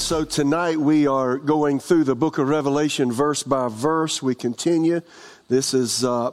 And 0.00 0.06
so 0.06 0.24
tonight 0.24 0.78
we 0.78 1.06
are 1.06 1.36
going 1.36 1.78
through 1.78 2.04
the 2.04 2.14
book 2.14 2.38
of 2.38 2.48
Revelation 2.48 3.12
verse 3.12 3.42
by 3.42 3.68
verse. 3.68 4.22
We 4.22 4.34
continue. 4.34 5.02
This 5.48 5.74
is 5.74 6.06
uh, 6.06 6.30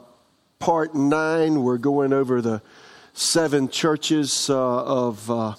part 0.58 0.94
nine. 0.94 1.62
We're 1.62 1.76
going 1.76 2.14
over 2.14 2.40
the 2.40 2.62
seven 3.12 3.68
churches 3.68 4.48
uh, 4.48 4.56
of 4.56 5.30
uh, 5.30 5.54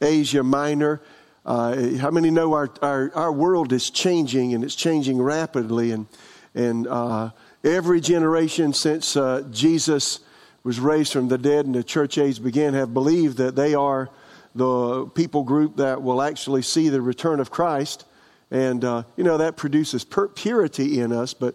Asia 0.00 0.42
Minor. 0.42 1.02
Uh, 1.44 1.98
how 1.98 2.10
many 2.10 2.30
know 2.30 2.54
our, 2.54 2.70
our, 2.80 3.12
our, 3.14 3.30
world 3.30 3.74
is 3.74 3.90
changing 3.90 4.54
and 4.54 4.64
it's 4.64 4.74
changing 4.74 5.20
rapidly? 5.20 5.92
And, 5.92 6.06
and 6.54 6.86
uh, 6.86 7.32
every 7.62 8.00
generation 8.00 8.72
since 8.72 9.14
uh, 9.14 9.46
Jesus 9.50 10.20
was 10.64 10.80
raised 10.80 11.12
from 11.12 11.28
the 11.28 11.36
dead 11.36 11.66
and 11.66 11.74
the 11.74 11.84
church 11.84 12.16
age 12.16 12.42
began 12.42 12.72
have 12.72 12.94
believed 12.94 13.36
that 13.36 13.56
they 13.56 13.74
are 13.74 14.08
the 14.54 15.06
people 15.14 15.44
group 15.44 15.76
that 15.76 16.02
will 16.02 16.20
actually 16.22 16.62
see 16.62 16.88
the 16.88 17.00
return 17.00 17.40
of 17.40 17.50
Christ. 17.50 18.04
And, 18.50 18.84
uh, 18.84 19.04
you 19.16 19.24
know, 19.24 19.38
that 19.38 19.56
produces 19.56 20.04
purity 20.34 21.00
in 21.00 21.12
us. 21.12 21.32
But 21.32 21.54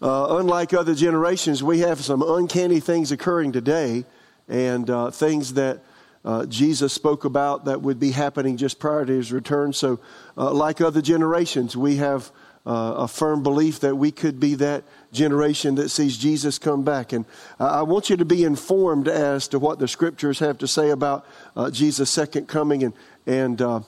uh, 0.00 0.38
unlike 0.38 0.72
other 0.72 0.94
generations, 0.94 1.62
we 1.62 1.80
have 1.80 2.04
some 2.04 2.22
uncanny 2.22 2.80
things 2.80 3.10
occurring 3.10 3.52
today 3.52 4.04
and 4.48 4.88
uh, 4.88 5.10
things 5.10 5.54
that 5.54 5.82
uh, 6.24 6.44
Jesus 6.46 6.92
spoke 6.92 7.24
about 7.24 7.64
that 7.66 7.82
would 7.82 8.00
be 8.00 8.10
happening 8.10 8.56
just 8.56 8.78
prior 8.78 9.04
to 9.04 9.12
his 9.12 9.32
return. 9.32 9.72
So, 9.72 10.00
uh, 10.36 10.52
like 10.52 10.80
other 10.80 11.00
generations, 11.00 11.76
we 11.76 11.96
have 11.96 12.32
uh, 12.66 12.94
a 12.98 13.08
firm 13.08 13.42
belief 13.42 13.80
that 13.80 13.94
we 13.94 14.10
could 14.10 14.40
be 14.40 14.54
that 14.56 14.84
generation 15.12 15.76
that 15.76 15.88
sees 15.88 16.18
Jesus 16.18 16.58
come 16.58 16.82
back. 16.82 17.12
And 17.12 17.24
I 17.60 17.82
want 17.82 18.10
you 18.10 18.16
to 18.16 18.24
be 18.24 18.44
informed 18.44 19.08
as 19.08 19.48
to 19.48 19.58
what 19.58 19.78
the 19.78 19.88
scriptures 19.88 20.40
have 20.40 20.58
to 20.58 20.68
say 20.68 20.90
about 20.90 21.26
uh, 21.54 21.70
Jesus' 21.70 22.10
second 22.10 22.48
coming 22.48 22.82
and, 22.82 22.94
and, 23.26 23.62
uh, 23.62 23.80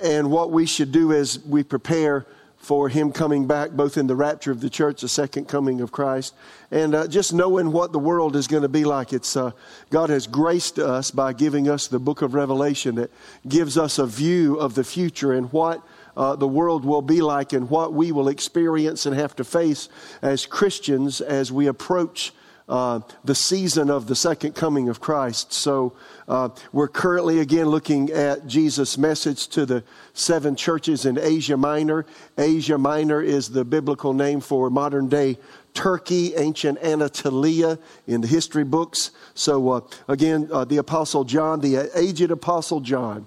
and 0.00 0.30
what 0.30 0.50
we 0.52 0.64
should 0.64 0.92
do 0.92 1.12
as 1.12 1.40
we 1.44 1.62
prepare 1.62 2.26
for 2.58 2.88
him 2.88 3.12
coming 3.12 3.46
back, 3.46 3.70
both 3.70 3.96
in 3.96 4.08
the 4.08 4.16
rapture 4.16 4.50
of 4.50 4.60
the 4.60 4.68
church, 4.68 5.00
the 5.00 5.08
second 5.08 5.46
coming 5.46 5.80
of 5.80 5.92
Christ, 5.92 6.34
and 6.70 6.94
uh, 6.94 7.06
just 7.06 7.32
knowing 7.32 7.72
what 7.72 7.92
the 7.92 7.98
world 7.98 8.34
is 8.36 8.46
going 8.48 8.62
to 8.62 8.68
be 8.68 8.84
like. 8.84 9.12
It's 9.12 9.36
uh, 9.36 9.52
God 9.90 10.10
has 10.10 10.26
graced 10.26 10.78
us 10.78 11.10
by 11.10 11.32
giving 11.32 11.68
us 11.68 11.86
the 11.86 12.00
book 12.00 12.20
of 12.20 12.34
Revelation 12.34 12.96
that 12.96 13.10
gives 13.46 13.78
us 13.78 13.98
a 13.98 14.06
view 14.06 14.56
of 14.56 14.74
the 14.74 14.84
future 14.84 15.32
and 15.32 15.52
what 15.52 15.82
uh, 16.16 16.36
the 16.36 16.48
world 16.48 16.84
will 16.84 17.02
be 17.02 17.20
like 17.20 17.52
and 17.52 17.70
what 17.70 17.92
we 17.92 18.12
will 18.12 18.28
experience 18.28 19.06
and 19.06 19.14
have 19.14 19.36
to 19.36 19.44
face 19.44 19.88
as 20.22 20.46
Christians 20.46 21.20
as 21.20 21.52
we 21.52 21.66
approach 21.66 22.32
uh, 22.68 23.00
the 23.24 23.34
season 23.34 23.90
of 23.90 24.06
the 24.06 24.14
second 24.14 24.54
coming 24.54 24.88
of 24.88 25.00
Christ. 25.00 25.52
So 25.52 25.94
uh, 26.28 26.50
we're 26.70 26.88
currently 26.88 27.40
again 27.40 27.66
looking 27.66 28.10
at 28.10 28.46
Jesus' 28.46 28.98
message 28.98 29.48
to 29.48 29.64
the 29.64 29.82
seven 30.12 30.54
churches 30.54 31.06
in 31.06 31.18
Asia 31.18 31.56
Minor. 31.56 32.04
Asia 32.36 32.76
Minor 32.76 33.22
is 33.22 33.48
the 33.48 33.64
biblical 33.64 34.12
name 34.12 34.40
for 34.40 34.68
modern 34.68 35.08
day 35.08 35.38
Turkey, 35.72 36.34
ancient 36.34 36.78
Anatolia 36.82 37.78
in 38.06 38.20
the 38.20 38.26
history 38.26 38.64
books. 38.64 39.12
So 39.34 39.70
uh, 39.70 39.80
again, 40.08 40.48
uh, 40.52 40.64
the 40.64 40.78
Apostle 40.78 41.24
John, 41.24 41.60
the 41.60 41.90
aged 41.94 42.30
Apostle 42.30 42.80
John, 42.80 43.26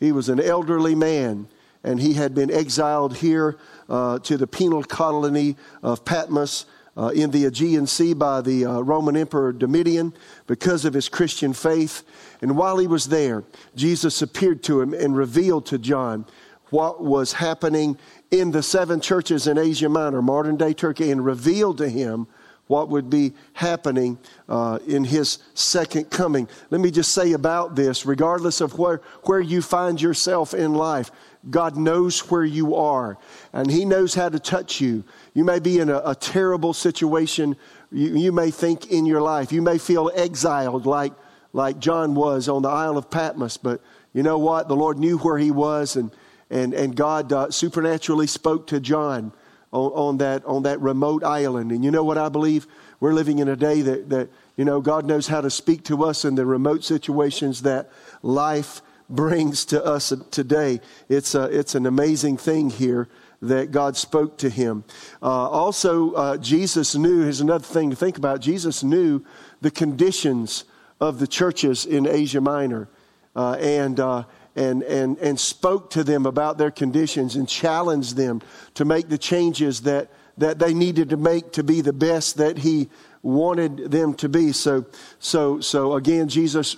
he 0.00 0.12
was 0.12 0.28
an 0.28 0.40
elderly 0.40 0.94
man 0.94 1.48
and 1.84 2.00
he 2.00 2.14
had 2.14 2.34
been 2.34 2.50
exiled 2.50 3.16
here 3.16 3.58
uh, 3.88 4.18
to 4.20 4.36
the 4.36 4.46
penal 4.46 4.82
colony 4.82 5.56
of 5.82 6.04
Patmos. 6.04 6.66
Uh, 6.94 7.08
in 7.14 7.30
the 7.30 7.46
Aegean 7.46 7.86
Sea 7.86 8.12
by 8.12 8.42
the 8.42 8.66
uh, 8.66 8.80
Roman 8.80 9.16
Emperor 9.16 9.50
Domitian 9.50 10.12
because 10.46 10.84
of 10.84 10.92
his 10.92 11.08
Christian 11.08 11.54
faith. 11.54 12.02
And 12.42 12.54
while 12.54 12.76
he 12.76 12.86
was 12.86 13.06
there, 13.06 13.44
Jesus 13.74 14.20
appeared 14.20 14.62
to 14.64 14.82
him 14.82 14.92
and 14.92 15.16
revealed 15.16 15.64
to 15.68 15.78
John 15.78 16.26
what 16.68 17.02
was 17.02 17.32
happening 17.32 17.96
in 18.30 18.50
the 18.50 18.62
seven 18.62 19.00
churches 19.00 19.46
in 19.46 19.56
Asia 19.56 19.88
Minor, 19.88 20.20
modern 20.20 20.58
day 20.58 20.74
Turkey, 20.74 21.10
and 21.10 21.24
revealed 21.24 21.78
to 21.78 21.88
him 21.88 22.26
what 22.66 22.88
would 22.88 23.10
be 23.10 23.34
happening 23.52 24.18
uh, 24.48 24.78
in 24.86 25.04
his 25.04 25.38
second 25.52 26.10
coming. 26.10 26.48
Let 26.70 26.80
me 26.80 26.90
just 26.90 27.12
say 27.12 27.32
about 27.32 27.76
this, 27.76 28.06
regardless 28.06 28.60
of 28.62 28.78
where, 28.78 29.02
where 29.24 29.40
you 29.40 29.60
find 29.60 30.00
yourself 30.00 30.54
in 30.54 30.72
life, 30.72 31.10
God 31.50 31.76
knows 31.76 32.30
where 32.30 32.44
you 32.44 32.76
are 32.76 33.18
and 33.52 33.70
He 33.70 33.84
knows 33.84 34.14
how 34.14 34.28
to 34.28 34.38
touch 34.38 34.80
you. 34.80 35.04
You 35.34 35.44
may 35.44 35.58
be 35.58 35.78
in 35.78 35.88
a, 35.88 36.00
a 36.04 36.14
terrible 36.14 36.72
situation. 36.72 37.56
You, 37.90 38.16
you, 38.16 38.32
may 38.32 38.50
think 38.50 38.90
in 38.90 39.06
your 39.06 39.20
life. 39.20 39.52
You 39.52 39.62
may 39.62 39.78
feel 39.78 40.10
exiled 40.14 40.86
like, 40.86 41.12
like 41.52 41.78
John 41.78 42.14
was 42.14 42.48
on 42.48 42.62
the 42.62 42.68
Isle 42.68 42.96
of 42.96 43.10
Patmos. 43.10 43.56
But 43.56 43.80
you 44.12 44.22
know 44.22 44.38
what? 44.38 44.68
The 44.68 44.76
Lord 44.76 44.98
knew 44.98 45.18
where 45.18 45.38
he 45.38 45.50
was 45.50 45.96
and, 45.96 46.10
and, 46.50 46.74
and 46.74 46.94
God 46.94 47.32
uh, 47.32 47.50
supernaturally 47.50 48.26
spoke 48.26 48.68
to 48.68 48.78
John 48.78 49.32
on, 49.72 49.92
on, 49.92 50.18
that, 50.18 50.44
on 50.44 50.62
that 50.62 50.80
remote 50.80 51.24
island. 51.24 51.72
And 51.72 51.84
you 51.84 51.90
know 51.90 52.04
what 52.04 52.18
I 52.18 52.28
believe? 52.28 52.66
We're 53.00 53.14
living 53.14 53.38
in 53.38 53.48
a 53.48 53.56
day 53.56 53.80
that, 53.82 54.10
that, 54.10 54.28
you 54.56 54.64
know, 54.64 54.80
God 54.80 55.06
knows 55.06 55.26
how 55.26 55.40
to 55.40 55.50
speak 55.50 55.82
to 55.84 56.04
us 56.04 56.24
in 56.24 56.34
the 56.34 56.46
remote 56.46 56.84
situations 56.84 57.62
that 57.62 57.90
life 58.22 58.82
brings 59.14 59.64
to 59.66 59.84
us 59.84 60.12
today. 60.30 60.80
It's, 61.08 61.34
a, 61.34 61.44
it's 61.44 61.74
an 61.74 61.86
amazing 61.86 62.38
thing 62.38 62.70
here 62.70 63.08
that 63.42 63.72
God 63.72 63.96
spoke 63.96 64.38
to 64.38 64.48
him. 64.48 64.84
Uh, 65.20 65.26
also, 65.26 66.12
uh, 66.12 66.36
Jesus 66.38 66.94
knew, 66.94 67.22
here's 67.22 67.40
another 67.40 67.64
thing 67.64 67.90
to 67.90 67.96
think 67.96 68.16
about 68.16 68.40
Jesus 68.40 68.82
knew 68.82 69.24
the 69.60 69.70
conditions 69.70 70.64
of 71.00 71.18
the 71.18 71.26
churches 71.26 71.84
in 71.84 72.06
Asia 72.06 72.40
Minor 72.40 72.88
uh, 73.34 73.54
and, 73.54 73.98
uh, 73.98 74.24
and, 74.54 74.82
and, 74.84 75.18
and 75.18 75.38
spoke 75.38 75.90
to 75.90 76.04
them 76.04 76.24
about 76.24 76.56
their 76.56 76.70
conditions 76.70 77.34
and 77.34 77.48
challenged 77.48 78.16
them 78.16 78.40
to 78.74 78.84
make 78.84 79.08
the 79.08 79.18
changes 79.18 79.82
that, 79.82 80.10
that 80.38 80.60
they 80.60 80.72
needed 80.72 81.10
to 81.10 81.16
make 81.16 81.52
to 81.52 81.64
be 81.64 81.80
the 81.80 81.92
best 81.92 82.36
that 82.36 82.58
he 82.58 82.88
wanted 83.22 83.90
them 83.90 84.14
to 84.14 84.28
be. 84.28 84.52
So, 84.52 84.86
so, 85.18 85.60
so 85.60 85.94
again, 85.94 86.28
Jesus 86.28 86.76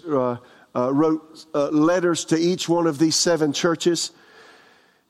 uh, 0.75 0.93
wrote 0.93 1.47
uh, 1.55 1.69
letters 1.69 2.25
to 2.27 2.37
each 2.37 2.69
one 2.69 2.87
of 2.87 2.99
these 2.99 3.17
seven 3.17 3.53
churches. 3.53 4.11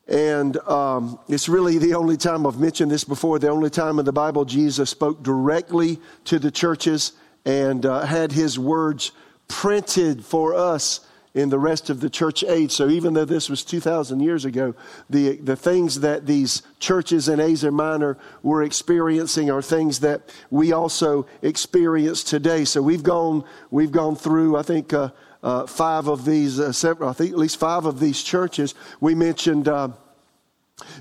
And 0.07 0.57
um, 0.59 1.19
it's 1.29 1.49
really 1.49 1.79
the 1.79 1.95
only 1.95 2.17
time 2.17 2.47
I've 2.47 2.59
mentioned 2.59 2.91
this 2.91 3.05
before, 3.05 3.39
the 3.39 3.49
only 3.49 3.71
time 3.71 3.99
in 3.99 4.05
the 4.05 4.13
Bible 4.13 4.45
Jesus 4.45 4.91
spoke 4.91 5.23
directly 5.23 5.99
to 6.25 6.39
the 6.39 6.51
churches 6.51 7.13
and 7.47 7.85
uh, 7.87 8.05
had 8.05 8.33
his 8.33 8.59
words 8.59 9.13
printed 9.49 10.25
for 10.25 10.55
us 10.55 11.01
in 11.35 11.49
the 11.49 11.59
rest 11.59 11.91
of 11.91 12.01
the 12.01 12.09
church 12.09 12.45
age. 12.45 12.71
So 12.71 12.89
even 12.89 13.15
though 13.15 13.25
this 13.25 13.51
was 13.51 13.65
2,000 13.65 14.21
years 14.21 14.45
ago, 14.45 14.75
the, 15.11 15.37
the 15.37 15.57
things 15.57 16.01
that 16.01 16.27
these 16.27 16.63
churches 16.79 17.29
in 17.29 17.41
Asia 17.41 17.73
Minor 17.73 18.17
were 18.43 18.63
experiencing 18.63 19.51
are 19.51 19.61
things 19.61 20.01
that 20.01 20.33
we 20.51 20.73
also 20.73 21.27
experience 21.43 22.23
today. 22.23 22.65
So 22.65 22.81
we've 22.83 23.03
gone, 23.03 23.45
we've 23.71 23.91
gone 23.91 24.15
through, 24.15 24.57
I 24.57 24.63
think, 24.63 24.93
uh, 24.93 25.11
uh, 25.45 25.67
five 25.67 26.09
of 26.09 26.25
these, 26.25 26.59
uh, 26.59 26.73
several, 26.73 27.11
I 27.11 27.13
think 27.13 27.31
at 27.31 27.39
least 27.39 27.59
five 27.59 27.85
of 27.85 28.01
these 28.01 28.23
churches. 28.23 28.75
We 28.99 29.15
mentioned, 29.15 29.69
uh, 29.69 29.91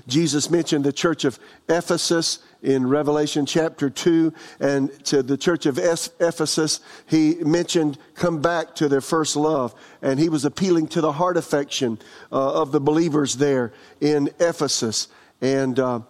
Jesus 0.06 0.50
mentioned 0.50 0.84
the 0.84 0.92
church 0.92 1.24
of 1.24 1.38
Ephesus 1.66 2.40
in 2.62 2.86
Revelation 2.86 3.46
chapter 3.46 3.88
2, 3.88 4.32
and 4.60 5.04
to 5.06 5.22
the 5.22 5.38
church 5.38 5.64
of 5.64 5.78
Ephesus, 5.78 6.80
he 7.06 7.36
mentioned 7.36 7.98
come 8.14 8.42
back 8.42 8.74
to 8.76 8.88
their 8.88 9.00
first 9.00 9.34
love. 9.34 9.74
And 10.02 10.20
he 10.20 10.28
was 10.28 10.44
appealing 10.44 10.88
to 10.88 11.00
the 11.00 11.12
heart 11.12 11.38
affection 11.38 11.98
uh, 12.30 12.60
of 12.60 12.70
the 12.70 12.80
believers 12.80 13.36
there 13.36 13.72
in 14.00 14.28
Ephesus. 14.38 15.08
And, 15.40 15.78
uh, 15.78 16.00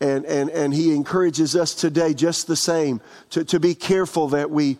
and, 0.00 0.24
and, 0.26 0.48
and 0.50 0.72
he 0.72 0.94
encourages 0.94 1.56
us 1.56 1.74
today 1.74 2.14
just 2.14 2.46
the 2.46 2.56
same 2.56 3.00
to, 3.30 3.44
to 3.46 3.58
be 3.58 3.74
careful 3.74 4.28
that 4.28 4.50
we 4.50 4.78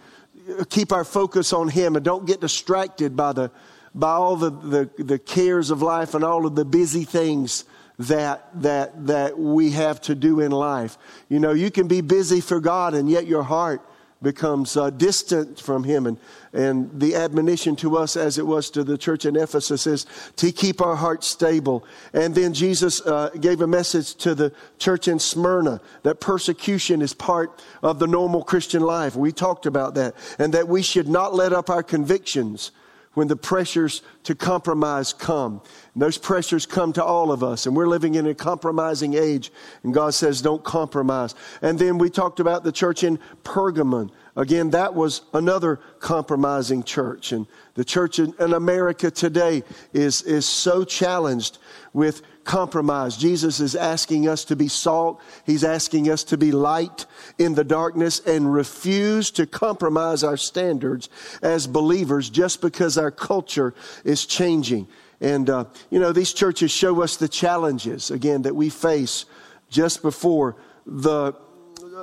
keep 0.68 0.92
our 0.92 1.04
focus 1.04 1.52
on 1.52 1.68
Him 1.68 1.96
and 1.96 2.04
don't 2.04 2.26
get 2.26 2.40
distracted 2.40 3.16
by, 3.16 3.32
the, 3.32 3.50
by 3.94 4.12
all 4.12 4.36
the, 4.36 4.50
the, 4.50 4.90
the 5.02 5.18
cares 5.18 5.70
of 5.70 5.82
life 5.82 6.14
and 6.14 6.24
all 6.24 6.46
of 6.46 6.54
the 6.54 6.64
busy 6.64 7.04
things 7.04 7.64
that, 8.00 8.48
that, 8.62 9.06
that 9.06 9.38
we 9.38 9.72
have 9.72 10.00
to 10.02 10.14
do 10.14 10.40
in 10.40 10.52
life. 10.52 10.96
You 11.28 11.38
know, 11.38 11.52
you 11.52 11.70
can 11.70 11.86
be 11.86 12.00
busy 12.00 12.40
for 12.40 12.60
God 12.60 12.94
and 12.94 13.10
yet 13.10 13.26
your 13.26 13.42
heart 13.42 13.82
becomes 14.22 14.76
uh, 14.76 14.90
distant 14.90 15.58
from 15.58 15.84
him. 15.84 16.06
And, 16.06 16.18
and 16.52 17.00
the 17.00 17.14
admonition 17.14 17.76
to 17.76 17.96
us, 17.96 18.16
as 18.16 18.38
it 18.38 18.46
was 18.46 18.70
to 18.70 18.84
the 18.84 18.98
church 18.98 19.24
in 19.24 19.36
Ephesus, 19.36 19.86
is 19.86 20.06
to 20.36 20.52
keep 20.52 20.80
our 20.80 20.96
hearts 20.96 21.26
stable. 21.26 21.84
And 22.12 22.34
then 22.34 22.52
Jesus 22.52 23.00
uh, 23.00 23.30
gave 23.40 23.60
a 23.60 23.66
message 23.66 24.14
to 24.16 24.34
the 24.34 24.52
church 24.78 25.08
in 25.08 25.18
Smyrna 25.18 25.80
that 26.02 26.20
persecution 26.20 27.02
is 27.02 27.14
part 27.14 27.62
of 27.82 27.98
the 27.98 28.06
normal 28.06 28.42
Christian 28.42 28.82
life. 28.82 29.16
We 29.16 29.32
talked 29.32 29.66
about 29.66 29.94
that. 29.94 30.14
And 30.38 30.52
that 30.54 30.68
we 30.68 30.82
should 30.82 31.08
not 31.08 31.34
let 31.34 31.52
up 31.52 31.70
our 31.70 31.82
convictions 31.82 32.72
when 33.14 33.28
the 33.28 33.36
pressures 33.36 34.02
to 34.22 34.34
compromise 34.34 35.12
come. 35.12 35.60
And 35.94 36.02
those 36.02 36.18
pressures 36.18 36.66
come 36.66 36.92
to 36.92 37.04
all 37.04 37.32
of 37.32 37.42
us, 37.42 37.66
and 37.66 37.74
we're 37.74 37.88
living 37.88 38.14
in 38.14 38.26
a 38.26 38.34
compromising 38.34 39.14
age, 39.14 39.52
and 39.82 39.92
God 39.92 40.14
says, 40.14 40.40
don't 40.40 40.62
compromise. 40.62 41.34
And 41.62 41.78
then 41.78 41.98
we 41.98 42.08
talked 42.08 42.40
about 42.40 42.62
the 42.62 42.72
church 42.72 43.02
in 43.02 43.18
Pergamon, 43.42 44.10
Again, 44.36 44.70
that 44.70 44.94
was 44.94 45.22
another 45.34 45.80
compromising 45.98 46.82
church. 46.84 47.32
And 47.32 47.46
the 47.74 47.84
church 47.84 48.18
in, 48.18 48.32
in, 48.38 48.54
America 48.54 49.10
today 49.10 49.64
is, 49.92 50.22
is 50.22 50.46
so 50.46 50.84
challenged 50.84 51.58
with 51.92 52.22
compromise. 52.44 53.16
Jesus 53.16 53.60
is 53.60 53.76
asking 53.76 54.28
us 54.28 54.44
to 54.46 54.56
be 54.56 54.68
salt. 54.68 55.20
He's 55.44 55.64
asking 55.64 56.10
us 56.10 56.24
to 56.24 56.36
be 56.36 56.52
light 56.52 57.06
in 57.38 57.54
the 57.54 57.64
darkness 57.64 58.20
and 58.20 58.52
refuse 58.52 59.30
to 59.32 59.46
compromise 59.46 60.24
our 60.24 60.36
standards 60.36 61.08
as 61.42 61.66
believers 61.66 62.30
just 62.30 62.60
because 62.60 62.98
our 62.98 63.10
culture 63.10 63.74
is 64.04 64.26
changing. 64.26 64.88
And, 65.20 65.50
uh, 65.50 65.64
you 65.90 66.00
know, 66.00 66.12
these 66.12 66.32
churches 66.32 66.70
show 66.70 67.02
us 67.02 67.16
the 67.16 67.28
challenges, 67.28 68.10
again, 68.10 68.42
that 68.42 68.56
we 68.56 68.70
face 68.70 69.26
just 69.68 70.02
before 70.02 70.56
the 70.86 71.34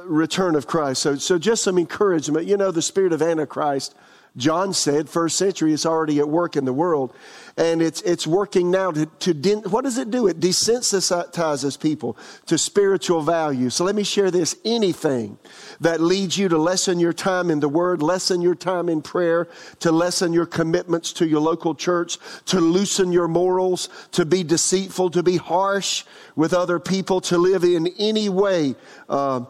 return 0.06 0.56
of 0.56 0.68
Christ. 0.68 1.01
So, 1.01 1.16
so 1.16 1.38
just 1.38 1.63
some 1.63 1.78
encouragement. 1.78 2.45
You 2.45 2.57
know, 2.57 2.72
the 2.72 2.81
spirit 2.81 3.13
of 3.13 3.22
Antichrist, 3.22 3.95
John 4.38 4.74
said, 4.74 5.10
first 5.10 5.36
century, 5.38 5.74
is 5.74 5.86
already 5.86 6.19
at 6.19 6.30
work 6.30 6.56
in 6.56 6.66
the 6.66 6.74
world. 6.74 7.13
And 7.57 7.81
it's, 7.81 8.01
it's 8.04 8.28
working 8.28 8.69
now 8.69 8.92
to, 8.92 9.07
to 9.07 9.56
what 9.62 9.84
does 9.84 9.98
it 9.98 10.12
do? 10.12 10.28
It 10.28 10.39
desensitizes 10.39 11.80
people 11.80 12.16
to 12.45 12.57
spiritual 12.57 13.24
value. 13.24 13.72
So 13.72 13.84
let 13.84 13.95
me 13.95 14.04
share 14.04 14.30
this. 14.30 14.56
Anything 14.63 15.39
that 15.81 16.00
leads 16.00 16.38
you 16.38 16.50
to 16.50 16.57
lessen 16.57 17.00
your 17.00 17.13
time 17.13 17.50
in 17.50 17.60
the 17.60 17.68
Word, 17.68 18.04
lessen 18.04 18.42
your 18.42 18.54
time 18.54 18.89
in 18.89 19.01
prayer, 19.01 19.48
to 19.80 19.92
lessen 19.92 20.34
your 20.34 20.45
commitments 20.45 21.12
to 21.13 21.28
your 21.28 21.42
local 21.42 21.74
church, 21.74 22.19
to 22.45 22.60
loosen 22.60 23.12
your 23.12 23.28
morals, 23.28 23.90
to 24.12 24.24
be 24.24 24.44
deceitful, 24.44 25.10
to 25.12 25.24
be 25.24 25.38
harsh 25.38 26.04
with 26.36 26.54
other 26.54 26.80
people, 26.80 27.22
to 27.22 27.40
live 27.40 27.63
in 27.63 27.88
any 27.98 28.30
way, 28.30 28.75
uh, 29.10 29.42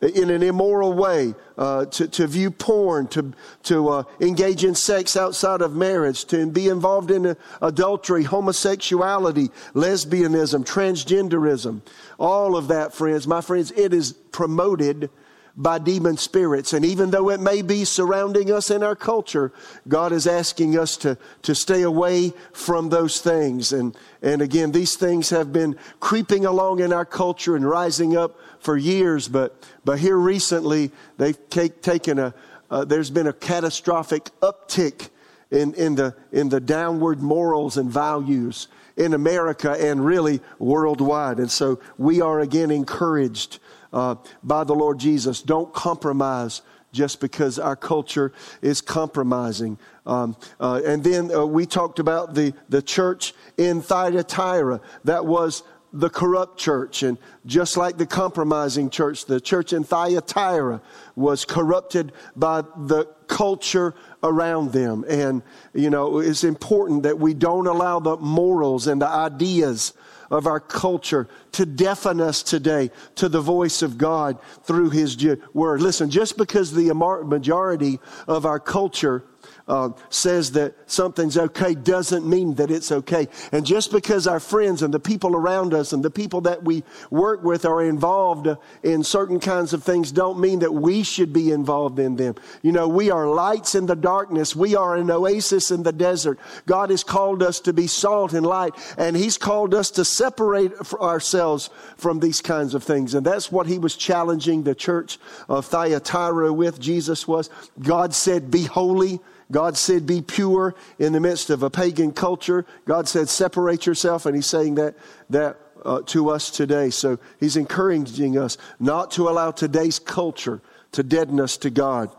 in 0.00 0.30
an 0.30 0.42
immoral 0.42 0.92
way, 0.92 1.34
uh, 1.56 1.86
to, 1.86 2.08
to 2.08 2.26
view 2.26 2.50
porn, 2.50 3.06
to, 3.08 3.32
to 3.62 3.88
uh, 3.88 4.02
engage 4.20 4.64
in 4.64 4.74
sex 4.74 5.16
outside 5.16 5.62
of 5.62 5.74
marriage, 5.74 6.24
to 6.26 6.46
be 6.46 6.68
involved 6.68 7.10
in 7.10 7.36
adultery, 7.62 8.24
homosexuality, 8.24 9.50
lesbianism, 9.72 10.64
transgenderism. 10.64 11.80
All 12.18 12.56
of 12.56 12.68
that, 12.68 12.92
friends, 12.92 13.26
my 13.26 13.40
friends, 13.40 13.70
it 13.72 13.94
is 13.94 14.12
promoted 14.12 15.10
by 15.56 15.78
demon 15.78 16.16
spirits. 16.16 16.72
And 16.72 16.84
even 16.84 17.10
though 17.10 17.30
it 17.30 17.40
may 17.40 17.62
be 17.62 17.84
surrounding 17.84 18.50
us 18.50 18.70
in 18.70 18.82
our 18.82 18.96
culture, 18.96 19.52
God 19.86 20.12
is 20.12 20.26
asking 20.26 20.76
us 20.76 20.96
to, 20.98 21.16
to 21.42 21.54
stay 21.54 21.82
away 21.82 22.32
from 22.52 22.88
those 22.88 23.20
things. 23.20 23.72
And, 23.72 23.96
and 24.20 24.42
again, 24.42 24.72
these 24.72 24.96
things 24.96 25.30
have 25.30 25.52
been 25.52 25.78
creeping 26.00 26.44
along 26.44 26.80
in 26.80 26.92
our 26.92 27.04
culture 27.04 27.54
and 27.54 27.68
rising 27.68 28.16
up 28.16 28.36
for 28.64 28.76
years, 28.76 29.28
but, 29.28 29.62
but 29.84 29.98
here 29.98 30.16
recently, 30.16 30.90
they've 31.18 31.38
take, 31.50 31.82
taken 31.82 32.18
a, 32.18 32.34
uh, 32.70 32.84
there's 32.84 33.10
been 33.10 33.26
a 33.26 33.32
catastrophic 33.32 34.30
uptick 34.40 35.10
in, 35.50 35.74
in, 35.74 35.94
the, 35.94 36.14
in 36.32 36.48
the 36.48 36.60
downward 36.60 37.20
morals 37.20 37.76
and 37.76 37.90
values 37.90 38.68
in 38.96 39.12
America 39.12 39.72
and 39.72 40.04
really 40.04 40.40
worldwide. 40.58 41.38
And 41.38 41.50
so 41.50 41.78
we 41.98 42.20
are 42.20 42.40
again 42.40 42.70
encouraged 42.70 43.58
uh, 43.92 44.16
by 44.42 44.64
the 44.64 44.74
Lord 44.74 44.98
Jesus. 44.98 45.42
Don't 45.42 45.72
compromise 45.72 46.62
just 46.92 47.20
because 47.20 47.58
our 47.58 47.76
culture 47.76 48.32
is 48.62 48.80
compromising. 48.80 49.78
Um, 50.06 50.36
uh, 50.60 50.80
and 50.86 51.02
then 51.02 51.34
uh, 51.34 51.44
we 51.44 51.66
talked 51.66 51.98
about 51.98 52.34
the, 52.34 52.54
the 52.68 52.80
church 52.80 53.34
in 53.58 53.82
Thyatira. 53.82 54.80
That 55.02 55.26
was 55.26 55.64
the 55.94 56.10
corrupt 56.10 56.58
church. 56.58 57.04
And 57.04 57.16
just 57.46 57.76
like 57.76 57.96
the 57.96 58.06
compromising 58.06 58.90
church, 58.90 59.26
the 59.26 59.40
church 59.40 59.72
in 59.72 59.84
Thyatira 59.84 60.82
was 61.14 61.44
corrupted 61.44 62.12
by 62.34 62.62
the 62.76 63.06
culture 63.28 63.94
around 64.22 64.72
them. 64.72 65.04
And, 65.08 65.42
you 65.72 65.88
know, 65.90 66.18
it's 66.18 66.44
important 66.44 67.04
that 67.04 67.18
we 67.18 67.32
don't 67.32 67.68
allow 67.68 68.00
the 68.00 68.16
morals 68.16 68.88
and 68.88 69.00
the 69.00 69.08
ideas 69.08 69.94
of 70.30 70.48
our 70.48 70.58
culture 70.58 71.28
to 71.52 71.64
deafen 71.64 72.20
us 72.20 72.42
today 72.42 72.90
to 73.14 73.28
the 73.28 73.40
voice 73.40 73.82
of 73.82 73.96
God 73.96 74.38
through 74.64 74.90
His 74.90 75.16
Word. 75.52 75.80
Listen, 75.80 76.10
just 76.10 76.36
because 76.36 76.72
the 76.72 76.92
majority 77.24 78.00
of 78.26 78.44
our 78.44 78.58
culture 78.58 79.22
uh, 79.66 79.90
says 80.10 80.52
that 80.52 80.74
something's 80.86 81.38
okay 81.38 81.74
doesn't 81.74 82.26
mean 82.26 82.54
that 82.54 82.70
it's 82.70 82.92
okay. 82.92 83.28
And 83.50 83.64
just 83.64 83.92
because 83.92 84.26
our 84.26 84.40
friends 84.40 84.82
and 84.82 84.92
the 84.92 85.00
people 85.00 85.34
around 85.34 85.72
us 85.72 85.92
and 85.92 86.02
the 86.02 86.10
people 86.10 86.42
that 86.42 86.64
we 86.64 86.84
work 87.10 87.42
with 87.42 87.64
are 87.64 87.82
involved 87.82 88.48
in 88.82 89.02
certain 89.02 89.40
kinds 89.40 89.72
of 89.72 89.82
things 89.82 90.12
don't 90.12 90.38
mean 90.38 90.58
that 90.58 90.72
we 90.72 91.02
should 91.02 91.32
be 91.32 91.50
involved 91.50 91.98
in 91.98 92.16
them. 92.16 92.34
You 92.62 92.72
know, 92.72 92.88
we 92.88 93.10
are 93.10 93.26
lights 93.26 93.74
in 93.74 93.86
the 93.86 93.96
darkness. 93.96 94.54
We 94.54 94.76
are 94.76 94.96
an 94.96 95.10
oasis 95.10 95.70
in 95.70 95.82
the 95.82 95.92
desert. 95.92 96.38
God 96.66 96.90
has 96.90 97.02
called 97.02 97.42
us 97.42 97.60
to 97.60 97.72
be 97.72 97.86
salt 97.86 98.34
and 98.34 98.44
light, 98.44 98.74
and 98.98 99.16
He's 99.16 99.38
called 99.38 99.74
us 99.74 99.90
to 99.92 100.04
separate 100.04 100.72
ourselves 100.94 101.70
from 101.96 102.20
these 102.20 102.40
kinds 102.42 102.74
of 102.74 102.82
things. 102.82 103.14
And 103.14 103.24
that's 103.24 103.50
what 103.50 103.66
He 103.66 103.78
was 103.78 103.96
challenging 103.96 104.62
the 104.62 104.74
church 104.74 105.18
of 105.48 105.64
Thyatira 105.66 106.52
with. 106.52 106.80
Jesus 106.80 107.26
was. 107.26 107.48
God 107.80 108.12
said, 108.14 108.50
Be 108.50 108.64
holy 108.64 109.20
God 109.50 109.76
said, 109.76 110.06
be 110.06 110.22
pure 110.22 110.74
in 110.98 111.12
the 111.12 111.20
midst 111.20 111.50
of 111.50 111.62
a 111.62 111.70
pagan 111.70 112.12
culture. 112.12 112.64
God 112.86 113.08
said, 113.08 113.28
separate 113.28 113.86
yourself. 113.86 114.26
And 114.26 114.34
he's 114.34 114.46
saying 114.46 114.76
that, 114.76 114.96
that 115.30 115.58
uh, 115.84 116.02
to 116.06 116.30
us 116.30 116.50
today. 116.50 116.90
So 116.90 117.18
he's 117.38 117.56
encouraging 117.56 118.38
us 118.38 118.56
not 118.80 119.10
to 119.12 119.28
allow 119.28 119.50
today's 119.50 119.98
culture 119.98 120.62
to 120.92 121.02
deaden 121.02 121.40
us 121.40 121.56
to 121.58 121.70
God. 121.70 122.10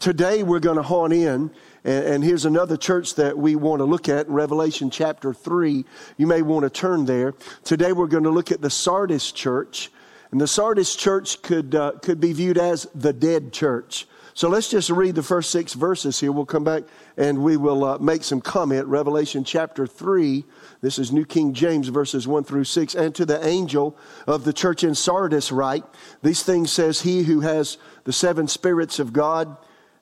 Today 0.00 0.42
we're 0.42 0.60
going 0.60 0.76
to 0.76 0.82
hone 0.82 1.12
in. 1.12 1.50
And, 1.84 2.04
and 2.04 2.24
here's 2.24 2.44
another 2.44 2.76
church 2.76 3.14
that 3.16 3.36
we 3.36 3.56
want 3.56 3.80
to 3.80 3.84
look 3.84 4.08
at 4.08 4.26
in 4.26 4.32
Revelation 4.32 4.90
chapter 4.90 5.34
3. 5.34 5.84
You 6.16 6.26
may 6.26 6.42
want 6.42 6.64
to 6.64 6.70
turn 6.70 7.04
there. 7.04 7.34
Today 7.62 7.92
we're 7.92 8.06
going 8.06 8.24
to 8.24 8.30
look 8.30 8.50
at 8.50 8.60
the 8.60 8.70
Sardis 8.70 9.32
church. 9.32 9.90
And 10.30 10.40
the 10.40 10.46
Sardis 10.46 10.96
church 10.96 11.42
could, 11.42 11.74
uh, 11.74 11.92
could 12.02 12.20
be 12.20 12.32
viewed 12.32 12.56
as 12.56 12.86
the 12.94 13.12
dead 13.12 13.52
church. 13.52 14.06
So 14.34 14.48
let's 14.48 14.70
just 14.70 14.88
read 14.88 15.14
the 15.14 15.22
first 15.22 15.50
six 15.50 15.74
verses 15.74 16.18
here. 16.18 16.32
We'll 16.32 16.46
come 16.46 16.64
back 16.64 16.84
and 17.18 17.42
we 17.42 17.58
will 17.58 17.84
uh, 17.84 17.98
make 17.98 18.24
some 18.24 18.40
comment. 18.40 18.86
Revelation 18.86 19.44
chapter 19.44 19.86
3. 19.86 20.44
This 20.80 20.98
is 20.98 21.12
New 21.12 21.26
King 21.26 21.52
James, 21.52 21.88
verses 21.88 22.26
1 22.26 22.44
through 22.44 22.64
6. 22.64 22.94
And 22.94 23.14
to 23.14 23.26
the 23.26 23.46
angel 23.46 23.96
of 24.26 24.44
the 24.44 24.54
church 24.54 24.84
in 24.84 24.94
Sardis 24.94 25.52
write, 25.52 25.84
These 26.22 26.42
things 26.42 26.72
says 26.72 27.02
he 27.02 27.24
who 27.24 27.40
has 27.40 27.76
the 28.04 28.12
seven 28.12 28.48
spirits 28.48 28.98
of 28.98 29.12
God, 29.12 29.54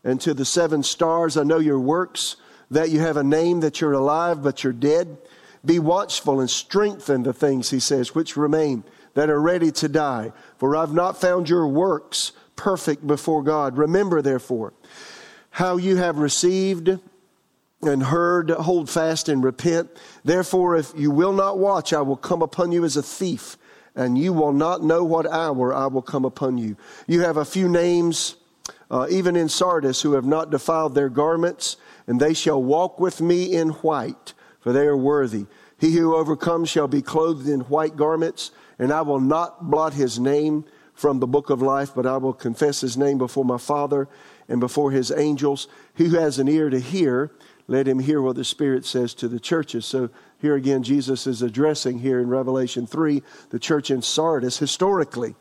and 0.05 0.21
to 0.21 0.33
the 0.33 0.45
seven 0.45 0.83
stars, 0.83 1.37
I 1.37 1.43
know 1.43 1.59
your 1.59 1.81
works, 1.81 2.37
that 2.71 2.91
you 2.91 3.01
have 3.01 3.17
a 3.17 3.25
name, 3.25 3.61
that 3.61 3.81
you're 3.81 3.93
alive, 3.93 4.43
but 4.43 4.63
you're 4.63 4.73
dead. 4.73 5.19
Be 5.65 5.79
watchful 5.79 6.41
and 6.41 6.49
strengthen 6.49 7.25
the 7.25 7.33
things, 7.33 7.71
he 7.71 7.81
says, 7.81 8.15
which 8.15 8.37
remain, 8.37 8.85
that 9.15 9.29
are 9.29 9.41
ready 9.41 9.73
to 9.73 9.89
die. 9.89 10.33
For 10.57 10.77
I've 10.77 10.95
not 10.95 11.21
found 11.21 11.49
your 11.49 11.67
works 11.67 12.33
perfect 12.61 13.07
before 13.07 13.43
God. 13.43 13.79
Remember, 13.79 14.21
therefore, 14.21 14.75
how 15.49 15.79
you 15.79 15.97
have 15.97 16.19
received 16.19 16.91
and 17.81 18.03
heard, 18.03 18.51
hold 18.51 18.91
fast 18.91 19.31
and 19.31 19.43
repent. 19.43 19.89
Therefore, 20.25 20.77
if 20.77 20.93
you 20.95 21.11
will 21.11 21.33
not 21.33 21.59
watch, 21.59 21.95
I 21.95 22.03
will 22.03 22.19
come 22.19 22.43
upon 22.43 22.71
you 22.71 22.85
as 22.85 22.99
a 22.99 23.03
thief, 23.03 23.57
and 23.97 24.19
you 24.19 24.35
will 24.35 24.53
not 24.53 24.85
know 24.85 25.03
what 25.03 25.27
hour 25.27 25.75
I 25.75 25.87
will 25.87 26.03
come 26.03 26.27
upon 26.27 26.59
you. 26.59 26.77
You 27.07 27.23
have 27.23 27.39
a 27.39 27.47
few 27.47 27.67
names, 27.67 28.37
uh, 28.91 29.07
even 29.09 29.37
in 29.37 29.49
Sardis, 29.49 30.03
who 30.03 30.13
have 30.13 30.27
not 30.27 30.51
defiled 30.51 30.95
their 30.95 31.09
garments, 31.09 31.79
and 32.07 32.21
they 32.21 32.35
shall 32.35 32.63
walk 32.63 33.01
with 33.01 33.23
me 33.23 33.55
in 33.57 33.71
white, 33.71 34.35
for 34.61 34.75
they 34.75 34.85
are 34.85 34.99
worthy. 34.99 35.47
He 35.79 35.93
who 35.93 36.15
overcomes 36.15 36.69
shall 36.69 36.89
be 36.89 37.01
clothed 37.01 37.49
in 37.49 37.61
white 37.61 37.97
garments, 37.97 38.51
and 38.79 38.93
I 38.93 39.01
will 39.01 39.21
not 39.21 39.71
blot 39.71 39.95
his 39.95 40.19
name 40.19 40.67
from 41.01 41.19
the 41.19 41.27
book 41.27 41.49
of 41.49 41.63
life, 41.63 41.93
but 41.95 42.05
I 42.05 42.19
will 42.19 42.35
confess 42.35 42.83
his 42.83 42.95
name 42.95 43.17
before 43.17 43.45
my 43.45 43.57
Father 43.57 44.07
and 44.51 44.61
before 44.61 44.91
his 44.91 45.11
angels. 45.11 45.67
Who 45.95 46.11
has 46.11 46.39
an 46.39 46.47
ear 46.47 46.69
to 46.69 46.79
hear, 46.79 47.31
let 47.67 47.89
him 47.89 48.01
hear 48.01 48.21
what 48.21 48.37
the 48.37 48.45
Spirit 48.45 48.85
says 48.85 49.15
to 49.15 49.27
the 49.27 49.41
churches. 49.41 49.87
So 49.87 50.11
here 50.43 50.55
again, 50.55 50.83
Jesus 50.83 51.27
is 51.27 51.41
addressing 51.41 52.01
here 52.01 52.21
in 52.21 52.29
Revelation 52.29 52.87
3 52.87 53.23
the 53.49 53.59
church 53.59 53.91
in 53.91 54.03
Sardis 54.03 54.59
historically. 54.59 55.37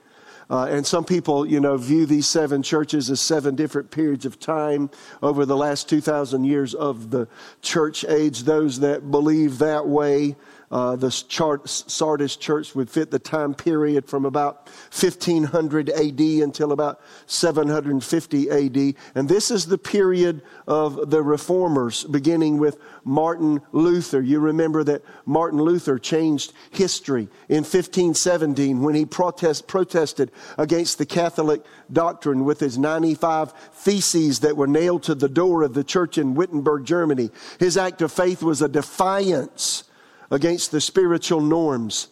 Uh, 0.50 0.66
and 0.66 0.88
some 0.88 1.04
people, 1.04 1.46
you 1.46 1.60
know, 1.60 1.78
view 1.78 2.06
these 2.06 2.28
seven 2.28 2.64
churches 2.64 3.10
as 3.10 3.22
seven 3.22 3.56
different 3.56 3.92
periods 3.92 4.26
of 4.26 4.40
time 4.40 4.90
over 5.22 5.46
the 5.46 5.58
last 5.58 5.90
2,000 5.90 6.44
years 6.46 6.74
of 6.74 7.12
the 7.12 7.28
church 7.62 8.04
age. 8.06 8.44
Those 8.44 8.80
that 8.80 9.12
believe 9.12 9.60
that 9.60 9.88
way 9.88 10.38
Uh, 10.72 10.96
the 10.96 11.10
Sardis 11.10 12.36
church 12.36 12.76
would 12.76 12.90
fit 12.90 13.10
the 13.10 13.18
time 13.18 13.56
period 13.56 14.08
from 14.08 14.26
about 14.26 14.70
1500 14.92 15.90
AD 15.90 16.20
until 16.20 16.72
about 16.72 17.02
750 17.26 18.50
AD. 18.50 18.96
And 19.16 19.28
this 19.28 19.50
is 19.50 19.66
the 19.66 19.80
period 19.80 20.44
of 20.68 21.10
the 21.10 21.24
reformers, 21.24 22.04
beginning 22.04 22.60
with 22.60 22.78
Martin 23.04 23.62
Luther. 23.72 24.22
You 24.22 24.40
remember 24.40 24.84
that 24.84 25.04
Martin 25.26 25.60
Luther 25.60 25.98
changed 25.98 26.54
history 26.70 27.30
in 27.48 27.64
1517 27.64 28.84
when 28.84 28.94
he 28.94 29.06
protest, 29.06 29.68
protested 29.68 30.32
against 30.58 31.00
the 31.00 31.06
Catholic 31.06 31.64
doctrine 31.92 32.46
with 32.46 32.60
his 32.60 32.78
95 32.78 33.54
theses 33.74 34.42
that 34.42 34.56
were 34.56 34.68
nailed 34.68 35.02
to 35.04 35.16
the 35.16 35.30
door 35.30 35.64
of 35.64 35.74
the 35.74 35.84
church 35.84 36.20
in 36.20 36.36
Wittenberg, 36.36 36.86
Germany. 36.86 37.32
His 37.60 37.76
act 37.76 38.04
of 38.04 38.12
faith 38.12 38.44
was 38.44 38.62
a 38.62 38.70
defiance 38.70 39.84
against 40.32 40.72
the 40.72 40.82
spiritual 40.82 41.42
norms 41.42 42.08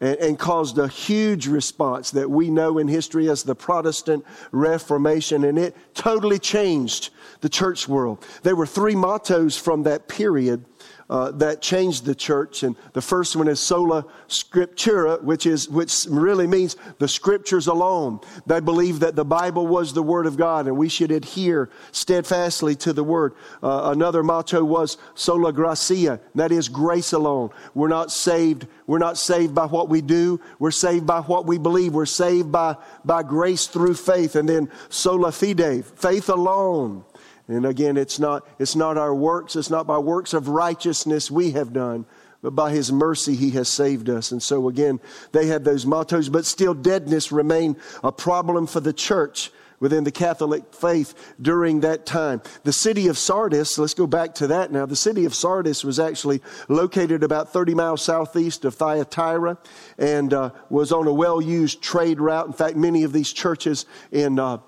and, 0.00 0.16
and, 0.18 0.38
caused 0.38 0.78
a 0.78 0.88
huge 0.88 1.46
response 1.46 2.10
that 2.10 2.28
we 2.28 2.50
know 2.50 2.78
in 2.78 2.88
history 2.88 3.28
as 3.30 3.42
the 3.42 3.54
Protestant 3.54 4.24
Reformation, 4.50 5.44
and 5.44 5.58
it 5.58 5.76
totally 5.94 6.38
changed 6.38 7.10
the 7.40 7.48
church 7.48 7.88
world. 7.88 8.24
There 8.42 8.56
were 8.56 8.66
three 8.66 8.96
mottos 8.96 9.56
from 9.56 9.84
that 9.84 10.08
period 10.08 10.64
uh, 11.10 11.30
that 11.32 11.60
changed 11.60 12.04
the 12.04 12.14
church. 12.14 12.62
And 12.62 12.76
the 12.92 13.02
first 13.02 13.36
one 13.36 13.48
is 13.48 13.60
sola 13.60 14.06
scriptura, 14.28 15.22
which 15.22 15.46
is 15.46 15.68
which 15.68 16.06
really 16.08 16.46
means 16.46 16.76
the 16.98 17.08
scriptures 17.08 17.66
alone. 17.66 18.20
They 18.46 18.60
believed 18.60 19.00
that 19.00 19.16
the 19.16 19.24
Bible 19.24 19.66
was 19.66 19.92
the 19.92 20.02
word 20.02 20.26
of 20.26 20.36
God, 20.36 20.66
and 20.66 20.76
we 20.76 20.88
should 20.88 21.10
adhere 21.10 21.70
steadfastly 21.92 22.74
to 22.76 22.92
the 22.92 23.04
word. 23.04 23.34
Uh, 23.62 23.90
another 23.92 24.22
motto 24.22 24.64
was 24.64 24.96
sola 25.14 25.52
gratia, 25.52 26.20
that 26.34 26.52
is 26.52 26.68
grace 26.68 27.12
alone. 27.12 27.50
We're 27.74 27.88
not 27.88 28.10
saved. 28.10 28.66
We're 28.86 28.98
not 28.98 29.16
saved 29.16 29.54
by 29.54 29.66
what 29.66 29.88
we 29.88 30.00
do. 30.00 30.40
We're 30.58 30.70
saved 30.70 31.06
by 31.06 31.20
what 31.20 31.46
we 31.46 31.58
believe. 31.58 31.94
We're 31.94 32.06
saved 32.06 32.52
by 32.52 32.76
by 33.04 33.22
grace 33.22 33.66
through 33.66 33.94
faith. 33.94 34.36
And 34.36 34.48
then 34.48 34.70
sola 34.88 35.32
fide, 35.32 35.84
faith 35.84 36.28
alone. 36.28 37.04
And 37.46 37.66
again, 37.66 37.96
it's 37.96 38.18
not, 38.18 38.46
it's 38.58 38.74
not 38.74 38.96
our 38.96 39.14
works, 39.14 39.56
it's 39.56 39.70
not 39.70 39.86
by 39.86 39.98
works 39.98 40.32
of 40.32 40.48
righteousness 40.48 41.30
we 41.30 41.50
have 41.52 41.72
done, 41.72 42.06
but 42.42 42.54
by 42.54 42.70
his 42.70 42.90
mercy 42.90 43.34
he 43.34 43.50
has 43.50 43.68
saved 43.68 44.08
us. 44.08 44.32
And 44.32 44.42
so 44.42 44.68
again, 44.68 45.00
they 45.32 45.46
had 45.46 45.64
those 45.64 45.84
mottos, 45.84 46.28
but 46.28 46.46
still 46.46 46.74
deadness 46.74 47.32
remained 47.32 47.76
a 48.02 48.12
problem 48.12 48.66
for 48.66 48.80
the 48.80 48.92
church 48.92 49.50
within 49.80 50.04
the 50.04 50.10
Catholic 50.10 50.72
faith 50.74 51.34
during 51.42 51.80
that 51.80 52.06
time. 52.06 52.40
The 52.62 52.72
city 52.72 53.08
of 53.08 53.18
Sardis, 53.18 53.76
let's 53.76 53.92
go 53.92 54.06
back 54.06 54.34
to 54.36 54.46
that 54.46 54.72
now. 54.72 54.86
The 54.86 54.96
city 54.96 55.26
of 55.26 55.34
Sardis 55.34 55.84
was 55.84 56.00
actually 56.00 56.40
located 56.68 57.22
about 57.22 57.52
30 57.52 57.74
miles 57.74 58.00
southeast 58.00 58.64
of 58.64 58.74
Thyatira 58.74 59.58
and 59.98 60.32
uh, 60.32 60.50
was 60.70 60.92
on 60.92 61.06
a 61.06 61.12
well 61.12 61.42
used 61.42 61.82
trade 61.82 62.20
route. 62.20 62.46
In 62.46 62.54
fact, 62.54 62.76
many 62.76 63.02
of 63.02 63.12
these 63.12 63.30
churches 63.30 63.84
in 64.10 64.38
uh, 64.38 64.58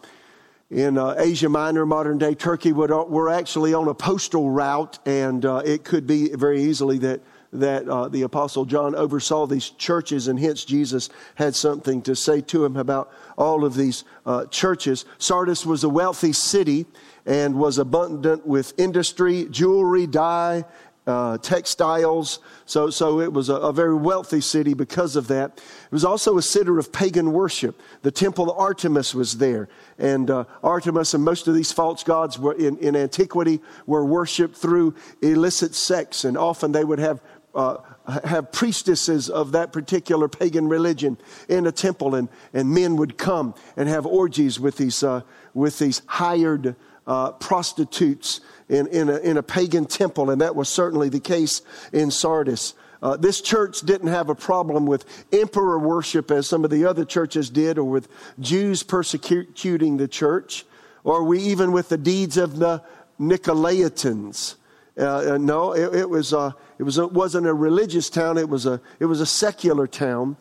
in 0.70 0.98
uh, 0.98 1.14
Asia 1.18 1.48
Minor, 1.48 1.86
modern 1.86 2.18
day 2.18 2.34
Turkey, 2.34 2.72
would, 2.72 2.90
uh, 2.90 3.04
were 3.08 3.28
actually 3.28 3.72
on 3.72 3.86
a 3.88 3.94
postal 3.94 4.50
route, 4.50 4.98
and 5.06 5.44
uh, 5.44 5.62
it 5.64 5.84
could 5.84 6.06
be 6.06 6.30
very 6.30 6.62
easily 6.62 6.98
that 6.98 7.20
that 7.52 7.88
uh, 7.88 8.08
the 8.08 8.22
apostle 8.22 8.64
John 8.64 8.94
oversaw 8.94 9.46
these 9.46 9.70
churches, 9.70 10.28
and 10.28 10.38
hence 10.38 10.64
Jesus 10.64 11.08
had 11.36 11.54
something 11.54 12.02
to 12.02 12.16
say 12.16 12.40
to 12.42 12.64
him 12.64 12.76
about 12.76 13.10
all 13.38 13.64
of 13.64 13.74
these 13.74 14.04
uh, 14.26 14.46
churches. 14.46 15.04
Sardis 15.18 15.64
was 15.64 15.84
a 15.84 15.88
wealthy 15.88 16.32
city 16.32 16.86
and 17.24 17.54
was 17.54 17.78
abundant 17.78 18.46
with 18.46 18.74
industry, 18.78 19.46
jewelry, 19.50 20.06
dye, 20.06 20.64
uh, 21.06 21.38
textiles. 21.38 22.40
So, 22.64 22.90
so 22.90 23.20
it 23.20 23.32
was 23.32 23.48
a, 23.48 23.54
a, 23.54 23.72
very 23.72 23.94
wealthy 23.94 24.40
city 24.40 24.74
because 24.74 25.14
of 25.14 25.28
that. 25.28 25.52
It 25.58 25.92
was 25.92 26.04
also 26.04 26.36
a 26.36 26.42
center 26.42 26.78
of 26.78 26.92
pagan 26.92 27.32
worship. 27.32 27.80
The 28.02 28.10
temple 28.10 28.50
of 28.50 28.58
Artemis 28.58 29.14
was 29.14 29.38
there. 29.38 29.68
And 29.98 30.30
uh, 30.30 30.44
Artemis 30.64 31.14
and 31.14 31.24
most 31.24 31.46
of 31.46 31.54
these 31.54 31.70
false 31.70 32.02
gods 32.02 32.38
were 32.38 32.54
in, 32.54 32.76
in 32.78 32.96
antiquity 32.96 33.60
were 33.86 34.04
worshipped 34.04 34.56
through 34.56 34.94
illicit 35.22 35.74
sex. 35.76 36.24
And 36.24 36.36
often 36.36 36.72
they 36.72 36.84
would 36.84 36.98
have 36.98 37.20
uh, 37.54 37.78
have 38.24 38.52
priestesses 38.52 39.30
of 39.30 39.52
that 39.52 39.72
particular 39.72 40.28
pagan 40.28 40.68
religion 40.68 41.16
in 41.48 41.66
a 41.66 41.72
temple, 41.72 42.14
and, 42.14 42.28
and 42.52 42.70
men 42.70 42.96
would 42.96 43.16
come 43.16 43.54
and 43.78 43.88
have 43.88 44.04
orgies 44.04 44.60
with 44.60 44.76
these, 44.76 45.02
uh, 45.02 45.22
with 45.54 45.78
these 45.78 46.02
hired 46.06 46.76
uh, 47.06 47.32
prostitutes 47.32 48.40
in, 48.68 48.86
in, 48.88 49.08
a, 49.08 49.16
in 49.18 49.36
a 49.36 49.42
pagan 49.42 49.84
temple, 49.84 50.30
and 50.30 50.40
that 50.40 50.54
was 50.56 50.68
certainly 50.68 51.08
the 51.08 51.20
case 51.20 51.62
in 51.92 52.10
Sardis. 52.10 52.74
Uh, 53.02 53.16
this 53.16 53.40
church 53.40 53.80
didn't 53.82 54.08
have 54.08 54.28
a 54.28 54.34
problem 54.34 54.86
with 54.86 55.26
emperor 55.32 55.78
worship 55.78 56.30
as 56.30 56.46
some 56.46 56.64
of 56.64 56.70
the 56.70 56.84
other 56.84 57.04
churches 57.04 57.50
did, 57.50 57.78
or 57.78 57.84
with 57.84 58.08
Jews 58.40 58.82
persecuting 58.82 59.96
the 59.96 60.08
church, 60.08 60.64
or 61.04 61.22
we 61.22 61.40
even 61.40 61.72
with 61.72 61.88
the 61.88 61.98
deeds 61.98 62.36
of 62.36 62.58
the 62.58 62.82
Nicolaitans. 63.20 64.56
Uh, 64.98 65.34
uh, 65.34 65.38
no, 65.38 65.72
it, 65.72 65.94
it 65.94 66.08
was 66.08 66.32
uh, 66.32 66.52
it 66.78 66.82
was 66.82 66.98
it 66.98 67.12
wasn't 67.12 67.46
a 67.46 67.52
religious 67.52 68.08
town. 68.08 68.38
It 68.38 68.48
was 68.48 68.64
a 68.64 68.80
it 68.98 69.04
was 69.04 69.20
a 69.20 69.26
secular 69.26 69.86
town, 69.86 70.36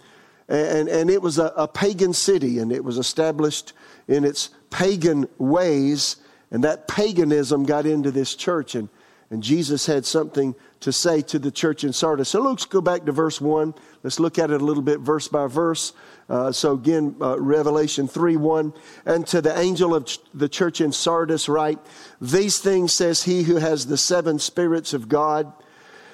and 0.47 0.87
and 0.87 1.09
it 1.09 1.21
was 1.21 1.37
a, 1.37 1.51
a 1.57 1.67
pagan 1.67 2.13
city, 2.13 2.59
and 2.59 2.71
it 2.71 2.83
was 2.83 2.97
established 2.97 3.73
in 4.07 4.23
its 4.23 4.51
pagan 4.69 5.27
ways, 5.37 6.17
and 6.55 6.63
that 6.63 6.87
paganism 6.87 7.65
got 7.65 7.85
into 7.85 8.11
this 8.11 8.33
church, 8.33 8.75
and 8.75 8.87
and 9.29 9.41
Jesus 9.41 9.87
had 9.87 10.05
something 10.05 10.55
to 10.81 10.91
say 10.91 11.21
to 11.23 11.39
the 11.39 11.49
church 11.49 11.83
in 11.83 11.93
Sardis. 11.93 12.29
So 12.29 12.41
let's 12.41 12.65
go 12.65 12.79
back 12.79 13.05
to 13.05 13.11
verse 13.11 13.41
1. 13.41 13.73
Let's 14.03 14.19
look 14.19 14.37
at 14.37 14.51
it 14.51 14.61
a 14.61 14.63
little 14.63 14.83
bit 14.83 14.99
verse 14.99 15.27
by 15.27 15.47
verse. 15.47 15.93
Uh, 16.29 16.51
so 16.51 16.73
again, 16.73 17.15
uh, 17.19 17.39
Revelation 17.39 18.07
3 18.07 18.37
1. 18.37 18.73
And 19.05 19.25
to 19.27 19.41
the 19.41 19.57
angel 19.57 19.95
of 19.95 20.05
ch- 20.05 20.19
the 20.33 20.47
church 20.47 20.79
in 20.79 20.91
Sardis, 20.91 21.49
write, 21.49 21.79
These 22.21 22.59
things 22.59 22.93
says 22.93 23.23
he 23.23 23.43
who 23.43 23.55
has 23.55 23.87
the 23.87 23.97
seven 23.97 24.37
spirits 24.37 24.93
of 24.93 25.09
God 25.09 25.51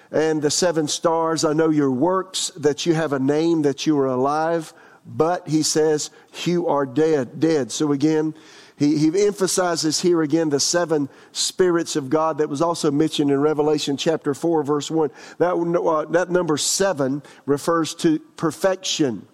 and 0.09 0.41
the 0.41 0.51
seven 0.51 0.87
stars. 0.87 1.43
I 1.43 1.53
know 1.53 1.69
your 1.69 1.91
works, 1.91 2.49
that 2.55 2.85
you 2.85 2.93
have 2.93 3.13
a 3.13 3.19
name, 3.19 3.63
that 3.63 3.85
you 3.85 3.99
are 3.99 4.07
alive, 4.07 4.73
but 5.05 5.49
he 5.49 5.63
says, 5.63 6.11
You 6.45 6.67
are 6.67 6.85
dead. 6.85 7.41
Dead. 7.41 7.71
So 7.73 7.91
again, 7.91 8.35
he, 8.81 8.97
he 8.97 9.27
emphasizes 9.27 10.01
here 10.01 10.23
again 10.23 10.49
the 10.49 10.59
seven 10.59 11.07
spirits 11.33 11.95
of 11.95 12.09
God 12.09 12.39
that 12.39 12.49
was 12.49 12.63
also 12.63 12.89
mentioned 12.89 13.29
in 13.29 13.39
Revelation 13.39 13.95
chapter 13.95 14.33
4, 14.33 14.63
verse 14.63 14.89
1. 14.89 15.11
That, 15.37 15.53
uh, 15.53 16.05
that 16.05 16.31
number 16.31 16.57
seven 16.57 17.21
refers 17.45 17.93
to 17.95 18.17
perfection. 18.37 19.27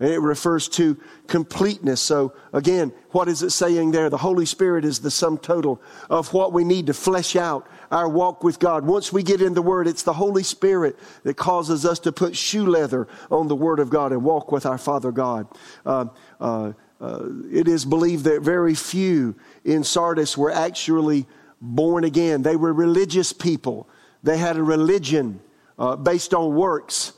It 0.00 0.22
refers 0.22 0.70
to 0.70 0.98
completeness. 1.26 2.00
So, 2.00 2.32
again, 2.54 2.94
what 3.10 3.28
is 3.28 3.42
it 3.42 3.50
saying 3.50 3.90
there? 3.90 4.08
The 4.08 4.16
Holy 4.16 4.46
Spirit 4.46 4.86
is 4.86 5.00
the 5.00 5.10
sum 5.10 5.36
total 5.36 5.82
of 6.08 6.32
what 6.32 6.54
we 6.54 6.64
need 6.64 6.86
to 6.86 6.94
flesh 6.94 7.36
out 7.36 7.66
our 7.90 8.08
walk 8.08 8.42
with 8.42 8.58
God. 8.58 8.86
Once 8.86 9.12
we 9.12 9.22
get 9.22 9.42
in 9.42 9.52
the 9.52 9.62
Word, 9.62 9.86
it's 9.86 10.02
the 10.02 10.14
Holy 10.14 10.42
Spirit 10.42 10.98
that 11.24 11.36
causes 11.36 11.84
us 11.84 11.98
to 12.00 12.10
put 12.10 12.34
shoe 12.34 12.66
leather 12.66 13.06
on 13.30 13.48
the 13.48 13.54
Word 13.54 13.80
of 13.80 13.90
God 13.90 14.12
and 14.12 14.24
walk 14.24 14.50
with 14.50 14.64
our 14.64 14.78
Father 14.78 15.12
God. 15.12 15.46
Uh, 15.84 16.06
uh, 16.40 16.72
uh, 17.00 17.28
it 17.50 17.68
is 17.68 17.84
believed 17.84 18.24
that 18.24 18.42
very 18.42 18.74
few 18.74 19.34
in 19.64 19.84
Sardis 19.84 20.36
were 20.36 20.52
actually 20.52 21.26
born 21.60 22.04
again. 22.04 22.42
They 22.42 22.56
were 22.56 22.72
religious 22.72 23.32
people. 23.32 23.88
They 24.22 24.38
had 24.38 24.56
a 24.56 24.62
religion 24.62 25.40
uh, 25.78 25.96
based 25.96 26.32
on 26.34 26.54
works, 26.54 27.12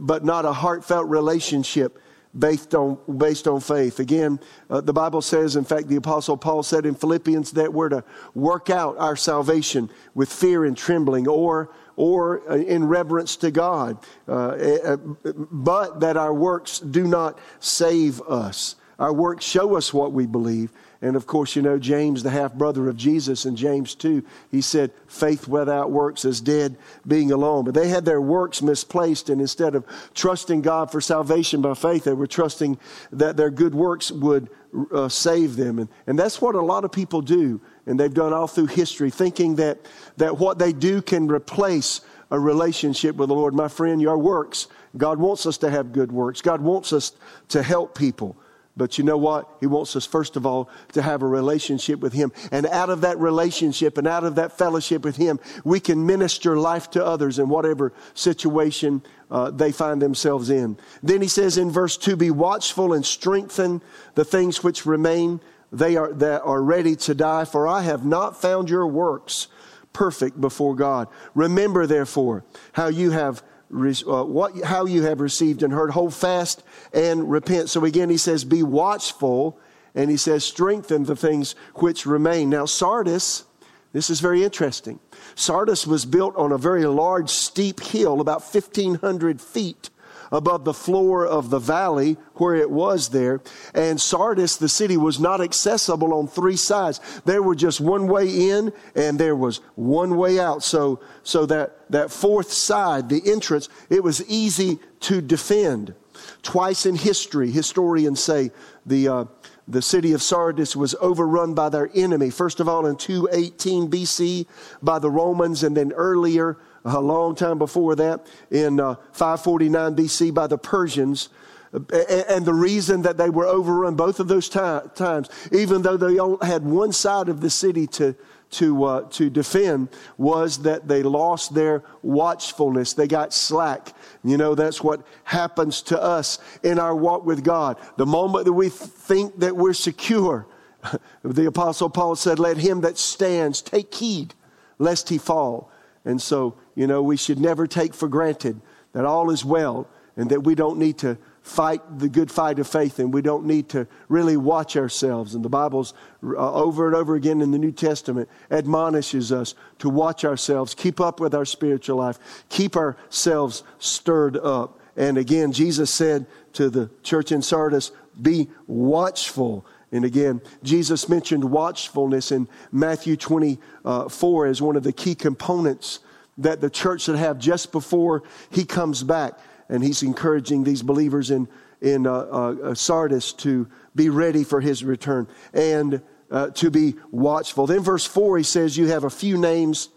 but 0.00 0.24
not 0.24 0.44
a 0.44 0.52
heartfelt 0.52 1.08
relationship 1.08 1.98
based 2.38 2.74
on, 2.74 2.98
based 3.18 3.46
on 3.46 3.60
faith. 3.60 4.00
Again, 4.00 4.40
uh, 4.70 4.80
the 4.80 4.92
Bible 4.92 5.20
says, 5.20 5.56
in 5.56 5.64
fact, 5.64 5.88
the 5.88 5.96
Apostle 5.96 6.36
Paul 6.36 6.62
said 6.62 6.86
in 6.86 6.94
Philippians 6.94 7.52
that 7.52 7.72
we're 7.72 7.90
to 7.90 8.04
work 8.34 8.70
out 8.70 8.96
our 8.98 9.16
salvation 9.16 9.90
with 10.14 10.32
fear 10.32 10.64
and 10.64 10.76
trembling 10.76 11.28
or, 11.28 11.70
or 11.96 12.48
uh, 12.50 12.56
in 12.56 12.84
reverence 12.84 13.36
to 13.36 13.50
God, 13.50 13.98
uh, 14.26 14.32
uh 14.32 14.96
but 14.96 16.00
that 16.00 16.16
our 16.16 16.32
works 16.32 16.78
do 16.78 17.06
not 17.06 17.38
save 17.60 18.20
us. 18.22 18.76
Our 18.98 19.12
works 19.12 19.44
show 19.44 19.76
us 19.76 19.92
what 19.92 20.12
we 20.12 20.26
believe. 20.26 20.70
And 21.02 21.16
of 21.16 21.26
course, 21.26 21.56
you 21.56 21.62
know, 21.62 21.78
James, 21.78 22.22
the 22.22 22.30
half 22.30 22.54
brother 22.54 22.88
of 22.88 22.96
Jesus, 22.96 23.44
in 23.44 23.56
James 23.56 23.96
2, 23.96 24.22
he 24.52 24.60
said, 24.60 24.92
faith 25.08 25.48
without 25.48 25.90
works 25.90 26.24
is 26.24 26.40
dead, 26.40 26.76
being 27.06 27.32
alone. 27.32 27.64
But 27.64 27.74
they 27.74 27.88
had 27.88 28.04
their 28.04 28.20
works 28.20 28.62
misplaced, 28.62 29.28
and 29.28 29.40
instead 29.40 29.74
of 29.74 29.84
trusting 30.14 30.62
God 30.62 30.92
for 30.92 31.00
salvation 31.00 31.60
by 31.60 31.74
faith, 31.74 32.04
they 32.04 32.12
were 32.12 32.28
trusting 32.28 32.78
that 33.10 33.36
their 33.36 33.50
good 33.50 33.74
works 33.74 34.12
would 34.12 34.48
uh, 34.92 35.08
save 35.08 35.56
them. 35.56 35.80
And, 35.80 35.88
and 36.06 36.16
that's 36.16 36.40
what 36.40 36.54
a 36.54 36.62
lot 36.62 36.84
of 36.84 36.92
people 36.92 37.20
do, 37.20 37.60
and 37.84 37.98
they've 37.98 38.14
done 38.14 38.32
all 38.32 38.46
through 38.46 38.66
history, 38.66 39.10
thinking 39.10 39.56
that, 39.56 39.80
that 40.18 40.38
what 40.38 40.60
they 40.60 40.72
do 40.72 41.02
can 41.02 41.26
replace 41.26 42.00
a 42.30 42.38
relationship 42.38 43.16
with 43.16 43.28
the 43.28 43.34
Lord. 43.34 43.54
My 43.54 43.68
friend, 43.68 44.00
your 44.00 44.18
works, 44.18 44.68
God 44.96 45.18
wants 45.18 45.46
us 45.46 45.58
to 45.58 45.70
have 45.70 45.92
good 45.92 46.12
works. 46.12 46.40
God 46.40 46.60
wants 46.60 46.92
us 46.92 47.12
to 47.48 47.62
help 47.62 47.98
people. 47.98 48.36
But 48.76 48.96
you 48.96 49.04
know 49.04 49.18
what? 49.18 49.48
He 49.60 49.66
wants 49.66 49.94
us, 49.96 50.06
first 50.06 50.34
of 50.36 50.46
all, 50.46 50.70
to 50.92 51.02
have 51.02 51.22
a 51.22 51.26
relationship 51.26 52.00
with 52.00 52.14
Him. 52.14 52.32
And 52.50 52.66
out 52.66 52.88
of 52.88 53.02
that 53.02 53.18
relationship 53.18 53.98
and 53.98 54.06
out 54.06 54.24
of 54.24 54.36
that 54.36 54.56
fellowship 54.56 55.04
with 55.04 55.16
Him, 55.16 55.38
we 55.62 55.78
can 55.78 56.06
minister 56.06 56.56
life 56.56 56.90
to 56.92 57.04
others 57.04 57.38
in 57.38 57.50
whatever 57.50 57.92
situation 58.14 59.02
uh, 59.30 59.50
they 59.50 59.72
find 59.72 60.00
themselves 60.00 60.48
in. 60.48 60.78
Then 61.02 61.20
he 61.20 61.28
says 61.28 61.58
in 61.58 61.70
verse 61.70 61.98
2 61.98 62.16
Be 62.16 62.30
watchful 62.30 62.94
and 62.94 63.04
strengthen 63.04 63.82
the 64.14 64.24
things 64.24 64.64
which 64.64 64.86
remain, 64.86 65.40
they 65.70 65.96
are, 65.96 66.12
that 66.14 66.42
are 66.42 66.62
ready 66.62 66.96
to 66.96 67.14
die, 67.14 67.44
for 67.44 67.68
I 67.68 67.82
have 67.82 68.06
not 68.06 68.40
found 68.40 68.70
your 68.70 68.86
works 68.86 69.48
perfect 69.92 70.40
before 70.40 70.74
God. 70.74 71.08
Remember, 71.34 71.86
therefore, 71.86 72.44
how 72.72 72.86
you 72.86 73.10
have 73.10 73.42
uh, 73.72 74.24
what, 74.24 74.62
how 74.64 74.84
you 74.84 75.02
have 75.02 75.20
received 75.20 75.62
and 75.62 75.72
heard. 75.72 75.90
Hold 75.90 76.14
fast 76.14 76.62
and 76.92 77.30
repent. 77.30 77.70
So 77.70 77.84
again, 77.84 78.10
he 78.10 78.16
says, 78.16 78.44
be 78.44 78.62
watchful, 78.62 79.58
and 79.94 80.10
he 80.10 80.16
says, 80.16 80.44
strengthen 80.44 81.04
the 81.04 81.16
things 81.16 81.54
which 81.74 82.06
remain. 82.06 82.50
Now, 82.50 82.66
Sardis, 82.66 83.44
this 83.92 84.10
is 84.10 84.20
very 84.20 84.44
interesting. 84.44 85.00
Sardis 85.34 85.86
was 85.86 86.04
built 86.04 86.36
on 86.36 86.52
a 86.52 86.58
very 86.58 86.84
large, 86.86 87.30
steep 87.30 87.80
hill, 87.80 88.20
about 88.20 88.42
1,500 88.42 89.40
feet 89.40 89.90
above 90.32 90.64
the 90.64 90.74
floor 90.74 91.26
of 91.26 91.50
the 91.50 91.58
valley 91.58 92.16
where 92.34 92.54
it 92.54 92.70
was 92.70 93.10
there. 93.10 93.40
And 93.74 94.00
Sardis, 94.00 94.56
the 94.56 94.68
city, 94.68 94.96
was 94.96 95.20
not 95.20 95.40
accessible 95.40 96.14
on 96.14 96.26
three 96.26 96.56
sides. 96.56 97.00
There 97.24 97.42
were 97.42 97.54
just 97.54 97.80
one 97.80 98.08
way 98.08 98.50
in 98.50 98.72
and 98.96 99.18
there 99.18 99.36
was 99.36 99.58
one 99.76 100.16
way 100.16 100.40
out. 100.40 100.62
So, 100.62 101.00
so 101.22 101.46
that, 101.46 101.90
that 101.90 102.10
fourth 102.10 102.50
side, 102.50 103.08
the 103.08 103.22
entrance, 103.30 103.68
it 103.90 104.02
was 104.02 104.26
easy 104.28 104.78
to 105.00 105.20
defend. 105.20 105.94
Twice 106.42 106.86
in 106.86 106.96
history, 106.96 107.50
historians 107.50 108.22
say 108.22 108.50
the, 108.86 109.08
uh, 109.08 109.24
the 109.68 109.82
city 109.82 110.12
of 110.12 110.22
Sardis 110.22 110.74
was 110.74 110.94
overrun 111.00 111.54
by 111.54 111.68
their 111.68 111.90
enemy. 111.94 112.30
First 112.30 112.60
of 112.60 112.68
all, 112.68 112.86
in 112.86 112.96
218 112.96 113.90
BC 113.90 114.46
by 114.82 114.98
the 114.98 115.10
Romans, 115.10 115.62
and 115.62 115.76
then 115.76 115.92
earlier 115.92 116.58
a 116.84 117.00
long 117.00 117.34
time 117.34 117.58
before 117.58 117.94
that 117.96 118.26
in 118.50 118.80
uh, 118.80 118.96
549 119.12 119.96
BC 119.96 120.34
by 120.34 120.46
the 120.46 120.58
Persians. 120.58 121.28
And 121.72 122.44
the 122.44 122.52
reason 122.52 123.02
that 123.02 123.16
they 123.16 123.30
were 123.30 123.46
overrun 123.46 123.94
both 123.94 124.20
of 124.20 124.28
those 124.28 124.48
times, 124.48 125.28
even 125.52 125.82
though 125.82 125.96
they 125.96 126.46
had 126.46 126.64
one 126.64 126.92
side 126.92 127.30
of 127.30 127.40
the 127.40 127.48
city 127.48 127.86
to, 127.88 128.14
to, 128.50 128.84
uh, 128.84 129.08
to 129.12 129.30
defend, 129.30 129.88
was 130.18 130.58
that 130.62 130.86
they 130.86 131.02
lost 131.02 131.54
their 131.54 131.82
watchfulness. 132.02 132.92
They 132.92 133.06
got 133.06 133.32
slack. 133.32 133.94
You 134.22 134.36
know, 134.36 134.54
that's 134.54 134.82
what 134.82 135.06
happens 135.24 135.80
to 135.82 136.00
us 136.00 136.38
in 136.62 136.78
our 136.78 136.94
walk 136.94 137.24
with 137.24 137.42
God. 137.42 137.78
The 137.96 138.06
moment 138.06 138.44
that 138.44 138.52
we 138.52 138.68
think 138.68 139.38
that 139.38 139.56
we're 139.56 139.72
secure, 139.72 140.46
the 141.22 141.46
Apostle 141.46 141.88
Paul 141.88 142.16
said, 142.16 142.38
Let 142.38 142.58
him 142.58 142.82
that 142.82 142.98
stands 142.98 143.62
take 143.62 143.94
heed 143.94 144.34
lest 144.78 145.08
he 145.08 145.16
fall. 145.16 145.70
And 146.04 146.20
so, 146.20 146.56
you 146.74 146.86
know, 146.86 147.02
we 147.02 147.16
should 147.16 147.38
never 147.38 147.66
take 147.66 147.94
for 147.94 148.08
granted 148.08 148.60
that 148.92 149.04
all 149.04 149.30
is 149.30 149.44
well 149.44 149.88
and 150.16 150.30
that 150.30 150.42
we 150.42 150.54
don't 150.54 150.78
need 150.78 150.98
to 150.98 151.16
fight 151.42 151.98
the 151.98 152.08
good 152.08 152.30
fight 152.30 152.58
of 152.58 152.66
faith 152.66 152.98
and 152.98 153.12
we 153.12 153.20
don't 153.20 153.44
need 153.44 153.68
to 153.70 153.86
really 154.08 154.36
watch 154.36 154.76
ourselves. 154.76 155.34
And 155.34 155.44
the 155.44 155.48
Bible's 155.48 155.92
uh, 156.22 156.52
over 156.52 156.86
and 156.86 156.94
over 156.94 157.14
again 157.16 157.40
in 157.40 157.50
the 157.50 157.58
New 157.58 157.72
Testament 157.72 158.28
admonishes 158.50 159.32
us 159.32 159.54
to 159.78 159.88
watch 159.88 160.24
ourselves, 160.24 160.74
keep 160.74 161.00
up 161.00 161.18
with 161.18 161.34
our 161.34 161.44
spiritual 161.44 161.96
life, 161.96 162.18
keep 162.48 162.76
ourselves 162.76 163.64
stirred 163.78 164.36
up. 164.36 164.78
And 164.96 165.18
again, 165.18 165.52
Jesus 165.52 165.90
said 165.90 166.26
to 166.54 166.70
the 166.70 166.90
church 167.02 167.32
in 167.32 167.42
Sardis, 167.42 167.90
be 168.20 168.48
watchful. 168.66 169.64
And 169.92 170.06
again, 170.06 170.40
Jesus 170.62 171.08
mentioned 171.08 171.44
watchfulness 171.44 172.32
in 172.32 172.48
Matthew 172.72 173.16
24 173.16 174.46
as 174.46 174.62
one 174.62 174.76
of 174.76 174.82
the 174.82 174.92
key 174.92 175.14
components 175.14 176.00
that 176.38 176.62
the 176.62 176.70
church 176.70 177.02
should 177.02 177.16
have 177.16 177.38
just 177.38 177.72
before 177.72 178.22
he 178.50 178.64
comes 178.64 179.02
back. 179.02 179.38
And 179.68 179.84
he's 179.84 180.02
encouraging 180.02 180.64
these 180.64 180.82
believers 180.82 181.30
in, 181.30 181.46
in 181.82 182.06
uh, 182.06 182.12
uh, 182.12 182.74
Sardis 182.74 183.34
to 183.34 183.68
be 183.94 184.08
ready 184.08 184.44
for 184.44 184.60
his 184.60 184.82
return 184.82 185.28
and 185.52 186.00
uh, 186.30 186.48
to 186.50 186.70
be 186.70 186.94
watchful. 187.10 187.66
Then, 187.66 187.80
verse 187.80 188.06
4, 188.06 188.38
he 188.38 188.44
says, 188.44 188.76
You 188.76 188.86
have 188.88 189.04
a 189.04 189.10
few 189.10 189.36
names, 189.36 189.90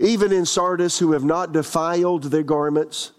even 0.00 0.32
in 0.32 0.44
Sardis, 0.44 0.98
who 0.98 1.12
have 1.12 1.24
not 1.24 1.52
defiled 1.52 2.24
their 2.24 2.42
garments, 2.42 3.12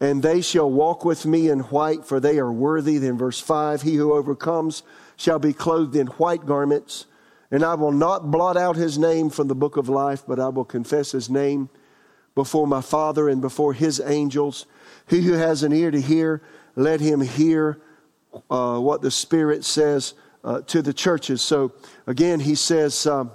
and 0.00 0.22
they 0.22 0.40
shall 0.40 0.70
walk 0.70 1.04
with 1.04 1.26
me 1.26 1.50
in 1.50 1.60
white, 1.60 2.06
for 2.06 2.18
they 2.18 2.38
are 2.38 2.50
worthy. 2.50 2.96
Then, 2.96 3.18
verse 3.18 3.38
5, 3.38 3.82
He 3.82 3.96
who 3.96 4.14
overcomes 4.14 4.82
shall 5.20 5.38
be 5.38 5.52
clothed 5.52 5.94
in 5.94 6.06
white 6.06 6.46
garments, 6.46 7.04
and 7.50 7.62
I 7.62 7.74
will 7.74 7.92
not 7.92 8.30
blot 8.30 8.56
out 8.56 8.76
his 8.76 8.98
name 8.98 9.28
from 9.28 9.48
the 9.48 9.54
book 9.54 9.76
of 9.76 9.86
life, 9.86 10.22
but 10.26 10.40
I 10.40 10.48
will 10.48 10.64
confess 10.64 11.12
his 11.12 11.28
name 11.28 11.68
before 12.34 12.66
my 12.66 12.80
Father 12.80 13.28
and 13.28 13.42
before 13.42 13.74
his 13.74 14.00
angels. 14.00 14.64
He 15.06 15.20
who 15.20 15.34
has 15.34 15.62
an 15.62 15.74
ear 15.74 15.90
to 15.90 16.00
hear, 16.00 16.40
let 16.74 17.00
him 17.00 17.20
hear 17.20 17.82
uh, 18.50 18.78
what 18.78 19.02
the 19.02 19.10
Spirit 19.10 19.62
says 19.62 20.14
uh, 20.42 20.62
to 20.62 20.80
the 20.80 20.94
churches. 20.94 21.42
So 21.42 21.74
again, 22.06 22.40
he 22.40 22.54
says 22.54 23.06
um, 23.06 23.32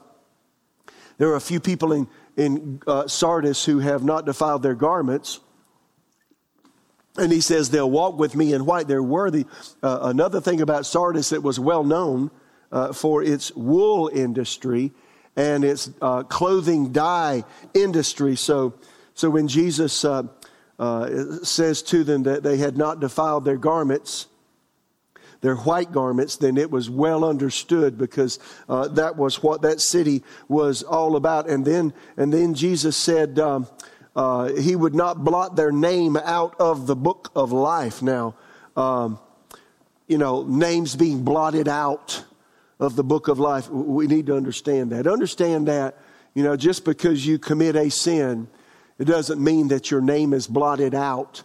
there 1.20 1.30
are 1.30 1.36
a 1.36 1.42
few 1.42 1.60
people 1.60 1.94
in, 1.94 2.08
in 2.36 2.82
uh, 2.88 3.08
Sardis 3.08 3.64
who 3.64 3.78
have 3.78 4.04
not 4.04 4.26
defiled 4.26 4.64
their 4.64 4.74
garments. 4.74 5.40
And 7.18 7.32
he 7.32 7.42
says 7.42 7.70
they'll 7.70 7.90
walk 7.90 8.20
with 8.20 8.36
me 8.36 8.54
in 8.54 8.66
white. 8.66 8.88
They're 8.88 9.02
worthy. 9.02 9.46
Uh, 9.82 10.00
another 10.02 10.42
thing 10.42 10.62
about 10.62 10.86
Sardis 10.86 11.30
that 11.30 11.42
was 11.42 11.60
well 11.60 11.84
known 11.84 12.30
uh, 12.72 12.92
for 12.92 13.24
its 13.24 13.54
wool 13.56 14.10
industry 14.14 14.92
and 15.36 15.64
its 15.64 15.90
uh, 16.02 16.24
clothing 16.24 16.92
dye 16.92 17.44
industry. 17.74 18.36
So, 18.36 18.74
so 19.14 19.30
when 19.30 19.48
Jesus 19.48 20.04
uh, 20.04 20.24
uh, 20.78 21.44
says 21.44 21.82
to 21.84 22.04
them 22.04 22.24
that 22.24 22.44
they 22.44 22.58
had 22.58 22.78
not 22.78 23.00
defiled 23.00 23.46
their 23.46 23.58
garments, 23.58 24.28
their 25.42 25.56
white 25.56 25.92
garments, 25.92 26.38
then 26.38 26.58
it 26.58 26.72
was 26.72 26.90
well 26.90 27.24
understood 27.24 27.98
because 27.98 28.40
uh, 28.68 28.88
that 28.90 29.16
was 29.16 29.44
what 29.44 29.62
that 29.62 29.80
city 29.80 30.24
was 30.48 30.84
all 30.84 31.16
about. 31.16 31.48
And 31.50 31.64
then, 31.64 31.94
and 32.18 32.34
then 32.34 32.54
Jesus 32.54 32.98
said 32.98 33.38
um, 33.40 33.68
uh, 34.16 34.54
he 34.54 34.76
would 34.76 34.96
not 34.96 35.24
blot 35.24 35.56
their 35.56 35.72
name 35.72 36.16
out 36.18 36.56
of 36.60 36.88
the 36.88 36.96
book 36.96 37.32
of 37.36 37.52
life. 37.52 38.02
Now, 38.02 38.36
um, 38.76 39.20
you 40.08 40.18
know, 40.18 40.44
names 40.44 40.96
being 40.96 41.24
blotted 41.24 41.68
out 41.68 42.24
of 42.80 42.96
the 42.96 43.04
book 43.04 43.28
of 43.28 43.40
life. 43.40 43.70
We 43.70 44.08
need 44.08 44.28
to 44.28 44.36
understand 44.36 44.92
that. 44.92 45.08
Understand 45.08 45.68
that, 45.68 45.98
you 46.34 46.44
know, 46.44 46.56
just 46.56 46.86
because 46.86 47.26
you 47.26 47.40
commit 47.40 47.76
a 47.76 47.90
sin, 47.90 48.48
it 49.00 49.06
doesn't 49.06 49.44
mean 49.44 49.70
that 49.70 49.92
your 49.92 50.02
name 50.02 50.34
is 50.34 50.48
blotted 50.48 50.94
out 50.94 51.44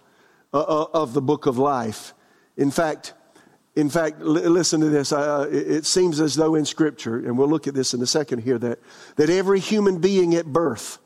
uh, 0.52 0.61
uh, 0.61 0.87
of 0.92 1.12
the 1.12 1.22
book 1.22 1.46
of 1.46 1.59
life. 1.59 2.12
In 2.56 2.70
fact, 2.70 3.14
in 3.76 3.88
fact, 3.88 4.20
listen 4.20 4.80
to 4.80 4.88
this. 4.88 5.12
Uh, 5.12 5.48
it 5.50 5.87
seems 5.87 6.20
as 6.20 6.35
though 6.35 6.56
in 6.56 6.64
Scripture, 6.64 7.18
and 7.18 7.38
we'll 7.38 7.48
look 7.48 7.68
at 7.68 7.74
this 7.74 7.94
in 7.94 8.02
a 8.02 8.06
second 8.06 8.40
here, 8.40 8.59
that, 8.59 8.80
that 9.16 9.30
every 9.30 9.61
human 9.61 10.00
being 10.00 10.35
at 10.35 10.46
birth, 10.46 10.98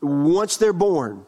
once 0.00 0.56
they're 0.56 0.72
born, 0.72 1.24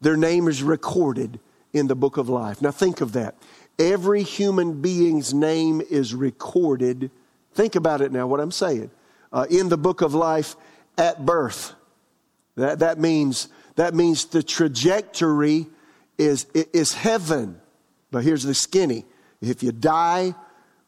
their 0.00 0.16
name 0.16 0.48
is 0.48 0.62
recorded 0.62 1.40
in 1.72 1.86
the 1.86 1.94
book 1.94 2.16
of 2.16 2.28
life. 2.28 2.62
Now 2.62 2.70
think 2.70 3.00
of 3.00 3.12
that. 3.12 3.34
Every 3.78 4.22
human 4.22 4.80
being's 4.80 5.32
name 5.32 5.80
is 5.88 6.14
recorded 6.14 7.10
Think 7.58 7.74
about 7.74 8.02
it 8.02 8.12
now, 8.12 8.28
what 8.28 8.38
I'm 8.38 8.52
saying. 8.52 8.92
Uh, 9.32 9.44
in 9.50 9.68
the 9.68 9.76
book 9.76 10.00
of 10.00 10.14
life 10.14 10.54
at 10.96 11.26
birth. 11.26 11.72
That, 12.54 12.78
that, 12.78 13.00
means, 13.00 13.48
that 13.74 13.94
means 13.94 14.26
the 14.26 14.44
trajectory 14.44 15.66
is, 16.18 16.46
is 16.54 16.94
heaven. 16.94 17.60
But 18.12 18.22
here's 18.22 18.44
the 18.44 18.54
skinny. 18.54 19.04
If 19.40 19.64
you 19.64 19.72
die 19.72 20.36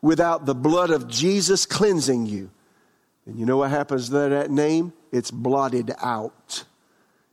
without 0.00 0.46
the 0.46 0.54
blood 0.54 0.90
of 0.90 1.08
Jesus 1.08 1.66
cleansing 1.66 2.26
you, 2.26 2.52
and 3.26 3.36
you 3.36 3.46
know 3.46 3.56
what 3.56 3.70
happens 3.70 4.06
to 4.10 4.28
that 4.28 4.52
name? 4.52 4.92
It's 5.10 5.32
blotted 5.32 5.92
out. 6.00 6.62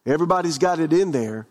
Everybody's 0.08 0.58
got 0.58 0.80
it 0.80 0.94
in 0.94 1.12
there, 1.12 1.48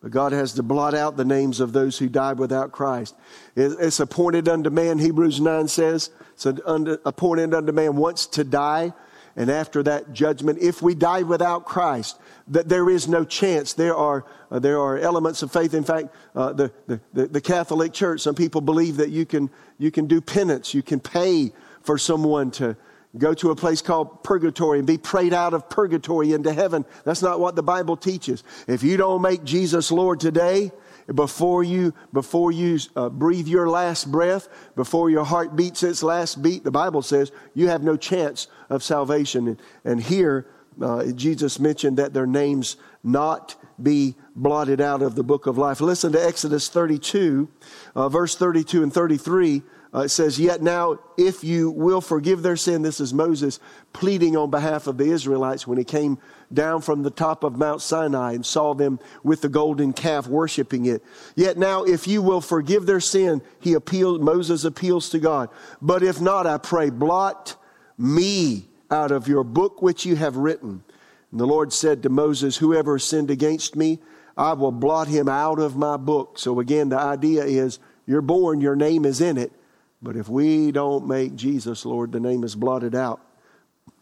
but 0.00 0.10
God 0.10 0.32
has 0.32 0.54
to 0.54 0.62
blot 0.62 0.94
out 0.94 1.18
the 1.18 1.26
names 1.26 1.60
of 1.60 1.72
those 1.72 1.98
who 1.98 2.08
died 2.08 2.38
without 2.38 2.72
Christ. 2.72 3.14
It's 3.54 4.00
appointed 4.00 4.48
unto 4.48 4.70
man, 4.70 4.98
Hebrews 4.98 5.40
9 5.40 5.68
says, 5.68 6.10
it's 6.32 6.46
appointed 6.46 7.52
unto 7.52 7.70
man 7.70 7.96
once 7.96 8.26
to 8.28 8.44
die, 8.44 8.94
and 9.36 9.50
after 9.50 9.82
that 9.82 10.14
judgment, 10.14 10.58
if 10.58 10.80
we 10.80 10.94
die 10.94 11.22
without 11.22 11.66
Christ, 11.66 12.18
that 12.48 12.68
there 12.68 12.88
is 12.88 13.06
no 13.06 13.24
chance. 13.24 13.74
There 13.74 13.94
are, 13.94 14.24
uh, 14.50 14.58
there 14.58 14.80
are 14.80 14.98
elements 14.98 15.42
of 15.42 15.52
faith. 15.52 15.74
In 15.74 15.84
fact, 15.84 16.08
uh, 16.34 16.54
the, 16.54 16.72
the, 16.86 17.00
the 17.12 17.40
Catholic 17.40 17.92
Church, 17.92 18.22
some 18.22 18.34
people 18.34 18.60
believe 18.60 18.96
that 18.96 19.10
you 19.10 19.26
can, 19.26 19.50
you 19.78 19.92
can 19.92 20.06
do 20.06 20.20
penance. 20.20 20.74
You 20.74 20.82
can 20.82 20.98
pay 20.98 21.52
for 21.82 21.98
someone 21.98 22.50
to 22.52 22.76
go 23.16 23.32
to 23.34 23.50
a 23.50 23.56
place 23.56 23.80
called 23.80 24.22
purgatory 24.22 24.78
and 24.78 24.86
be 24.86 24.98
prayed 24.98 25.32
out 25.32 25.54
of 25.54 25.68
purgatory 25.68 26.32
into 26.32 26.52
heaven. 26.52 26.84
That's 27.04 27.22
not 27.22 27.40
what 27.40 27.56
the 27.56 27.62
Bible 27.62 27.96
teaches. 27.96 28.44
If 28.66 28.82
you 28.82 28.96
don't 28.96 29.22
make 29.22 29.44
Jesus 29.44 29.90
Lord 29.90 30.20
today, 30.20 30.72
before 31.14 31.64
you 31.64 31.94
before 32.12 32.52
you 32.52 32.78
uh, 32.94 33.08
breathe 33.08 33.48
your 33.48 33.66
last 33.66 34.12
breath 34.12 34.46
before 34.76 35.08
your 35.08 35.24
heart 35.24 35.56
beats 35.56 35.82
its 35.82 36.02
last 36.02 36.42
beat 36.42 36.64
the 36.64 36.70
bible 36.70 37.00
says 37.00 37.32
you 37.54 37.68
have 37.68 37.82
no 37.82 37.96
chance 37.96 38.46
of 38.68 38.82
salvation 38.82 39.48
and, 39.48 39.62
and 39.86 40.02
here 40.02 40.46
uh, 40.82 41.06
Jesus 41.12 41.58
mentioned 41.58 41.96
that 41.96 42.12
their 42.12 42.26
names 42.26 42.76
not 43.02 43.56
be 43.82 44.16
blotted 44.34 44.80
out 44.80 45.02
of 45.02 45.14
the 45.14 45.22
book 45.22 45.46
of 45.46 45.58
life. 45.58 45.80
Listen 45.80 46.12
to 46.12 46.24
Exodus 46.24 46.68
32, 46.68 47.48
uh, 47.94 48.08
verse 48.08 48.36
32 48.36 48.82
and 48.82 48.92
33. 48.92 49.62
Uh, 49.94 50.00
it 50.00 50.10
says, 50.10 50.38
Yet 50.38 50.62
now, 50.62 50.98
if 51.16 51.42
you 51.42 51.70
will 51.70 52.00
forgive 52.00 52.42
their 52.42 52.56
sin, 52.56 52.82
this 52.82 53.00
is 53.00 53.14
Moses 53.14 53.58
pleading 53.92 54.36
on 54.36 54.50
behalf 54.50 54.86
of 54.86 54.98
the 54.98 55.10
Israelites 55.10 55.66
when 55.66 55.78
he 55.78 55.84
came 55.84 56.18
down 56.52 56.82
from 56.82 57.02
the 57.02 57.10
top 57.10 57.42
of 57.42 57.56
Mount 57.56 57.80
Sinai 57.80 58.32
and 58.32 58.44
saw 58.44 58.74
them 58.74 58.98
with 59.22 59.40
the 59.40 59.48
golden 59.48 59.92
calf 59.92 60.26
worshiping 60.26 60.86
it. 60.86 61.02
Yet 61.34 61.56
now, 61.56 61.84
if 61.84 62.06
you 62.06 62.20
will 62.20 62.40
forgive 62.40 62.86
their 62.86 63.00
sin, 63.00 63.42
he 63.60 63.74
appealed, 63.74 64.22
Moses 64.22 64.64
appeals 64.64 65.08
to 65.10 65.18
God. 65.18 65.48
But 65.80 66.02
if 66.02 66.20
not, 66.20 66.46
I 66.46 66.58
pray, 66.58 66.90
blot 66.90 67.56
me 67.96 68.68
out 68.90 69.10
of 69.10 69.26
your 69.26 69.44
book 69.44 69.80
which 69.82 70.04
you 70.04 70.16
have 70.16 70.36
written. 70.36 70.82
And 71.30 71.40
the 71.40 71.46
Lord 71.46 71.72
said 71.72 72.02
to 72.02 72.08
Moses, 72.08 72.58
Whoever 72.58 72.98
sinned 72.98 73.30
against 73.30 73.76
me, 73.76 74.00
I 74.36 74.52
will 74.52 74.72
blot 74.72 75.08
him 75.08 75.28
out 75.28 75.58
of 75.58 75.76
my 75.76 75.96
book. 75.96 76.38
So 76.38 76.60
again, 76.60 76.90
the 76.90 76.98
idea 76.98 77.44
is 77.44 77.78
you're 78.06 78.22
born, 78.22 78.60
your 78.60 78.76
name 78.76 79.04
is 79.04 79.20
in 79.20 79.36
it. 79.36 79.52
But 80.00 80.16
if 80.16 80.28
we 80.28 80.70
don't 80.70 81.06
make 81.06 81.34
Jesus 81.34 81.84
Lord, 81.84 82.12
the 82.12 82.20
name 82.20 82.44
is 82.44 82.54
blotted 82.54 82.94
out 82.94 83.20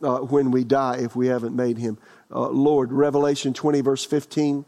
uh, 0.02 0.18
when 0.18 0.50
we 0.50 0.64
die 0.64 0.98
if 0.98 1.16
we 1.16 1.28
haven't 1.28 1.56
made 1.56 1.78
him 1.78 1.98
uh, 2.30 2.48
Lord. 2.48 2.92
Revelation 2.92 3.54
20, 3.54 3.80
verse 3.80 4.04
15. 4.04 4.64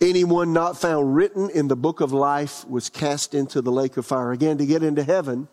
Anyone 0.00 0.52
not 0.52 0.76
found 0.76 1.14
written 1.14 1.48
in 1.50 1.68
the 1.68 1.76
book 1.76 2.00
of 2.00 2.12
life 2.12 2.66
was 2.68 2.90
cast 2.90 3.32
into 3.32 3.62
the 3.62 3.72
lake 3.72 3.96
of 3.96 4.04
fire. 4.04 4.32
Again, 4.32 4.58
to 4.58 4.66
get 4.66 4.82
into 4.82 5.02
heaven, 5.02 5.48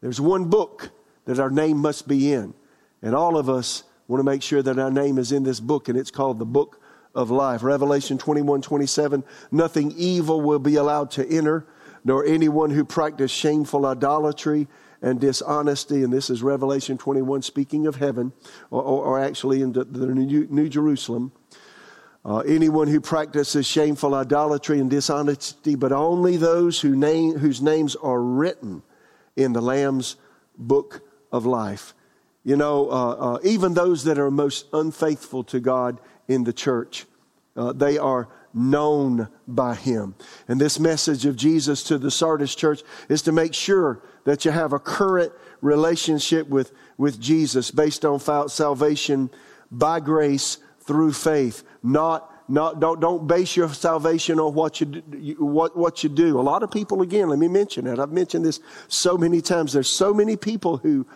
there's 0.00 0.20
one 0.20 0.44
book 0.44 0.90
that 1.24 1.40
our 1.40 1.50
name 1.50 1.78
must 1.78 2.06
be 2.06 2.32
in. 2.32 2.54
And 3.02 3.14
all 3.14 3.36
of 3.36 3.48
us 3.48 3.84
want 4.06 4.20
to 4.20 4.24
make 4.24 4.42
sure 4.42 4.62
that 4.62 4.78
our 4.78 4.90
name 4.90 5.18
is 5.18 5.32
in 5.32 5.42
this 5.42 5.60
book, 5.60 5.88
and 5.88 5.98
it's 5.98 6.10
called 6.10 6.38
the 6.38 6.46
book 6.46 6.80
of 7.14 7.30
life. 7.30 7.62
Revelation 7.62 8.18
21, 8.18 8.62
27. 8.62 9.24
Nothing 9.50 9.92
evil 9.96 10.40
will 10.40 10.58
be 10.58 10.76
allowed 10.76 11.10
to 11.12 11.28
enter, 11.28 11.66
nor 12.08 12.24
anyone 12.24 12.70
who 12.70 12.86
practice 12.86 13.30
shameful 13.30 13.84
idolatry 13.84 14.66
and 15.02 15.20
dishonesty. 15.20 16.02
And 16.02 16.10
this 16.10 16.30
is 16.30 16.42
Revelation 16.42 16.96
21, 16.96 17.42
speaking 17.42 17.86
of 17.86 17.96
heaven, 17.96 18.32
or, 18.70 18.82
or, 18.82 19.04
or 19.04 19.20
actually 19.20 19.60
in 19.60 19.74
the, 19.74 19.84
the 19.84 20.06
New, 20.06 20.46
New 20.48 20.70
Jerusalem. 20.70 21.32
Uh, 22.24 22.38
anyone 22.38 22.88
who 22.88 22.98
practices 22.98 23.66
shameful 23.66 24.14
idolatry 24.14 24.80
and 24.80 24.88
dishonesty, 24.88 25.74
but 25.74 25.92
only 25.92 26.38
those 26.38 26.80
who 26.80 26.96
name, 26.96 27.36
whose 27.36 27.60
names 27.60 27.94
are 27.96 28.22
written 28.22 28.82
in 29.36 29.52
the 29.52 29.60
Lamb's 29.60 30.16
book 30.56 31.02
of 31.30 31.44
life. 31.44 31.92
You 32.42 32.56
know, 32.56 32.90
uh, 32.90 33.10
uh, 33.34 33.38
even 33.44 33.74
those 33.74 34.04
that 34.04 34.18
are 34.18 34.30
most 34.30 34.64
unfaithful 34.72 35.44
to 35.44 35.60
God 35.60 36.00
in 36.26 36.44
the 36.44 36.54
church, 36.54 37.04
uh, 37.54 37.74
they 37.74 37.98
are 37.98 38.28
known 38.58 39.28
by 39.46 39.74
Him. 39.74 40.14
And 40.48 40.60
this 40.60 40.78
message 40.80 41.24
of 41.26 41.36
Jesus 41.36 41.82
to 41.84 41.98
the 41.98 42.10
Sardis 42.10 42.54
church 42.54 42.82
is 43.08 43.22
to 43.22 43.32
make 43.32 43.54
sure 43.54 44.02
that 44.24 44.44
you 44.44 44.50
have 44.50 44.72
a 44.72 44.78
current 44.78 45.32
relationship 45.60 46.48
with, 46.48 46.72
with 46.96 47.20
Jesus 47.20 47.70
based 47.70 48.04
on 48.04 48.20
salvation 48.48 49.30
by 49.70 50.00
grace 50.00 50.58
through 50.80 51.12
faith, 51.12 51.62
not 51.82 52.34
not, 52.48 52.80
don't, 52.80 52.98
don't 52.98 53.26
base 53.26 53.56
your 53.56 53.68
salvation 53.68 54.40
on 54.40 54.54
what 54.54 54.80
you, 54.80 54.86
do, 54.86 55.36
what, 55.38 55.76
what 55.76 56.02
you 56.02 56.08
do. 56.08 56.40
A 56.40 56.42
lot 56.42 56.62
of 56.62 56.70
people, 56.70 57.02
again, 57.02 57.28
let 57.28 57.38
me 57.38 57.46
mention 57.46 57.86
it. 57.86 57.98
I've 57.98 58.10
mentioned 58.10 58.44
this 58.44 58.60
so 58.88 59.18
many 59.18 59.42
times. 59.42 59.74
There's 59.74 59.90
so 59.90 60.14
many 60.14 60.34
people 60.34 60.78
who, 60.78 61.06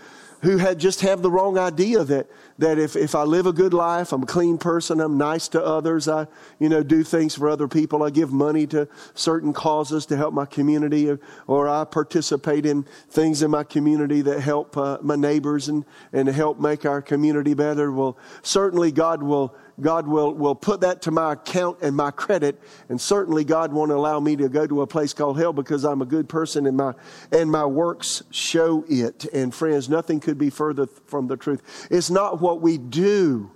who 0.42 0.58
had 0.58 0.78
just 0.78 1.00
have 1.00 1.22
the 1.22 1.30
wrong 1.30 1.56
idea 1.56 2.04
that, 2.04 2.28
that 2.58 2.78
if, 2.78 2.96
if 2.96 3.14
I 3.14 3.22
live 3.22 3.46
a 3.46 3.52
good 3.52 3.74
life, 3.74 4.12
I'm 4.12 4.22
a 4.22 4.26
clean 4.26 4.58
person, 4.58 5.00
I'm 5.00 5.18
nice 5.18 5.48
to 5.48 5.64
others, 5.64 6.08
I, 6.08 6.26
you 6.58 6.68
know, 6.68 6.82
do 6.82 7.02
things 7.02 7.34
for 7.34 7.48
other 7.48 7.68
people, 7.68 8.02
I 8.02 8.10
give 8.10 8.32
money 8.32 8.66
to 8.68 8.88
certain 9.14 9.52
causes 9.52 10.06
to 10.06 10.16
help 10.16 10.34
my 10.34 10.46
community, 10.46 11.10
or, 11.46 11.62
I 11.68 11.84
participate 11.84 12.66
in 12.66 12.84
things 13.08 13.42
in 13.42 13.50
my 13.50 13.64
community 13.64 14.20
that 14.22 14.40
help 14.40 14.76
uh, 14.76 14.98
my 15.00 15.16
neighbors 15.16 15.68
and, 15.68 15.84
and 16.12 16.28
help 16.28 16.58
make 16.58 16.84
our 16.84 17.00
community 17.00 17.54
better. 17.54 17.90
Well, 17.90 18.18
certainly 18.42 18.92
God 18.92 19.22
will, 19.22 19.54
God 19.80 20.06
will, 20.06 20.34
will 20.34 20.54
put 20.54 20.80
that 20.80 21.02
to 21.02 21.10
my 21.10 21.32
account 21.32 21.78
and 21.82 21.96
my 21.96 22.10
credit. 22.10 22.60
And 22.88 23.00
certainly 23.00 23.44
God 23.44 23.72
won't 23.72 23.92
allow 23.92 24.20
me 24.20 24.36
to 24.36 24.48
go 24.48 24.66
to 24.66 24.82
a 24.82 24.86
place 24.86 25.14
called 25.14 25.38
hell 25.38 25.52
because 25.52 25.84
I'm 25.84 26.02
a 26.02 26.06
good 26.06 26.28
person 26.28 26.66
and 26.66 26.76
my, 26.76 26.94
and 27.30 27.50
my 27.50 27.64
works 27.64 28.22
show 28.30 28.84
it. 28.88 29.24
And 29.32 29.54
friends, 29.54 29.88
nothing 29.88 30.20
could 30.20 30.36
be 30.36 30.50
further 30.50 30.86
from 31.06 31.28
the 31.28 31.36
truth. 31.36 31.88
It's 31.90 32.10
not 32.10 32.41
what 32.42 32.60
we 32.60 32.76
do 32.76 33.50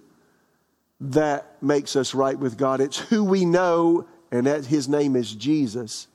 that 1.01 1.63
makes 1.63 1.95
us 1.95 2.15
right 2.15 2.39
with 2.39 2.57
God. 2.57 2.81
It's 2.81 2.97
who 2.99 3.23
we 3.25 3.45
know, 3.45 4.07
and 4.31 4.47
that 4.47 4.65
his 4.67 4.89
name 4.89 5.15
is 5.15 5.35
Jesus. 5.35 6.09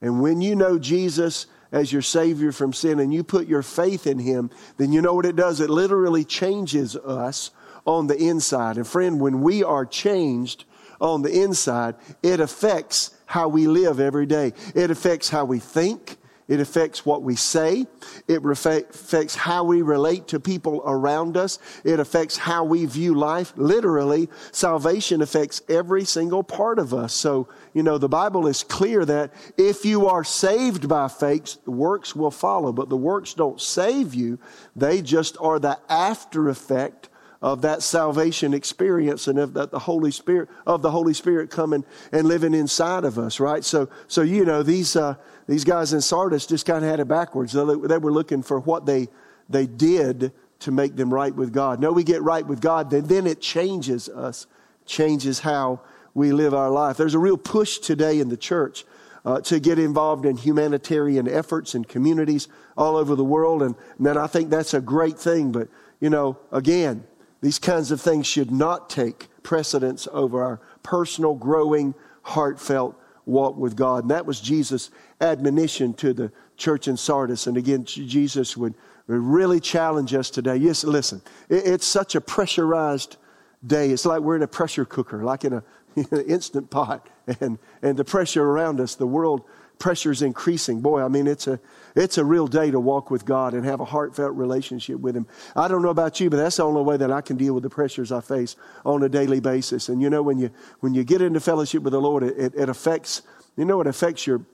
And 0.00 0.20
when 0.20 0.40
you 0.40 0.56
know 0.56 0.78
Jesus 0.78 1.46
as 1.70 1.92
your 1.92 2.02
Savior 2.02 2.52
from 2.52 2.72
sin 2.72 2.98
and 2.98 3.14
you 3.14 3.22
put 3.24 3.46
your 3.46 3.62
faith 3.62 4.06
in 4.06 4.18
him, 4.18 4.50
then 4.76 4.92
you 4.92 5.00
know 5.00 5.14
what 5.14 5.26
it 5.26 5.36
does? 5.36 5.60
It 5.60 5.70
literally 5.70 6.24
changes 6.24 6.96
us 6.96 7.50
on 7.86 8.06
the 8.06 8.16
inside. 8.16 8.76
And 8.76 8.86
friend, 8.86 9.20
when 9.20 9.40
we 9.42 9.62
are 9.62 9.86
changed 9.86 10.64
on 11.00 11.22
the 11.22 11.42
inside, 11.42 11.94
it 12.22 12.40
affects 12.40 13.16
how 13.26 13.48
we 13.48 13.66
live 13.66 14.00
every 14.00 14.26
day. 14.26 14.52
It 14.74 14.90
affects 14.90 15.28
how 15.28 15.44
we 15.44 15.58
think. 15.58 16.16
It 16.46 16.60
affects 16.60 17.06
what 17.06 17.22
we 17.22 17.36
say. 17.36 17.86
It 18.28 18.44
affects 18.44 19.34
how 19.34 19.64
we 19.64 19.80
relate 19.80 20.28
to 20.28 20.40
people 20.40 20.82
around 20.84 21.38
us. 21.38 21.58
It 21.84 21.98
affects 21.98 22.36
how 22.36 22.64
we 22.64 22.84
view 22.84 23.14
life. 23.14 23.54
Literally, 23.56 24.28
salvation 24.52 25.22
affects 25.22 25.62
every 25.70 26.04
single 26.04 26.42
part 26.42 26.78
of 26.78 26.92
us. 26.92 27.14
So, 27.14 27.48
you 27.72 27.82
know, 27.82 27.96
the 27.96 28.10
Bible 28.10 28.46
is 28.46 28.62
clear 28.62 29.06
that 29.06 29.32
if 29.56 29.86
you 29.86 30.06
are 30.06 30.24
saved 30.24 30.86
by 30.86 31.08
faith, 31.08 31.56
works 31.66 32.14
will 32.14 32.30
follow. 32.30 32.72
But 32.72 32.90
the 32.90 32.96
works 32.96 33.32
don't 33.32 33.60
save 33.60 34.12
you. 34.12 34.38
They 34.76 35.00
just 35.00 35.38
are 35.40 35.58
the 35.58 35.78
after 35.88 36.50
effect 36.50 37.08
of 37.44 37.60
that 37.60 37.82
salvation 37.82 38.54
experience 38.54 39.28
and 39.28 39.38
of 39.38 39.52
that 39.52 39.70
the 39.70 39.78
Holy 39.78 40.10
Spirit 40.10 40.48
of 40.66 40.80
the 40.80 40.90
Holy 40.90 41.12
Spirit 41.12 41.50
coming 41.50 41.84
and 42.10 42.26
living 42.26 42.54
inside 42.54 43.04
of 43.04 43.18
us, 43.18 43.38
right? 43.38 43.62
So, 43.62 43.90
so 44.08 44.22
you 44.22 44.46
know 44.46 44.62
these 44.62 44.96
uh, 44.96 45.16
these 45.46 45.64
guys 45.64 45.92
in 45.92 46.00
Sardis 46.00 46.46
just 46.46 46.66
kind 46.66 46.84
of 46.84 46.90
had 46.90 47.00
it 47.00 47.08
backwards. 47.08 47.52
They, 47.52 47.62
were 47.62 48.12
looking 48.12 48.42
for 48.42 48.60
what 48.60 48.86
they 48.86 49.08
they 49.48 49.66
did 49.66 50.32
to 50.60 50.70
make 50.70 50.96
them 50.96 51.12
right 51.12 51.34
with 51.34 51.52
God. 51.52 51.80
No, 51.80 51.92
we 51.92 52.04
get 52.04 52.22
right 52.22 52.46
with 52.46 52.60
God, 52.60 52.90
then 52.90 53.04
then 53.04 53.26
it 53.26 53.40
changes 53.40 54.08
us, 54.08 54.46
changes 54.86 55.40
how 55.40 55.80
we 56.14 56.32
live 56.32 56.54
our 56.54 56.70
life. 56.70 56.96
There's 56.96 57.14
a 57.14 57.18
real 57.18 57.36
push 57.36 57.78
today 57.78 58.20
in 58.20 58.28
the 58.28 58.36
church. 58.36 58.84
Uh, 59.26 59.40
to 59.40 59.58
get 59.58 59.78
involved 59.78 60.26
in 60.26 60.36
humanitarian 60.36 61.26
efforts 61.26 61.74
and 61.74 61.88
communities 61.88 62.46
all 62.76 62.94
over 62.94 63.14
the 63.14 63.24
world. 63.24 63.62
And 63.62 63.74
man, 63.98 64.18
I 64.18 64.26
think 64.26 64.50
that's 64.50 64.74
a 64.74 64.82
great 64.82 65.18
thing. 65.18 65.50
But, 65.50 65.68
you 65.98 66.10
know, 66.10 66.36
again, 66.52 67.04
these 67.40 67.58
kinds 67.58 67.90
of 67.90 68.02
things 68.02 68.26
should 68.26 68.50
not 68.50 68.90
take 68.90 69.28
precedence 69.42 70.06
over 70.12 70.42
our 70.42 70.60
personal, 70.82 71.34
growing, 71.34 71.94
heartfelt 72.20 73.00
walk 73.26 73.56
with 73.56 73.76
God. 73.76 74.04
And 74.04 74.10
that 74.10 74.26
was 74.26 74.40
Jesus' 74.40 74.90
admonition 75.20 75.94
to 75.94 76.12
the 76.12 76.32
church 76.56 76.88
in 76.88 76.96
Sardis. 76.96 77.46
And 77.46 77.56
again, 77.56 77.84
Jesus 77.84 78.56
would, 78.56 78.74
really 79.06 79.60
challenge 79.60 80.14
us 80.14 80.30
today. 80.30 80.56
Yes, 80.56 80.82
listen, 80.82 81.20
it's 81.50 81.86
such 81.86 82.14
a 82.14 82.22
pressurized 82.22 83.18
day. 83.66 83.90
It's 83.90 84.06
like 84.06 84.22
we're 84.22 84.36
in 84.36 84.42
a 84.42 84.48
pressure 84.48 84.86
cooker, 84.86 85.22
like 85.22 85.44
in 85.44 85.52
a 85.52 85.62
instant 86.26 86.70
pot. 86.70 87.06
And, 87.40 87.58
and 87.82 87.96
the 87.98 88.04
pressure 88.04 88.42
around 88.42 88.80
us, 88.80 88.94
the 88.94 89.06
world 89.06 89.42
pressure 89.78 90.10
is 90.10 90.22
increasing. 90.22 90.80
Boy, 90.80 91.02
I 91.02 91.08
mean, 91.08 91.26
it's 91.26 91.46
a, 91.46 91.60
it's 91.94 92.18
a 92.18 92.24
real 92.24 92.46
day 92.46 92.70
to 92.70 92.80
walk 92.80 93.10
with 93.10 93.24
God 93.24 93.54
and 93.54 93.64
have 93.64 93.80
a 93.80 93.84
heartfelt 93.84 94.34
relationship 94.34 94.98
with 95.00 95.16
Him. 95.16 95.26
I 95.54 95.68
don't 95.68 95.82
know 95.82 95.90
about 95.90 96.20
you, 96.20 96.30
but 96.30 96.36
that's 96.36 96.56
the 96.56 96.64
only 96.64 96.82
way 96.82 96.96
that 96.96 97.10
I 97.10 97.20
can 97.20 97.36
deal 97.36 97.54
with 97.54 97.62
the 97.62 97.70
pressures 97.70 98.12
I 98.12 98.20
face 98.20 98.56
on 98.84 99.02
a 99.02 99.08
daily 99.08 99.40
basis. 99.40 99.88
And 99.88 100.00
you 100.00 100.10
know, 100.10 100.22
when 100.22 100.38
you, 100.38 100.50
when 100.80 100.94
you 100.94 101.04
get 101.04 101.20
into 101.22 101.40
fellowship 101.40 101.82
with 101.82 101.92
the 101.92 102.00
Lord, 102.00 102.22
it, 102.22 102.38
it, 102.38 102.54
it 102.54 102.68
affects, 102.68 103.22
you 103.56 103.64
know, 103.64 103.80
it 103.80 103.86
affects 103.86 104.26
your, 104.26 104.44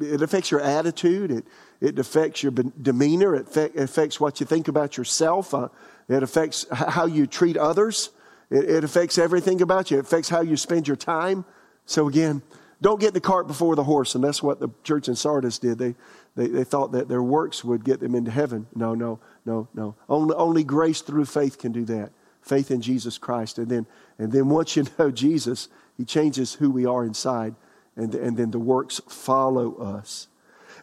it 0.00 0.22
affects 0.22 0.50
your 0.50 0.60
attitude. 0.60 1.30
It, 1.30 1.44
it 1.80 1.98
affects 1.98 2.42
your 2.42 2.52
demeanor. 2.52 3.34
It, 3.34 3.48
fe- 3.48 3.70
it 3.74 3.82
affects 3.82 4.20
what 4.20 4.40
you 4.40 4.46
think 4.46 4.68
about 4.68 4.96
yourself. 4.96 5.54
Uh, 5.54 5.68
it 6.08 6.22
affects 6.22 6.66
how 6.70 7.06
you 7.06 7.26
treat 7.26 7.56
others. 7.56 8.10
It, 8.50 8.68
it 8.68 8.84
affects 8.84 9.18
everything 9.18 9.62
about 9.62 9.90
you. 9.90 9.98
It 9.98 10.06
affects 10.06 10.28
how 10.28 10.40
you 10.40 10.56
spend 10.56 10.88
your 10.88 10.96
time. 10.96 11.44
So 11.86 12.08
again, 12.08 12.42
don't 12.82 13.00
get 13.00 13.12
the 13.12 13.20
cart 13.20 13.46
before 13.46 13.76
the 13.76 13.84
horse. 13.84 14.14
And 14.14 14.24
that's 14.24 14.42
what 14.42 14.60
the 14.60 14.68
church 14.84 15.08
in 15.08 15.16
Sardis 15.16 15.58
did. 15.58 15.78
They, 15.78 15.94
they, 16.34 16.46
they 16.46 16.64
thought 16.64 16.92
that 16.92 17.08
their 17.08 17.22
works 17.22 17.62
would 17.62 17.84
get 17.84 18.00
them 18.00 18.14
into 18.14 18.30
heaven. 18.30 18.66
No, 18.74 18.94
no, 18.94 19.20
no, 19.44 19.68
no. 19.74 19.94
Only, 20.08 20.34
only 20.34 20.64
grace 20.64 21.02
through 21.02 21.26
faith 21.26 21.58
can 21.58 21.72
do 21.72 21.84
that. 21.86 22.12
Faith 22.40 22.70
in 22.70 22.80
Jesus 22.80 23.18
Christ. 23.18 23.58
And 23.58 23.68
then, 23.68 23.86
and 24.18 24.32
then 24.32 24.48
once 24.48 24.76
you 24.76 24.86
know 24.98 25.10
Jesus, 25.10 25.68
He 25.96 26.04
changes 26.04 26.54
who 26.54 26.70
we 26.70 26.86
are 26.86 27.04
inside. 27.04 27.54
And, 27.96 28.14
and 28.14 28.36
then 28.36 28.50
the 28.50 28.58
works 28.58 29.00
follow 29.08 29.74
us. 29.76 30.28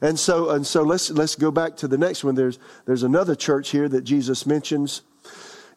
And 0.02 0.20
so, 0.20 0.52
and 0.52 0.68
so 0.68 0.84
let's, 0.84 1.10
let's 1.10 1.36
go 1.36 1.50
back 1.50 1.78
to 1.78 1.88
the 1.88 1.98
next 1.98 2.24
one. 2.24 2.36
There's, 2.36 2.60
there's 2.86 3.02
another 3.02 3.34
church 3.34 3.70
here 3.70 3.90
that 3.90 4.04
Jesus 4.04 4.46
mentions 4.46 5.02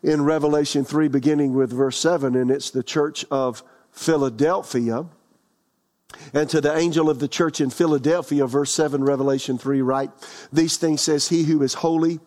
in 0.03 0.23
Revelation 0.23 0.85
3, 0.85 1.09
beginning 1.09 1.55
with 1.55 1.73
verse 1.73 1.99
7, 1.99 2.35
and 2.35 2.51
it's 2.51 2.71
the 2.71 2.83
church 2.83 3.25
of 3.31 3.63
Philadelphia. 3.93 5.07
And 6.33 6.49
to 6.51 6.61
the 6.61 6.77
angel 6.77 7.11
of 7.11 7.19
the 7.19 7.29
church 7.29 7.61
in 7.61 7.71
Philadelphia, 7.71 8.47
verse 8.47 8.73
7, 8.73 9.03
Revelation 9.03 9.59
3, 9.59 9.83
write, 9.83 10.11
These 10.53 10.77
things 10.77 11.01
says, 11.01 11.29
He 11.29 11.45
who 11.45 11.63
is 11.63 11.75
holy, 11.75 12.21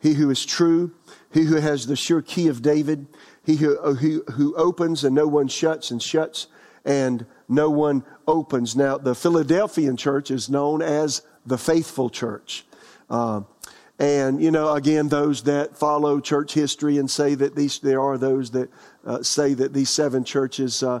he 0.00 0.14
who 0.14 0.30
is 0.30 0.44
true, 0.44 0.92
he 1.32 1.44
who 1.44 1.56
has 1.56 1.86
the 1.86 1.96
sure 1.96 2.22
key 2.22 2.48
of 2.48 2.62
David, 2.62 3.06
he 3.44 3.56
who, 3.56 3.94
who, 3.94 4.22
who 4.32 4.54
opens 4.56 5.04
and 5.04 5.14
no 5.14 5.26
one 5.26 5.48
shuts, 5.48 5.90
and 5.90 6.02
shuts 6.02 6.46
and 6.84 7.26
no 7.48 7.70
one 7.70 8.04
opens. 8.26 8.74
Now, 8.74 8.98
the 8.98 9.14
Philadelphian 9.14 9.96
church 9.96 10.30
is 10.30 10.48
known 10.48 10.82
as 10.82 11.22
the 11.44 11.58
faithful 11.58 12.10
church. 12.10 12.64
Uh, 13.10 13.42
and, 13.98 14.42
you 14.42 14.50
know, 14.50 14.72
again, 14.72 15.08
those 15.08 15.42
that 15.42 15.76
follow 15.76 16.20
church 16.20 16.54
history 16.54 16.98
and 16.98 17.10
say 17.10 17.34
that 17.34 17.56
these, 17.56 17.78
there 17.80 18.00
are 18.00 18.16
those 18.16 18.52
that 18.52 18.70
uh, 19.04 19.22
say 19.22 19.54
that 19.54 19.72
these 19.74 19.90
seven 19.90 20.24
churches 20.24 20.82
uh, 20.82 20.96
uh, 20.96 21.00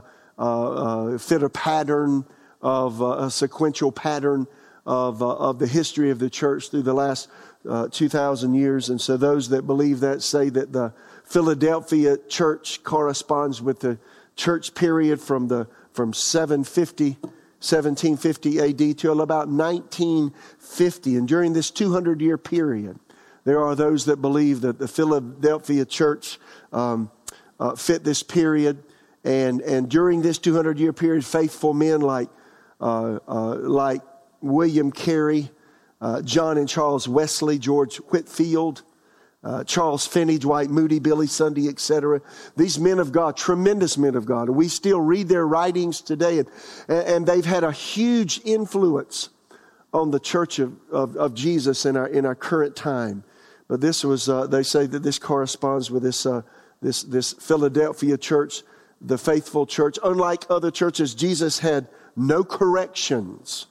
fit 1.18 1.42
a 1.42 1.50
pattern 1.50 2.24
of 2.62 3.02
uh, 3.02 3.18
a 3.18 3.30
sequential 3.30 3.92
pattern 3.92 4.46
of, 4.86 5.22
of 5.22 5.58
the 5.58 5.66
history 5.66 6.10
of 6.10 6.18
the 6.18 6.30
church 6.30 6.70
through 6.70 6.82
the 6.82 6.94
last 6.94 7.28
2,000 7.90 8.54
years. 8.54 8.88
And 8.88 9.00
so 9.00 9.16
those 9.16 9.50
that 9.50 9.66
believe 9.66 10.00
that 10.00 10.22
say 10.22 10.48
that 10.48 10.72
the 10.72 10.92
Philadelphia 11.24 12.16
church 12.16 12.82
corresponds 12.82 13.60
with 13.60 13.80
the 13.80 13.98
church 14.34 14.74
period 14.74 15.20
from 15.20 15.48
the 15.48 15.66
from 15.92 16.12
750 16.12 17.18
1750 17.60 18.60
AD 18.60 18.98
till 18.98 19.20
about 19.20 19.48
1950. 19.48 21.16
And 21.16 21.26
during 21.26 21.52
this 21.54 21.72
200 21.72 22.20
year 22.20 22.38
period, 22.38 23.00
there 23.42 23.60
are 23.64 23.74
those 23.74 24.04
that 24.04 24.22
believe 24.22 24.60
that 24.60 24.78
the 24.78 24.86
Philadelphia 24.86 25.84
church 25.84 26.38
um, 26.72 27.10
uh, 27.58 27.74
fit 27.74 28.04
this 28.04 28.22
period. 28.22 28.84
And, 29.24 29.60
and 29.62 29.88
during 29.88 30.22
this 30.22 30.38
200 30.38 30.78
year 30.78 30.92
period, 30.92 31.24
faithful 31.24 31.74
men 31.74 32.00
like, 32.00 32.28
uh, 32.80 33.18
uh, 33.26 33.56
like 33.56 34.02
William 34.40 34.92
Carey, 34.92 35.50
uh, 36.00 36.22
John 36.22 36.58
and 36.58 36.68
Charles 36.68 37.08
Wesley, 37.08 37.58
George 37.58 37.96
Whitefield, 37.96 38.82
uh, 39.42 39.64
Charles 39.64 40.06
Finney, 40.06 40.38
Dwight 40.38 40.70
Moody, 40.70 40.98
Billy 40.98 41.26
Sunday, 41.26 41.68
etc. 41.68 42.20
These 42.56 42.78
men 42.78 42.98
of 42.98 43.12
God, 43.12 43.36
tremendous 43.36 43.96
men 43.96 44.14
of 44.14 44.26
God. 44.26 44.50
We 44.50 44.68
still 44.68 45.00
read 45.00 45.28
their 45.28 45.46
writings 45.46 46.00
today, 46.00 46.40
and, 46.40 46.48
and 46.88 47.26
they've 47.26 47.44
had 47.44 47.64
a 47.64 47.72
huge 47.72 48.40
influence 48.44 49.30
on 49.92 50.10
the 50.10 50.20
church 50.20 50.58
of, 50.58 50.76
of, 50.90 51.16
of 51.16 51.34
Jesus 51.34 51.86
in 51.86 51.96
our, 51.96 52.06
in 52.06 52.26
our 52.26 52.34
current 52.34 52.76
time. 52.76 53.24
But 53.68 53.80
this 53.80 54.04
was, 54.04 54.28
uh, 54.28 54.46
they 54.46 54.62
say 54.62 54.86
that 54.86 55.02
this 55.02 55.18
corresponds 55.18 55.90
with 55.90 56.02
this, 56.02 56.26
uh, 56.26 56.42
this, 56.82 57.02
this 57.02 57.32
Philadelphia 57.34 58.16
church, 58.16 58.62
the 59.00 59.18
faithful 59.18 59.66
church. 59.66 59.98
Unlike 60.02 60.46
other 60.50 60.70
churches, 60.70 61.14
Jesus 61.14 61.60
had 61.60 61.88
no 62.16 62.42
corrections 62.44 63.66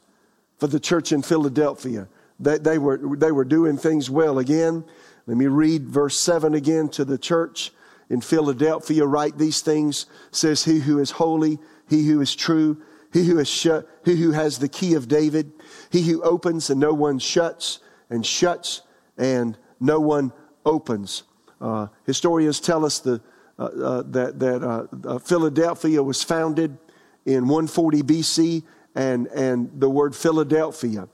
for 0.58 0.68
the 0.68 0.80
church 0.80 1.12
in 1.12 1.22
Philadelphia. 1.22 2.08
They, 2.40 2.58
they, 2.58 2.78
were, 2.78 2.98
they 3.18 3.32
were 3.32 3.46
doing 3.46 3.78
things 3.78 4.10
well. 4.10 4.40
Again, 4.40 4.86
let 5.26 5.38
me 5.38 5.48
read 5.48 5.90
verse 5.90 6.20
7 6.20 6.54
again 6.54 6.90
to 6.90 7.06
the 7.06 7.18
church 7.18 7.72
in 8.10 8.22
Philadelphia. 8.22 9.06
Write 9.06 9.38
these 9.38 9.62
things, 9.62 10.06
says 10.32 10.64
he 10.64 10.80
who 10.80 11.00
is 11.00 11.12
holy, 11.12 11.60
he 11.90 12.08
who 12.08 12.22
is 12.22 12.36
true, 12.36 12.82
he 13.12 13.26
who 13.26 13.40
is 13.40 13.48
shut, 13.48 13.88
he 14.06 14.16
who 14.16 14.32
has 14.32 14.60
the 14.60 14.70
key 14.70 14.94
of 14.94 15.08
David, 15.08 15.52
he 15.90 16.04
who 16.04 16.22
opens 16.24 16.70
and 16.70 16.80
no 16.80 16.94
one 16.94 17.20
shuts, 17.20 17.80
and 18.10 18.26
shuts 18.26 18.82
and 19.18 19.58
no 19.80 20.00
one 20.00 20.32
opens. 20.66 21.24
Uh, 21.60 21.88
historians 22.06 22.60
tell 22.60 22.86
us 22.86 23.00
the, 23.00 23.22
that, 23.58 24.40
that 24.40 24.64
uh, 24.64 24.86
uh, 25.08 25.20
Philadelphia 25.20 26.02
was 26.04 26.24
founded 26.24 26.78
in 27.26 27.48
140 27.48 28.04
BC, 28.04 28.64
and, 28.96 29.28
and 29.28 29.70
the 29.80 29.90
word 29.90 30.16
Philadelphia, 30.16 31.08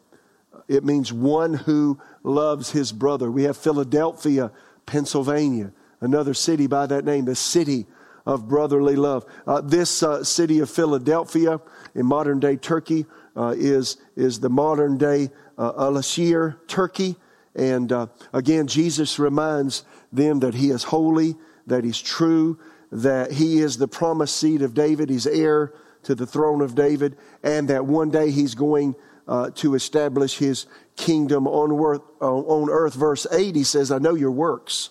it 0.68 0.84
means 0.84 1.12
one 1.12 1.54
who 1.54 2.00
loves 2.24 2.72
his 2.72 2.92
brother. 2.92 3.32
We 3.32 3.44
have 3.44 3.58
Philadelphia, 3.58 4.52
Pennsylvania, 4.86 5.72
another 6.00 6.34
city 6.34 6.68
by 6.68 6.86
that 6.88 7.06
name, 7.06 7.26
the 7.26 7.36
city 7.36 7.86
of 8.26 8.48
brotherly 8.48 8.96
love. 8.96 9.26
Uh, 9.46 9.62
this 9.62 10.02
uh, 10.02 10.24
city 10.24 10.60
of 10.60 10.70
Philadelphia 10.70 11.60
in 11.96 12.06
modern 12.06 12.40
day 12.40 12.56
Turkey 12.56 13.06
uh, 13.36 13.54
is, 13.58 13.98
is 14.16 14.40
the 14.40 14.50
modern 14.50 14.98
day 14.98 15.30
uh, 15.58 15.74
Alashir, 15.74 16.58
Turkey. 16.68 17.16
And 17.56 17.92
uh, 17.92 18.08
again, 18.32 18.68
Jesus 18.68 19.20
reminds 19.20 19.84
them 20.12 20.40
that 20.40 20.54
he 20.56 20.70
is 20.70 20.84
holy, 20.84 21.36
that 21.68 21.84
he's 21.84 22.00
true, 22.00 22.60
that 22.92 23.32
he 23.32 23.60
is 23.60 23.78
the 23.78 23.88
promised 23.88 24.38
seed 24.38 24.62
of 24.62 24.74
David, 24.74 25.10
he's 25.10 25.28
heir 25.28 25.74
to 26.04 26.16
the 26.16 26.28
throne 26.28 26.62
of 26.62 26.76
David, 26.76 27.18
and 27.42 27.68
that 27.70 27.86
one 27.86 28.10
day 28.10 28.30
he's 28.32 28.56
going 28.56 28.96
uh, 29.28 29.50
to 29.52 29.74
establish 29.74 30.38
his 30.38 30.66
kingdom 30.96 31.48
on 31.48 31.72
earth, 31.72 32.02
on 32.22 32.70
earth. 32.70 32.94
Verse 32.94 33.26
8, 33.32 33.56
he 33.56 33.64
says, 33.64 33.92
I 33.92 33.98
know 33.98 34.16
your 34.16 34.32
works. 34.32 34.90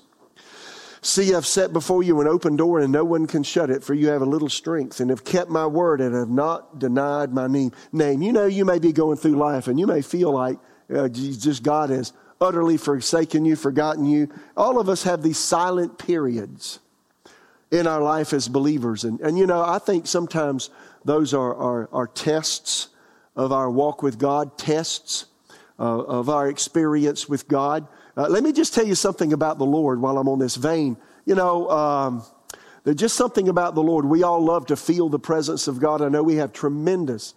See, 1.04 1.34
I've 1.34 1.46
set 1.46 1.72
before 1.72 2.04
you 2.04 2.20
an 2.20 2.28
open 2.28 2.54
door 2.54 2.78
and 2.78 2.92
no 2.92 3.04
one 3.04 3.26
can 3.26 3.42
shut 3.42 3.70
it, 3.70 3.82
for 3.82 3.92
you 3.92 4.08
have 4.08 4.22
a 4.22 4.26
little 4.26 4.48
strength 4.48 5.00
and 5.00 5.10
have 5.10 5.24
kept 5.24 5.50
my 5.50 5.66
word 5.66 6.00
and 6.00 6.14
have 6.14 6.30
not 6.30 6.78
denied 6.78 7.32
my 7.32 7.48
name. 7.48 7.72
Name. 7.90 8.22
You 8.22 8.32
know, 8.32 8.46
you 8.46 8.64
may 8.64 8.78
be 8.78 8.92
going 8.92 9.16
through 9.16 9.34
life 9.34 9.66
and 9.66 9.80
you 9.80 9.86
may 9.88 10.00
feel 10.00 10.30
like 10.30 10.58
uh, 10.94 11.08
just 11.08 11.64
God 11.64 11.90
has 11.90 12.12
utterly 12.42 12.76
forsaken 12.76 13.44
you, 13.44 13.56
forgotten 13.56 14.04
you. 14.04 14.28
All 14.56 14.78
of 14.78 14.88
us 14.88 15.04
have 15.04 15.22
these 15.22 15.38
silent 15.38 15.98
periods 15.98 16.80
in 17.70 17.86
our 17.86 18.02
life 18.02 18.32
as 18.32 18.48
believers. 18.48 19.04
And, 19.04 19.20
and 19.20 19.38
you 19.38 19.46
know, 19.46 19.62
I 19.62 19.78
think 19.78 20.06
sometimes 20.06 20.68
those 21.04 21.32
are, 21.32 21.54
are, 21.54 21.88
are 21.92 22.06
tests 22.06 22.88
of 23.34 23.52
our 23.52 23.70
walk 23.70 24.02
with 24.02 24.18
God, 24.18 24.58
tests 24.58 25.26
uh, 25.78 25.82
of 26.02 26.28
our 26.28 26.48
experience 26.48 27.28
with 27.28 27.48
God. 27.48 27.86
Uh, 28.16 28.28
let 28.28 28.42
me 28.42 28.52
just 28.52 28.74
tell 28.74 28.86
you 28.86 28.94
something 28.94 29.32
about 29.32 29.58
the 29.58 29.64
Lord 29.64 30.00
while 30.00 30.18
I'm 30.18 30.28
on 30.28 30.38
this 30.38 30.56
vein. 30.56 30.98
You 31.24 31.34
know, 31.34 31.70
um, 31.70 32.22
there's 32.84 32.96
just 32.96 33.16
something 33.16 33.48
about 33.48 33.74
the 33.74 33.82
Lord. 33.82 34.04
We 34.04 34.22
all 34.22 34.44
love 34.44 34.66
to 34.66 34.76
feel 34.76 35.08
the 35.08 35.18
presence 35.18 35.68
of 35.68 35.80
God. 35.80 36.02
I 36.02 36.08
know 36.08 36.22
we 36.22 36.36
have 36.36 36.52
tremendous 36.52 37.34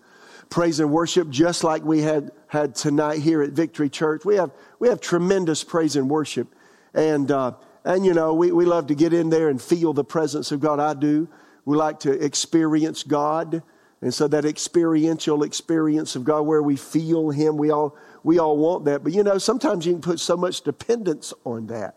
praise 0.49 0.79
and 0.79 0.91
worship, 0.91 1.29
just 1.29 1.63
like 1.63 1.83
we 1.83 2.01
had 2.01 2.31
had 2.47 2.75
tonight 2.75 3.19
here 3.19 3.41
at 3.41 3.51
Victory 3.51 3.89
Church. 3.89 4.23
We 4.25 4.35
have 4.35 4.51
we 4.79 4.87
have 4.89 5.01
tremendous 5.01 5.63
praise 5.63 5.95
and 5.95 6.09
worship, 6.09 6.47
and 6.93 7.29
uh, 7.31 7.53
and 7.83 8.05
you 8.05 8.13
know 8.13 8.33
we 8.33 8.51
we 8.51 8.65
love 8.65 8.87
to 8.87 8.95
get 8.95 9.13
in 9.13 9.29
there 9.29 9.49
and 9.49 9.61
feel 9.61 9.93
the 9.93 10.03
presence 10.03 10.51
of 10.51 10.59
God. 10.59 10.79
I 10.79 10.93
do. 10.93 11.27
We 11.65 11.75
like 11.77 11.99
to 12.01 12.11
experience 12.11 13.03
God. 13.03 13.63
And 14.01 14.13
so 14.13 14.27
that 14.27 14.45
experiential 14.45 15.41
experience 15.41 16.15
of 16.15 16.23
God 16.23 16.41
where 16.41 16.61
we 16.61 16.75
feel 16.75 17.31
Him, 17.31 17.57
we 17.57 17.71
all, 17.71 17.97
we 18.23 18.37
all 18.37 18.57
want 18.57 18.85
that. 18.85 19.03
But 19.03 19.13
you 19.13 19.23
know, 19.23 19.39
sometimes 19.39 19.85
you 19.85 19.93
can 19.93 20.01
put 20.01 20.19
so 20.19 20.37
much 20.37 20.61
dependence 20.61 21.33
on 21.43 21.67
that, 21.67 21.95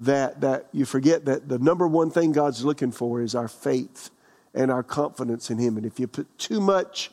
that, 0.00 0.40
that 0.40 0.66
you 0.72 0.84
forget 0.84 1.26
that 1.26 1.48
the 1.48 1.58
number 1.58 1.86
one 1.86 2.10
thing 2.10 2.32
God's 2.32 2.64
looking 2.64 2.90
for 2.90 3.22
is 3.22 3.36
our 3.36 3.46
faith 3.46 4.10
and 4.52 4.70
our 4.70 4.82
confidence 4.82 5.48
in 5.50 5.58
Him. 5.58 5.76
And 5.76 5.86
if 5.86 6.00
you 6.00 6.08
put 6.08 6.38
too 6.38 6.60
much 6.60 7.12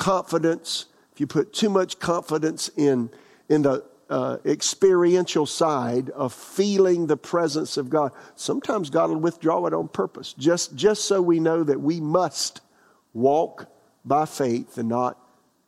confidence, 0.00 0.86
if 1.12 1.20
you 1.20 1.26
put 1.26 1.52
too 1.52 1.68
much 1.68 1.98
confidence 2.00 2.70
in, 2.76 3.10
in 3.50 3.62
the 3.62 3.84
uh, 4.08 4.38
experiential 4.46 5.44
side 5.44 6.08
of 6.10 6.32
feeling 6.32 7.06
the 7.06 7.18
presence 7.18 7.76
of 7.76 7.90
God, 7.90 8.10
sometimes 8.34 8.88
God 8.88 9.10
will 9.10 9.20
withdraw 9.20 9.66
it 9.66 9.74
on 9.74 9.88
purpose, 9.88 10.32
just, 10.32 10.74
just 10.74 11.04
so 11.04 11.20
we 11.20 11.38
know 11.38 11.62
that 11.62 11.80
we 11.80 12.00
must 12.00 12.62
walk 13.12 13.70
by 14.04 14.24
faith 14.24 14.78
and 14.78 14.88
not 14.88 15.18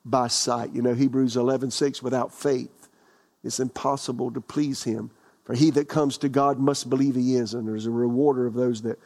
by 0.02 0.28
sight. 0.28 0.72
You 0.72 0.80
know, 0.80 0.94
Hebrews 0.94 1.36
11 1.36 1.70
6, 1.70 2.02
without 2.02 2.32
faith, 2.34 2.88
it's 3.44 3.60
impossible 3.60 4.32
to 4.32 4.40
please 4.40 4.82
him. 4.82 5.10
For 5.44 5.54
he 5.54 5.70
that 5.72 5.88
comes 5.88 6.16
to 6.18 6.28
God 6.28 6.58
must 6.58 6.88
believe 6.88 7.16
he 7.16 7.36
is, 7.36 7.52
and 7.52 7.68
there's 7.68 7.86
a 7.86 7.90
rewarder 7.90 8.46
of 8.46 8.54
those 8.54 8.80
that, 8.82 8.98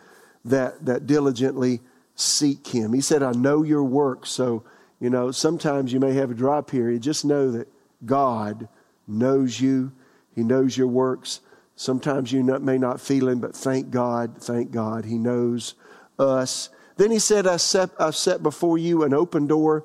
that, 0.44 0.84
that 0.86 1.06
diligently 1.06 1.80
seek 2.14 2.68
him. 2.68 2.92
He 2.92 3.00
said, 3.00 3.24
I 3.24 3.32
know 3.32 3.64
your 3.64 3.82
work. 3.82 4.24
So, 4.24 4.62
you 5.00 5.10
know, 5.10 5.30
sometimes 5.30 5.92
you 5.92 6.00
may 6.00 6.14
have 6.14 6.30
a 6.30 6.34
dry 6.34 6.60
period. 6.60 7.02
Just 7.02 7.24
know 7.24 7.50
that 7.52 7.68
God 8.04 8.68
knows 9.06 9.60
you, 9.60 9.92
he 10.34 10.42
knows 10.42 10.76
your 10.76 10.88
works. 10.88 11.40
Sometimes 11.76 12.32
you 12.32 12.42
may 12.42 12.78
not 12.78 13.00
feel 13.00 13.28
him, 13.28 13.38
but 13.38 13.54
thank 13.54 13.90
God, 13.90 14.38
thank 14.38 14.70
God, 14.70 15.04
he 15.04 15.18
knows 15.18 15.74
us. 16.18 16.70
Then 16.96 17.10
he 17.10 17.18
said, 17.18 17.46
I 17.46 17.58
set, 17.58 17.90
I 17.98 18.10
set 18.10 18.42
before 18.42 18.78
you 18.78 19.02
an 19.02 19.12
open 19.12 19.46
door 19.46 19.84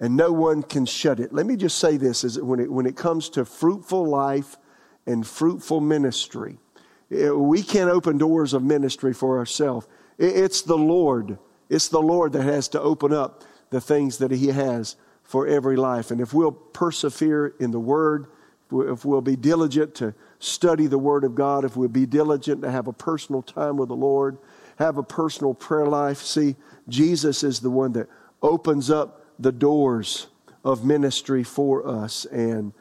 and 0.00 0.16
no 0.16 0.32
one 0.32 0.62
can 0.62 0.86
shut 0.86 1.20
it. 1.20 1.32
Let 1.32 1.46
me 1.46 1.56
just 1.56 1.78
say 1.78 1.96
this 1.96 2.24
is 2.24 2.40
when 2.40 2.60
it, 2.60 2.70
when 2.70 2.86
it 2.86 2.96
comes 2.96 3.28
to 3.30 3.44
fruitful 3.44 4.06
life 4.06 4.56
and 5.06 5.26
fruitful 5.26 5.80
ministry, 5.80 6.58
eh, 7.10 7.30
we 7.30 7.62
can't 7.62 7.90
open 7.90 8.18
doors 8.18 8.54
of 8.54 8.62
ministry 8.62 9.12
for 9.12 9.38
ourselves. 9.38 9.86
It's 10.18 10.62
the 10.62 10.78
Lord. 10.78 11.38
It's 11.68 11.88
the 11.88 12.00
Lord 12.00 12.32
that 12.34 12.42
has 12.42 12.68
to 12.68 12.80
open 12.80 13.12
up 13.12 13.42
the 13.74 13.80
things 13.80 14.18
that 14.18 14.30
He 14.30 14.46
has 14.46 14.94
for 15.24 15.48
every 15.48 15.74
life. 15.74 16.12
And 16.12 16.20
if 16.20 16.32
we'll 16.32 16.52
persevere 16.52 17.54
in 17.58 17.72
the 17.72 17.80
Word, 17.80 18.26
if 18.70 19.04
we'll 19.04 19.20
be 19.20 19.34
diligent 19.34 19.96
to 19.96 20.14
study 20.38 20.86
the 20.86 20.98
Word 20.98 21.24
of 21.24 21.34
God, 21.34 21.64
if 21.64 21.76
we'll 21.76 21.88
be 21.88 22.06
diligent 22.06 22.62
to 22.62 22.70
have 22.70 22.86
a 22.86 22.92
personal 22.92 23.42
time 23.42 23.76
with 23.76 23.88
the 23.88 23.96
Lord, 23.96 24.38
have 24.78 24.96
a 24.96 25.02
personal 25.02 25.54
prayer 25.54 25.86
life. 25.86 26.18
See, 26.18 26.54
Jesus 26.88 27.42
is 27.42 27.60
the 27.60 27.70
one 27.70 27.92
that 27.94 28.08
opens 28.40 28.90
up 28.90 29.24
the 29.40 29.52
doors 29.52 30.28
of 30.64 30.84
ministry 30.84 31.42
for 31.42 31.84
us. 31.84 32.26
And, 32.26 32.72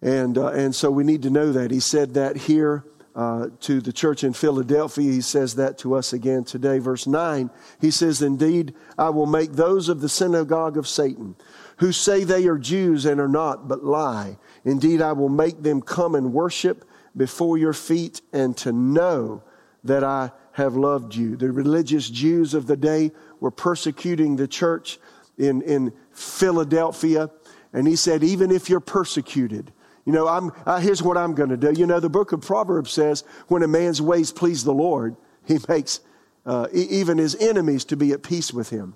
and, 0.00 0.38
uh, 0.38 0.48
and 0.48 0.74
so 0.74 0.90
we 0.90 1.04
need 1.04 1.22
to 1.24 1.30
know 1.30 1.52
that. 1.52 1.70
He 1.70 1.80
said 1.80 2.14
that 2.14 2.36
here 2.38 2.84
uh, 3.16 3.48
to 3.60 3.80
the 3.80 3.92
church 3.92 4.22
in 4.22 4.34
Philadelphia. 4.34 5.10
He 5.10 5.22
says 5.22 5.54
that 5.54 5.78
to 5.78 5.94
us 5.94 6.12
again 6.12 6.44
today. 6.44 6.78
Verse 6.78 7.06
9, 7.06 7.50
he 7.80 7.90
says, 7.90 8.20
Indeed, 8.20 8.74
I 8.98 9.08
will 9.08 9.26
make 9.26 9.52
those 9.52 9.88
of 9.88 10.02
the 10.02 10.08
synagogue 10.08 10.76
of 10.76 10.86
Satan 10.86 11.34
who 11.78 11.92
say 11.92 12.24
they 12.24 12.46
are 12.46 12.58
Jews 12.58 13.06
and 13.06 13.20
are 13.20 13.28
not, 13.28 13.68
but 13.68 13.82
lie. 13.82 14.36
Indeed, 14.64 15.00
I 15.00 15.12
will 15.12 15.30
make 15.30 15.62
them 15.62 15.80
come 15.80 16.14
and 16.14 16.32
worship 16.32 16.84
before 17.16 17.56
your 17.56 17.72
feet 17.72 18.20
and 18.32 18.56
to 18.58 18.72
know 18.72 19.42
that 19.84 20.04
I 20.04 20.32
have 20.52 20.76
loved 20.76 21.14
you. 21.14 21.36
The 21.36 21.50
religious 21.50 22.10
Jews 22.10 22.54
of 22.54 22.66
the 22.66 22.76
day 22.76 23.12
were 23.40 23.50
persecuting 23.50 24.36
the 24.36 24.48
church 24.48 24.98
in, 25.38 25.62
in 25.62 25.92
Philadelphia. 26.12 27.30
And 27.72 27.86
he 27.86 27.96
said, 27.96 28.22
even 28.22 28.50
if 28.50 28.68
you're 28.68 28.80
persecuted, 28.80 29.72
you 30.06 30.12
know, 30.12 30.28
I'm, 30.28 30.52
uh, 30.64 30.78
here's 30.78 31.02
what 31.02 31.18
I'm 31.18 31.34
going 31.34 31.50
to 31.50 31.56
do. 31.56 31.72
You 31.72 31.86
know, 31.86 32.00
the 32.00 32.08
book 32.08 32.32
of 32.32 32.40
Proverbs 32.40 32.92
says, 32.92 33.24
when 33.48 33.62
a 33.62 33.68
man's 33.68 34.00
ways 34.00 34.32
please 34.32 34.62
the 34.64 34.72
Lord, 34.72 35.16
he 35.44 35.58
makes 35.68 36.00
uh, 36.46 36.68
even 36.72 37.18
his 37.18 37.34
enemies 37.34 37.84
to 37.86 37.96
be 37.96 38.12
at 38.12 38.22
peace 38.22 38.52
with 38.52 38.70
him. 38.70 38.94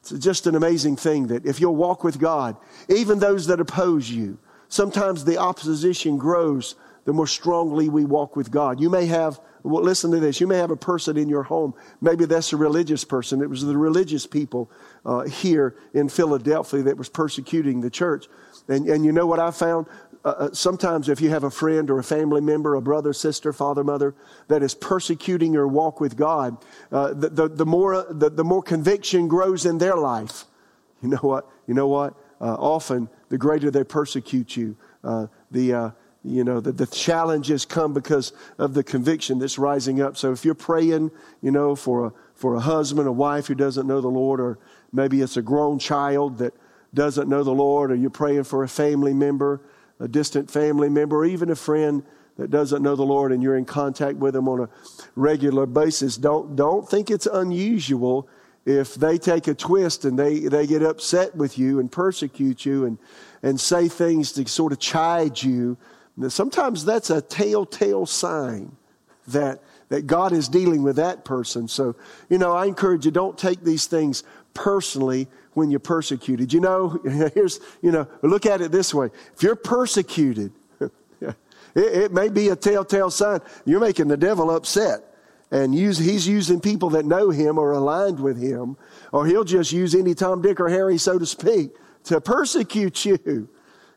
It's 0.00 0.10
just 0.10 0.46
an 0.48 0.56
amazing 0.56 0.96
thing 0.96 1.28
that 1.28 1.46
if 1.46 1.60
you'll 1.60 1.76
walk 1.76 2.02
with 2.02 2.18
God, 2.18 2.56
even 2.88 3.20
those 3.20 3.46
that 3.46 3.60
oppose 3.60 4.10
you, 4.10 4.38
sometimes 4.68 5.24
the 5.24 5.38
opposition 5.38 6.18
grows 6.18 6.74
the 7.04 7.12
more 7.12 7.26
strongly 7.26 7.88
we 7.88 8.04
walk 8.04 8.36
with 8.36 8.50
God. 8.50 8.80
You 8.80 8.90
may 8.90 9.06
have, 9.06 9.40
well, 9.62 9.82
listen 9.82 10.10
to 10.10 10.20
this, 10.20 10.40
you 10.40 10.46
may 10.46 10.58
have 10.58 10.70
a 10.70 10.76
person 10.76 11.16
in 11.16 11.28
your 11.28 11.42
home. 11.42 11.72
Maybe 12.02 12.26
that's 12.26 12.52
a 12.52 12.56
religious 12.56 13.02
person. 13.02 13.40
It 13.40 13.48
was 13.48 13.64
the 13.64 13.78
religious 13.78 14.26
people 14.26 14.70
uh, 15.06 15.22
here 15.22 15.74
in 15.94 16.10
Philadelphia 16.10 16.82
that 16.82 16.98
was 16.98 17.08
persecuting 17.08 17.80
the 17.80 17.88
church. 17.88 18.26
And, 18.68 18.86
and 18.88 19.06
you 19.06 19.12
know 19.12 19.26
what 19.26 19.40
I 19.40 19.50
found? 19.52 19.86
Uh, 20.24 20.28
uh, 20.28 20.52
sometimes 20.52 21.08
if 21.08 21.20
you 21.20 21.30
have 21.30 21.44
a 21.44 21.50
friend 21.50 21.90
or 21.90 21.98
a 21.98 22.04
family 22.04 22.40
member, 22.40 22.74
a 22.74 22.82
brother, 22.82 23.12
sister, 23.12 23.52
father, 23.52 23.84
mother 23.84 24.14
that 24.48 24.62
is 24.62 24.74
persecuting 24.74 25.52
your 25.52 25.68
walk 25.68 26.00
with 26.00 26.16
God, 26.16 26.56
uh, 26.90 27.12
the, 27.14 27.28
the, 27.28 27.48
the, 27.48 27.66
more, 27.66 28.04
the, 28.10 28.28
the, 28.30 28.44
more 28.44 28.62
conviction 28.62 29.28
grows 29.28 29.64
in 29.64 29.78
their 29.78 29.96
life. 29.96 30.44
You 31.02 31.08
know 31.08 31.18
what? 31.18 31.48
You 31.66 31.74
know 31.74 31.86
what? 31.86 32.14
Uh, 32.40 32.54
often, 32.54 33.08
the 33.28 33.38
greater 33.38 33.70
they 33.70 33.84
persecute 33.84 34.56
you, 34.56 34.76
uh, 35.04 35.26
the, 35.50 35.92
you 36.24 36.44
know, 36.44 36.60
the, 36.60 36.72
the 36.72 36.86
challenges 36.86 37.64
come 37.64 37.92
because 37.92 38.32
of 38.58 38.74
the 38.74 38.82
conviction 38.82 39.38
that's 39.38 39.58
rising 39.58 40.00
up. 40.00 40.16
So 40.16 40.32
if 40.32 40.44
you're 40.44 40.54
praying, 40.54 41.10
you 41.40 41.50
know, 41.50 41.76
for 41.76 42.06
a, 42.06 42.12
for 42.34 42.54
a 42.54 42.60
husband, 42.60 43.06
a 43.08 43.12
wife 43.12 43.46
who 43.46 43.54
doesn't 43.54 43.86
know 43.86 44.00
the 44.00 44.08
Lord, 44.08 44.40
or 44.40 44.58
maybe 44.92 45.20
it's 45.20 45.36
a 45.36 45.42
grown 45.42 45.78
child 45.78 46.38
that 46.38 46.54
doesn't 46.92 47.28
know 47.28 47.44
the 47.44 47.52
Lord, 47.52 47.92
or 47.92 47.94
you're 47.94 48.10
praying 48.10 48.44
for 48.44 48.62
a 48.62 48.68
family 48.68 49.14
member, 49.14 49.60
a 50.00 50.08
distant 50.08 50.50
family 50.50 50.88
member, 50.88 51.16
or 51.16 51.24
even 51.24 51.50
a 51.50 51.56
friend 51.56 52.02
that 52.36 52.50
doesn't 52.50 52.82
know 52.82 52.94
the 52.94 53.02
Lord 53.02 53.32
and 53.32 53.42
you're 53.42 53.56
in 53.56 53.64
contact 53.64 54.16
with 54.16 54.34
them 54.34 54.48
on 54.48 54.60
a 54.60 54.68
regular 55.16 55.66
basis, 55.66 56.16
don't, 56.16 56.54
don't 56.54 56.88
think 56.88 57.10
it's 57.10 57.26
unusual 57.26 58.28
if 58.64 58.94
they 58.94 59.18
take 59.18 59.48
a 59.48 59.54
twist 59.54 60.04
and 60.04 60.18
they, 60.18 60.40
they 60.40 60.66
get 60.66 60.82
upset 60.82 61.34
with 61.34 61.58
you 61.58 61.80
and 61.80 61.90
persecute 61.90 62.64
you 62.64 62.84
and, 62.84 62.98
and 63.42 63.60
say 63.60 63.88
things 63.88 64.32
to 64.32 64.46
sort 64.46 64.72
of 64.72 64.78
chide 64.78 65.42
you. 65.42 65.76
Sometimes 66.28 66.84
that's 66.84 67.10
a 67.10 67.20
telltale 67.20 68.06
sign 68.06 68.76
that, 69.28 69.62
that 69.88 70.06
God 70.06 70.32
is 70.32 70.48
dealing 70.48 70.82
with 70.82 70.96
that 70.96 71.24
person. 71.24 71.66
So, 71.66 71.96
you 72.28 72.38
know, 72.38 72.52
I 72.52 72.66
encourage 72.66 73.04
you, 73.04 73.10
don't 73.10 73.38
take 73.38 73.64
these 73.64 73.86
things 73.86 74.22
personally 74.54 75.28
when 75.58 75.70
you're 75.70 75.80
persecuted. 75.80 76.52
You 76.52 76.60
know, 76.60 76.88
here's, 77.34 77.60
you 77.82 77.90
know, 77.90 78.08
look 78.22 78.46
at 78.46 78.60
it 78.60 78.72
this 78.72 78.94
way. 78.94 79.10
If 79.34 79.42
you're 79.42 79.56
persecuted, 79.56 80.52
it, 80.80 81.34
it, 81.74 82.12
may 82.12 82.28
be 82.28 82.48
a 82.48 82.56
telltale 82.56 83.10
sign 83.10 83.40
you're 83.66 83.80
making 83.80 84.08
the 84.08 84.16
devil 84.16 84.50
upset. 84.50 85.04
And 85.50 85.74
use, 85.74 85.98
he's 85.98 86.28
using 86.28 86.60
people 86.60 86.90
that 86.90 87.06
know 87.06 87.30
him 87.30 87.58
or 87.58 87.72
aligned 87.72 88.20
with 88.20 88.40
him, 88.40 88.76
or 89.12 89.26
he'll 89.26 89.44
just 89.44 89.72
use 89.72 89.94
any 89.94 90.14
Tom, 90.14 90.42
Dick, 90.42 90.60
or 90.60 90.68
Harry, 90.68 90.98
so 90.98 91.18
to 91.18 91.24
speak, 91.24 91.70
to 92.04 92.20
persecute 92.20 93.04
you. 93.04 93.48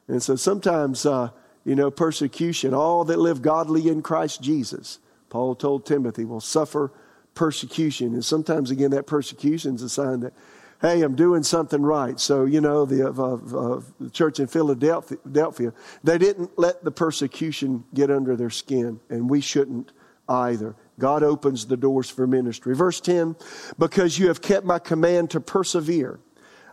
And 0.08 0.24
so 0.24 0.38
sometimes, 0.38 1.06
uh, 1.06 1.30
you 1.66 1.76
know, 1.76 1.92
persecution, 1.92 2.74
all 2.74 3.04
that 3.06 3.20
live 3.20 3.42
godly 3.42 3.90
in 3.90 4.02
Christ 4.02 4.42
Jesus, 4.42 5.00
Paul 5.30 5.56
told 5.56 5.86
Timothy, 5.86 6.24
will 6.24 6.40
suffer 6.40 6.94
persecution. 7.34 8.14
And 8.14 8.24
sometimes, 8.24 8.72
again, 8.72 8.92
that 8.92 9.06
persecution 9.06 9.76
is 9.76 9.82
a 9.82 9.90
sign 9.90 10.22
that 10.22 10.34
hey, 10.82 11.02
I'm 11.04 11.16
doing 11.16 11.44
something 11.44 11.82
right. 11.82 12.20
So, 12.20 12.46
you 12.46 12.60
know, 12.60 12.86
the, 12.86 13.08
uh, 13.08 13.12
uh, 13.12 13.82
the 14.00 14.10
church 14.10 14.40
in 14.40 14.48
Philadelphia, 14.48 15.74
they 16.04 16.18
didn't 16.18 16.58
let 16.58 16.84
the 16.84 16.92
persecution 16.92 17.84
get 17.94 18.10
under 18.10 18.36
their 18.36 18.50
skin, 18.50 19.00
and 19.10 19.30
we 19.30 19.42
shouldn't 19.42 19.92
either. 20.28 20.76
God 20.98 21.24
opens 21.24 21.66
the 21.66 21.78
doors 21.78 22.10
for 22.10 22.26
ministry. 22.28 22.76
Verse 22.76 23.00
10 23.00 23.36
Because 23.78 24.18
you 24.18 24.28
have 24.28 24.42
kept 24.42 24.66
my 24.66 24.80
command 24.80 25.30
to 25.32 25.40
persevere, 25.40 26.20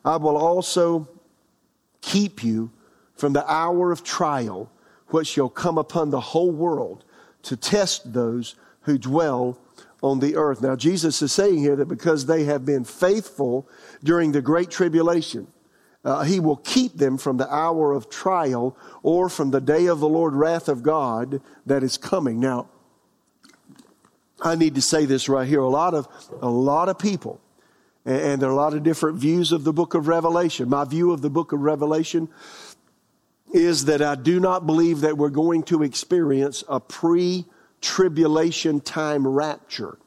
I 0.04 0.16
will 0.16 0.36
also 0.36 1.08
keep 2.00 2.42
you 2.42 2.70
from 3.14 3.32
the 3.32 3.50
hour 3.50 3.90
of 3.92 4.04
trial 4.04 4.70
which 5.08 5.28
shall 5.28 5.48
come 5.48 5.78
upon 5.78 6.10
the 6.10 6.20
whole 6.20 6.50
world 6.50 7.04
to 7.42 7.56
test 7.56 8.12
those 8.12 8.54
who 8.82 8.98
dwell 8.98 9.58
on 10.02 10.20
the 10.20 10.36
earth. 10.36 10.62
Now, 10.62 10.76
Jesus 10.76 11.20
is 11.22 11.32
saying 11.32 11.58
here 11.58 11.76
that 11.76 11.88
because 11.88 12.26
they 12.26 12.44
have 12.44 12.64
been 12.64 12.84
faithful 12.84 13.68
during 14.02 14.32
the 14.32 14.42
great 14.42 14.70
tribulation, 14.70 15.48
uh, 16.04 16.22
he 16.22 16.40
will 16.40 16.56
keep 16.56 16.96
them 16.96 17.18
from 17.18 17.36
the 17.36 17.52
hour 17.52 17.92
of 17.92 18.08
trial 18.08 18.76
or 19.02 19.28
from 19.28 19.50
the 19.50 19.60
day 19.60 19.86
of 19.86 20.00
the 20.00 20.08
Lord 20.08 20.34
wrath 20.34 20.68
of 20.68 20.82
God 20.82 21.40
that 21.66 21.82
is 21.82 21.98
coming. 21.98 22.38
Now, 22.38 22.68
I 24.40 24.54
need 24.54 24.76
to 24.76 24.82
say 24.82 25.04
this 25.04 25.28
right 25.28 25.48
here. 25.48 25.60
A 25.60 25.68
lot 25.68 25.94
of, 25.94 26.06
a 26.40 26.48
lot 26.48 26.88
of 26.88 26.98
people, 26.98 27.40
and, 28.04 28.20
and 28.20 28.42
there 28.42 28.48
are 28.48 28.52
a 28.52 28.56
lot 28.56 28.74
of 28.74 28.84
different 28.84 29.18
views 29.18 29.50
of 29.50 29.64
the 29.64 29.72
book 29.72 29.94
of 29.94 30.06
Revelation. 30.06 30.68
My 30.68 30.84
view 30.84 31.10
of 31.10 31.22
the 31.22 31.30
book 31.30 31.52
of 31.52 31.60
Revelation 31.60 32.28
is 33.52 33.86
that 33.86 34.00
I 34.00 34.14
do 34.14 34.38
not 34.38 34.66
believe 34.66 35.00
that 35.00 35.18
we're 35.18 35.30
going 35.30 35.64
to 35.64 35.82
experience 35.82 36.62
a 36.68 36.78
pre 36.78 37.46
tribulation 37.80 38.80
time 38.80 39.26
rapture. 39.26 39.98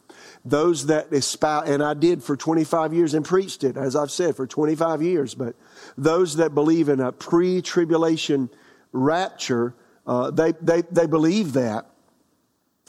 Those 0.43 0.87
that 0.87 1.13
espouse, 1.13 1.69
and 1.69 1.83
I 1.83 1.93
did 1.93 2.23
for 2.23 2.35
25 2.35 2.93
years 2.93 3.13
and 3.13 3.23
preached 3.23 3.63
it, 3.63 3.77
as 3.77 3.95
I've 3.95 4.11
said, 4.11 4.35
for 4.35 4.47
25 4.47 5.01
years, 5.01 5.35
but 5.35 5.55
those 5.97 6.37
that 6.37 6.55
believe 6.55 6.89
in 6.89 6.99
a 6.99 7.11
pre 7.11 7.61
tribulation 7.61 8.49
rapture, 8.91 9.75
uh, 10.07 10.31
they, 10.31 10.53
they, 10.61 10.81
they 10.91 11.05
believe 11.05 11.53
that 11.53 11.85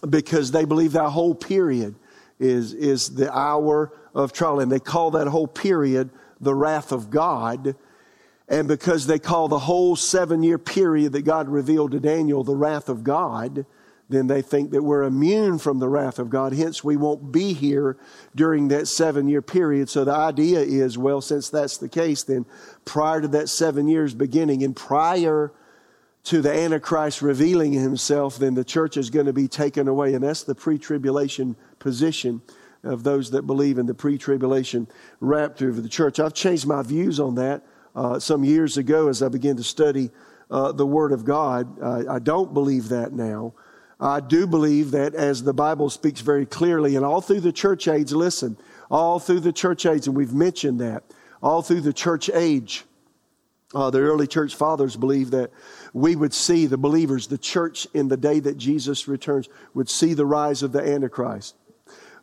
because 0.09 0.51
they 0.51 0.65
believe 0.65 0.93
that 0.93 1.11
whole 1.11 1.35
period 1.35 1.95
is, 2.39 2.73
is 2.75 3.15
the 3.15 3.33
hour 3.33 3.93
of 4.15 4.33
trial. 4.33 4.61
And 4.61 4.71
they 4.71 4.81
call 4.81 5.13
that 5.13 5.29
whole 5.29 5.47
period 5.47 6.11
the 6.41 6.55
wrath 6.55 6.93
of 6.93 7.11
God. 7.11 7.77
And 8.49 8.67
because 8.67 9.07
they 9.07 9.19
call 9.19 9.49
the 9.49 9.61
whole 9.61 9.95
seven 9.97 10.43
year 10.43 10.59
period 10.59 11.13
that 11.13 11.23
God 11.23 11.49
revealed 11.49 11.93
to 11.93 12.01
Daniel 12.01 12.43
the 12.45 12.57
wrath 12.57 12.89
of 12.89 13.05
God, 13.05 13.65
then 14.13 14.27
they 14.27 14.43
think 14.43 14.71
that 14.71 14.83
we're 14.83 15.03
immune 15.03 15.59
from 15.59 15.79
the 15.79 15.89
wrath 15.89 16.19
of 16.19 16.31
God. 16.31 16.53
Hence, 16.53 16.85
we 16.85 16.97
won't 16.97 17.33
be 17.33 17.53
here 17.53 17.97
during 18.35 18.69
that 18.69 18.87
seven 18.87 19.29
year 19.29 19.43
period. 19.43 19.89
So 19.89 20.05
the 20.05 20.13
idea 20.13 20.61
is, 20.61 20.99
well, 20.99 21.21
since 21.21 21.49
that's 21.49 21.79
the 21.79 21.89
case, 21.89 22.23
then 22.23 22.47
prior 22.85 23.21
to 23.23 23.29
that 23.29 23.49
seven 23.49 23.89
years 23.89 24.15
beginning 24.15 24.63
and 24.63 24.77
prior 24.77 25.53
to 26.25 26.41
the 26.41 26.53
Antichrist 26.53 27.23
revealing 27.23 27.73
himself, 27.73 28.39
then 28.39 28.55
the 28.55 28.65
church 28.65 28.97
is 28.97 29.11
going 29.11 29.27
to 29.27 29.33
be 29.33 29.49
taken 29.49 29.89
away. 29.89 30.15
And 30.15 30.23
that's 30.23 30.45
the 30.45 30.55
pre 30.55 30.79
tribulation 30.79 31.57
position 31.79 32.43
of 32.85 33.03
those 33.03 33.31
that 33.31 33.43
believe 33.47 33.79
in 33.79 33.87
the 33.87 33.95
pre 33.95 34.19
tribulation 34.19 34.87
rapture 35.21 35.69
of 35.69 35.83
the 35.83 35.89
church. 35.89 36.21
I've 36.21 36.35
changed 36.35 36.67
my 36.67 36.83
views 36.83 37.19
on 37.19 37.35
that 37.37 37.65
uh, 37.95 38.19
some 38.19 38.45
years 38.45 38.77
ago 38.77 39.09
as 39.09 39.23
I 39.23 39.29
began 39.29 39.57
to 39.57 39.65
study 39.65 40.11
uh, 40.51 40.73
the 40.73 40.87
Word 40.87 41.13
of 41.13 41.25
God. 41.25 41.83
I 41.83 42.19
don't 42.19 42.53
believe 42.53 42.91
that 42.91 43.13
now. 43.13 43.55
I 44.03 44.19
do 44.19 44.49
believe 44.49 44.91
that 44.91 45.15
as 45.15 45.45
the 45.45 45.55
Bible 45.55 45.89
speaks 45.89 46.21
very 46.21 46.45
clearly, 46.45 46.97
and 46.97 47.07
all 47.07 47.21
through 47.21 47.41
the 47.41 47.53
church 47.53 47.87
age, 47.87 48.11
listen, 48.11 48.57
all 48.91 49.21
through 49.21 49.41
the 49.41 49.53
church 49.53 49.87
age, 49.87 50.09
and 50.09 50.17
we've 50.17 50.35
mentioned 50.35 50.81
that, 50.81 51.05
all 51.41 51.63
through 51.63 51.83
the 51.83 51.93
church 51.93 52.29
age, 52.35 52.85
uh, 53.77 53.91
the 53.91 54.01
early 54.01 54.27
church 54.27 54.57
fathers 54.57 54.97
believed 54.97 55.31
that 55.31 55.53
we 55.93 56.17
would 56.17 56.35
see 56.35 56.67
the 56.67 56.77
believers, 56.77 57.29
the 57.29 57.39
church 57.39 57.87
in 57.95 58.09
the 58.09 58.17
day 58.17 58.41
that 58.41 58.59
Jesus 58.59 59.07
returns, 59.07 59.49
would 59.73 59.89
see 59.89 60.15
the 60.15 60.27
rise 60.27 60.65
of 60.65 60.73
the 60.73 60.83
Antichrist, 60.83 61.55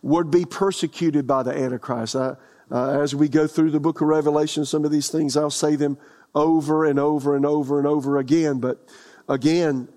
would 0.02 0.30
be 0.30 0.44
persecuted 0.44 1.26
by 1.26 1.44
the 1.44 1.58
Antichrist. 1.58 2.14
Uh, 2.14 2.36
uh, 2.70 3.00
as 3.00 3.16
we 3.16 3.30
go 3.30 3.48
through 3.48 3.72
the 3.72 3.80
book 3.80 4.02
of 4.02 4.08
Revelation, 4.10 4.66
some 4.66 4.84
of 4.84 4.92
these 4.92 5.10
things, 5.10 5.38
I'll 5.38 5.50
say 5.50 5.78
them 5.78 5.98
over 6.36 6.84
and 6.84 7.00
over 7.00 7.38
and 7.38 7.46
over 7.46 7.80
and 7.80 7.88
over 7.88 8.18
again, 8.18 8.60
but 8.60 8.86
again, 9.30 9.88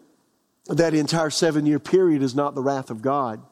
that 0.67 0.95
entire 0.95 1.31
seven 1.31 1.67
year 1.67 1.79
period 1.79 2.23
is 2.23 2.35
not 2.35 2.55
the 2.55 2.63
wrath 2.63 2.91
of 2.91 3.03
God. 3.03 3.43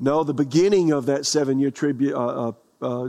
No, 0.00 0.22
the 0.22 0.34
beginning 0.34 0.92
of 0.92 1.06
that 1.06 1.26
seven 1.26 1.58
year 1.58 1.70
tribu- 1.70 2.14
uh, 2.14 2.48
uh, 2.48 2.52
uh, 2.80 3.08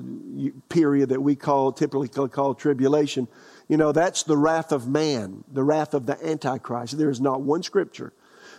period 0.70 1.10
that 1.10 1.22
we 1.22 1.36
call 1.36 1.72
typically 1.72 2.08
call 2.08 2.56
tribulation, 2.56 3.28
you 3.68 3.78
know, 3.78 3.92
that's 3.92 4.24
the 4.24 4.38
wrath 4.38 4.72
of 4.72 4.88
man, 4.88 5.44
the 5.52 5.64
wrath 5.64 5.94
of 5.94 6.08
the 6.08 6.18
Antichrist. 6.26 6.98
There 6.98 7.10
is 7.10 7.22
not 7.22 7.42
one 7.42 7.62
scripture 7.62 8.14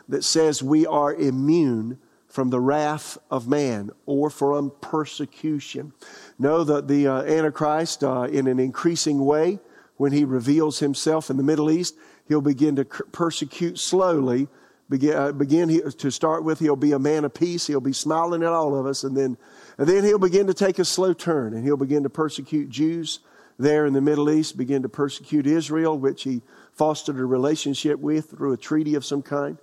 that 0.08 0.22
says 0.22 0.62
we 0.62 0.86
are 0.86 1.12
immune 1.12 1.98
from 2.28 2.50
the 2.50 2.60
wrath 2.60 3.18
of 3.28 3.48
man 3.48 3.90
or 4.06 4.30
from 4.30 4.70
persecution. 4.80 5.92
No, 6.38 6.62
the, 6.62 6.80
the 6.80 7.08
uh, 7.08 7.22
Antichrist, 7.22 8.04
uh, 8.04 8.28
in 8.30 8.46
an 8.46 8.60
increasing 8.60 9.24
way, 9.24 9.58
when 9.96 10.12
he 10.12 10.24
reveals 10.24 10.78
himself 10.78 11.28
in 11.28 11.36
the 11.36 11.42
Middle 11.42 11.70
East, 11.70 11.96
he'll 12.28 12.40
begin 12.40 12.76
to 12.76 12.84
persecute 12.84 13.78
slowly. 13.78 14.46
Begin, 14.90 15.14
uh, 15.14 15.90
to 15.98 16.10
start 16.10 16.44
with, 16.44 16.58
he'll 16.58 16.74
be 16.74 16.92
a 16.92 16.98
man 16.98 17.24
of 17.24 17.32
peace. 17.32 17.68
He'll 17.68 17.80
be 17.80 17.92
smiling 17.92 18.42
at 18.42 18.48
all 18.48 18.76
of 18.76 18.86
us, 18.86 19.04
and 19.04 19.16
then, 19.16 19.38
and 19.78 19.88
then 19.88 20.02
he'll 20.02 20.18
begin 20.18 20.48
to 20.48 20.54
take 20.54 20.80
a 20.80 20.84
slow 20.84 21.12
turn, 21.12 21.54
and 21.54 21.64
he'll 21.64 21.76
begin 21.76 22.02
to 22.02 22.10
persecute 22.10 22.68
Jews 22.68 23.20
there 23.56 23.86
in 23.86 23.92
the 23.92 24.00
Middle 24.00 24.28
East, 24.30 24.56
begin 24.56 24.82
to 24.82 24.88
persecute 24.88 25.46
Israel, 25.46 25.96
which 25.96 26.24
he 26.24 26.42
fostered 26.72 27.18
a 27.18 27.24
relationship 27.24 28.00
with 28.00 28.30
through 28.30 28.52
a 28.52 28.56
treaty 28.56 28.96
of 28.96 29.04
some 29.04 29.22
kind. 29.22 29.58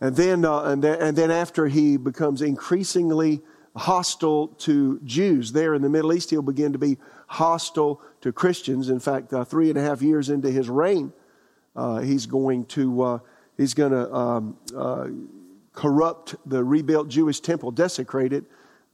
And 0.00 0.16
then, 0.16 0.44
uh, 0.44 0.62
and, 0.64 0.84
and 0.84 1.16
then 1.16 1.30
after 1.30 1.68
he 1.68 1.96
becomes 1.96 2.42
increasingly 2.42 3.42
hostile 3.76 4.48
to 4.48 4.98
Jews 5.04 5.52
there 5.52 5.74
in 5.74 5.82
the 5.82 5.88
Middle 5.88 6.12
East, 6.12 6.30
he'll 6.30 6.42
begin 6.42 6.72
to 6.72 6.78
be 6.78 6.98
hostile 7.28 8.00
to 8.22 8.32
Christians. 8.32 8.88
In 8.88 8.98
fact, 8.98 9.32
uh, 9.32 9.44
three 9.44 9.68
and 9.68 9.78
a 9.78 9.82
half 9.82 10.02
years 10.02 10.30
into 10.30 10.50
his 10.50 10.68
reign, 10.68 11.12
uh, 11.76 12.00
he's 12.00 12.26
going 12.26 12.64
to 12.66 13.02
uh, 13.02 13.18
he's 13.56 13.74
going 13.74 13.92
to 13.92 14.12
um, 14.14 14.56
uh, 14.76 15.08
corrupt 15.72 16.36
the 16.46 16.62
rebuilt 16.62 17.08
Jewish 17.08 17.40
temple, 17.40 17.70
desecrate 17.70 18.32
it, 18.32 18.44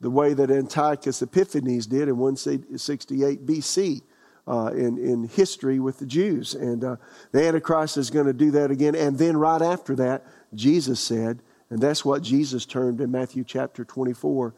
the 0.01 0.11
way 0.11 0.35
that 0.35 0.51
Antiochus 0.51 1.23
Epiphanes 1.23 1.87
did 1.87 2.09
in 2.09 2.17
168 2.17 3.47
BC. 3.47 4.03
Uh, 4.49 4.73
in, 4.73 4.99
in 4.99 5.29
history 5.29 5.79
with 5.79 5.99
the 6.01 6.07
Jews. 6.07 6.55
And 6.55 6.83
uh, 6.83 6.97
the 7.31 7.47
Antichrist 7.47 7.97
is 7.97 8.11
going 8.11 8.27
to 8.27 8.33
do 8.33 8.51
that 8.53 8.73
again. 8.73 8.97
And 8.97 9.17
then 9.17 9.37
right 9.37 9.63
after 9.63 9.95
that, 9.97 10.27
Jesus 10.55 10.99
said, 10.99 11.41
and 11.69 11.81
that's 11.81 12.05
what 12.05 12.23
Jesus 12.23 12.67
termed 12.67 13.01
in 13.01 13.13
Matthew 13.13 13.45
chapter 13.45 13.85
24, 13.85 14.55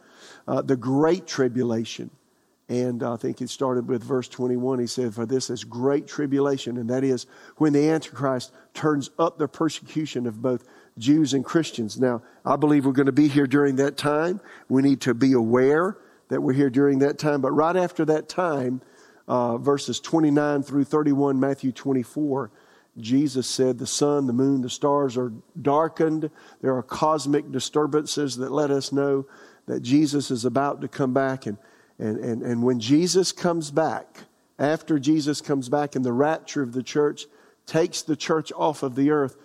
uh, 0.48 0.62
the 0.62 0.76
great 0.76 1.26
tribulation. 1.26 2.10
And 2.68 3.02
I 3.02 3.16
think 3.16 3.42
it 3.42 3.50
started 3.50 3.88
with 3.88 4.02
verse 4.02 4.28
21. 4.28 4.78
He 4.78 4.86
said, 4.86 5.14
For 5.14 5.26
this 5.26 5.50
is 5.50 5.64
great 5.64 6.06
tribulation, 6.06 6.78
and 6.78 6.88
that 6.90 7.04
is 7.04 7.26
when 7.56 7.72
the 7.72 7.90
Antichrist 7.90 8.52
turns 8.72 9.10
up 9.18 9.36
the 9.38 9.48
persecution 9.48 10.26
of 10.26 10.40
both 10.40 10.64
Jews 10.96 11.34
and 11.34 11.44
Christians. 11.44 11.98
Now, 11.98 12.22
I 12.44 12.56
believe 12.56 12.86
we're 12.86 12.92
going 12.92 13.06
to 13.06 13.12
be 13.12 13.28
here 13.28 13.46
during 13.46 13.76
that 13.76 13.96
time. 13.96 14.40
We 14.68 14.82
need 14.82 15.00
to 15.02 15.14
be 15.14 15.32
aware 15.32 15.98
that 16.28 16.40
we're 16.40 16.52
here 16.52 16.70
during 16.70 17.00
that 17.00 17.18
time. 17.18 17.40
But 17.40 17.52
right 17.52 17.76
after 17.76 18.04
that 18.06 18.28
time, 18.28 18.80
uh, 19.28 19.58
verses 19.58 20.00
29 20.00 20.62
through 20.62 20.84
31, 20.84 21.38
Matthew 21.38 21.72
24, 21.72 22.50
Jesus 22.98 23.46
said 23.46 23.78
the 23.78 23.86
sun, 23.86 24.26
the 24.26 24.32
moon, 24.32 24.62
the 24.62 24.70
stars 24.70 25.16
are 25.16 25.32
darkened. 25.60 26.30
There 26.60 26.76
are 26.76 26.82
cosmic 26.82 27.50
disturbances 27.50 28.36
that 28.36 28.52
let 28.52 28.70
us 28.70 28.92
know 28.92 29.26
that 29.66 29.80
Jesus 29.80 30.30
is 30.30 30.44
about 30.44 30.80
to 30.80 30.88
come 30.88 31.12
back. 31.12 31.46
And, 31.46 31.56
and, 32.02 32.18
and, 32.18 32.42
and 32.42 32.62
when 32.64 32.80
Jesus 32.80 33.30
comes 33.30 33.70
back, 33.70 34.24
after 34.58 34.98
Jesus 34.98 35.40
comes 35.40 35.68
back 35.68 35.94
and 35.94 36.04
the 36.04 36.12
rapture 36.12 36.60
of 36.60 36.72
the 36.72 36.82
church 36.82 37.26
takes 37.64 38.02
the 38.02 38.16
church 38.16 38.52
off 38.56 38.82
of 38.82 38.96
the 38.96 39.12
earth, 39.12 39.36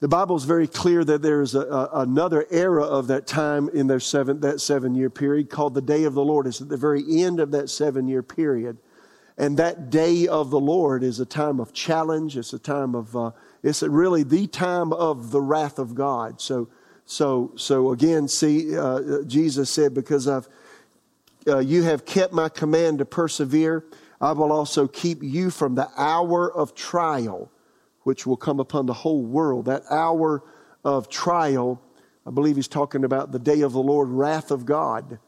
the 0.00 0.08
Bible 0.08 0.34
is 0.34 0.44
very 0.44 0.66
clear 0.66 1.04
that 1.04 1.20
there's 1.20 1.54
a, 1.54 1.60
a, 1.60 2.00
another 2.00 2.46
era 2.50 2.84
of 2.84 3.08
that 3.08 3.26
time 3.26 3.68
in 3.68 3.86
their 3.86 4.00
seven, 4.00 4.40
that 4.40 4.62
seven 4.62 4.94
year 4.94 5.10
period 5.10 5.50
called 5.50 5.74
the 5.74 5.82
day 5.82 6.04
of 6.04 6.14
the 6.14 6.24
Lord. 6.24 6.46
It's 6.46 6.62
at 6.62 6.70
the 6.70 6.78
very 6.78 7.04
end 7.22 7.38
of 7.38 7.50
that 7.50 7.68
seven 7.68 8.08
year 8.08 8.22
period. 8.22 8.78
And 9.36 9.58
that 9.58 9.90
day 9.90 10.26
of 10.26 10.48
the 10.48 10.60
Lord 10.60 11.02
is 11.02 11.20
a 11.20 11.26
time 11.26 11.60
of 11.60 11.74
challenge. 11.74 12.38
It's 12.38 12.54
a 12.54 12.58
time 12.58 12.94
of, 12.94 13.14
uh, 13.14 13.32
it's 13.62 13.82
really 13.82 14.22
the 14.22 14.46
time 14.46 14.94
of 14.94 15.32
the 15.32 15.40
wrath 15.42 15.78
of 15.78 15.94
God. 15.94 16.40
So, 16.40 16.68
so, 17.04 17.52
so 17.56 17.92
again, 17.92 18.26
see, 18.26 18.76
uh, 18.76 19.22
Jesus 19.26 19.68
said, 19.68 19.92
because 19.92 20.26
I've, 20.26 20.48
uh, 21.46 21.58
you 21.58 21.82
have 21.82 22.04
kept 22.04 22.32
my 22.32 22.48
command 22.48 22.98
to 22.98 23.04
persevere, 23.04 23.84
I 24.20 24.32
will 24.32 24.52
also 24.52 24.86
keep 24.86 25.22
you 25.22 25.50
from 25.50 25.74
the 25.74 25.88
hour 25.96 26.52
of 26.52 26.74
trial, 26.74 27.50
which 28.02 28.26
will 28.26 28.36
come 28.36 28.60
upon 28.60 28.86
the 28.86 28.92
whole 28.92 29.22
world. 29.22 29.64
That 29.64 29.82
hour 29.90 30.42
of 30.84 31.08
trial, 31.08 31.80
I 32.26 32.30
believe 32.30 32.56
he's 32.56 32.68
talking 32.68 33.04
about 33.04 33.32
the 33.32 33.38
day 33.38 33.62
of 33.62 33.72
the 33.72 33.82
Lord, 33.82 34.08
wrath 34.08 34.50
of 34.50 34.66
God. 34.66 35.18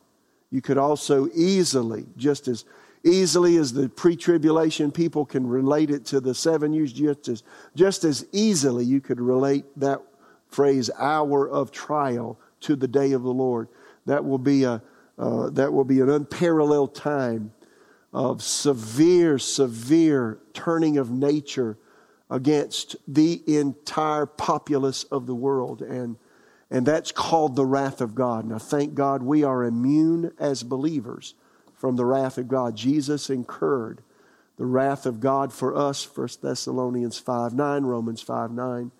You 0.50 0.60
could 0.60 0.78
also 0.78 1.28
easily, 1.34 2.06
just 2.16 2.48
as 2.48 2.64
easily 3.04 3.56
as 3.56 3.72
the 3.72 3.88
pre-tribulation 3.88 4.92
people 4.92 5.24
can 5.24 5.46
relate 5.46 5.90
it 5.90 6.04
to 6.06 6.20
the 6.20 6.34
seven 6.34 6.72
years 6.72 6.92
just 6.92 7.28
as, 7.28 7.42
just 7.74 8.04
as 8.04 8.26
easily 8.32 8.84
you 8.84 9.00
could 9.00 9.20
relate 9.20 9.64
that 9.76 10.00
phrase 10.48 10.90
hour 10.98 11.48
of 11.48 11.72
trial 11.72 12.38
to 12.60 12.76
the 12.76 12.86
day 12.86 13.12
of 13.12 13.22
the 13.22 13.32
lord 13.32 13.68
that 14.06 14.24
will 14.24 14.38
be 14.38 14.64
a 14.64 14.80
uh, 15.22 15.50
that 15.50 15.72
will 15.72 15.84
be 15.84 16.00
an 16.00 16.08
unparalleled 16.08 16.94
time 16.94 17.52
of 18.12 18.42
severe 18.42 19.38
severe 19.38 20.38
turning 20.52 20.98
of 20.98 21.10
nature 21.10 21.78
against 22.28 22.96
the 23.06 23.42
entire 23.46 24.26
populace 24.26 25.04
of 25.04 25.26
the 25.26 25.34
world 25.34 25.80
and 25.80 26.16
and 26.70 26.86
that's 26.86 27.12
called 27.12 27.56
the 27.56 27.64
wrath 27.64 28.00
of 28.00 28.14
god 28.14 28.44
now 28.44 28.58
thank 28.58 28.94
god 28.94 29.22
we 29.22 29.44
are 29.44 29.64
immune 29.64 30.32
as 30.38 30.62
believers 30.62 31.34
from 31.82 31.96
the 31.96 32.04
wrath 32.04 32.38
of 32.38 32.46
God. 32.46 32.76
Jesus 32.76 33.28
incurred 33.28 34.02
the 34.56 34.66
wrath 34.66 35.04
of 35.04 35.18
God 35.18 35.52
for 35.52 35.76
us, 35.76 36.06
1 36.16 36.28
Thessalonians 36.40 37.18
5 37.18 37.54
9, 37.54 37.82
Romans 37.82 38.22
5 38.22 38.52
9. 38.52 38.92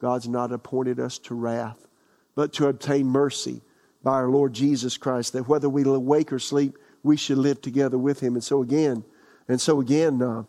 God's 0.00 0.26
not 0.26 0.50
appointed 0.50 0.98
us 0.98 1.16
to 1.18 1.34
wrath, 1.36 1.86
but 2.34 2.52
to 2.54 2.66
obtain 2.66 3.06
mercy 3.06 3.62
by 4.04 4.12
our 4.12 4.28
Lord 4.28 4.52
Jesus 4.52 4.96
Christ, 4.96 5.32
that 5.32 5.48
whether 5.48 5.68
we 5.68 5.82
awake 5.82 6.32
or 6.32 6.38
sleep, 6.38 6.78
we 7.02 7.16
should 7.16 7.38
live 7.38 7.60
together 7.60 7.98
with 7.98 8.20
him. 8.20 8.34
And 8.34 8.44
so 8.44 8.62
again, 8.62 9.04
and 9.48 9.60
so 9.60 9.80
again, 9.80 10.22
uh, 10.22 10.44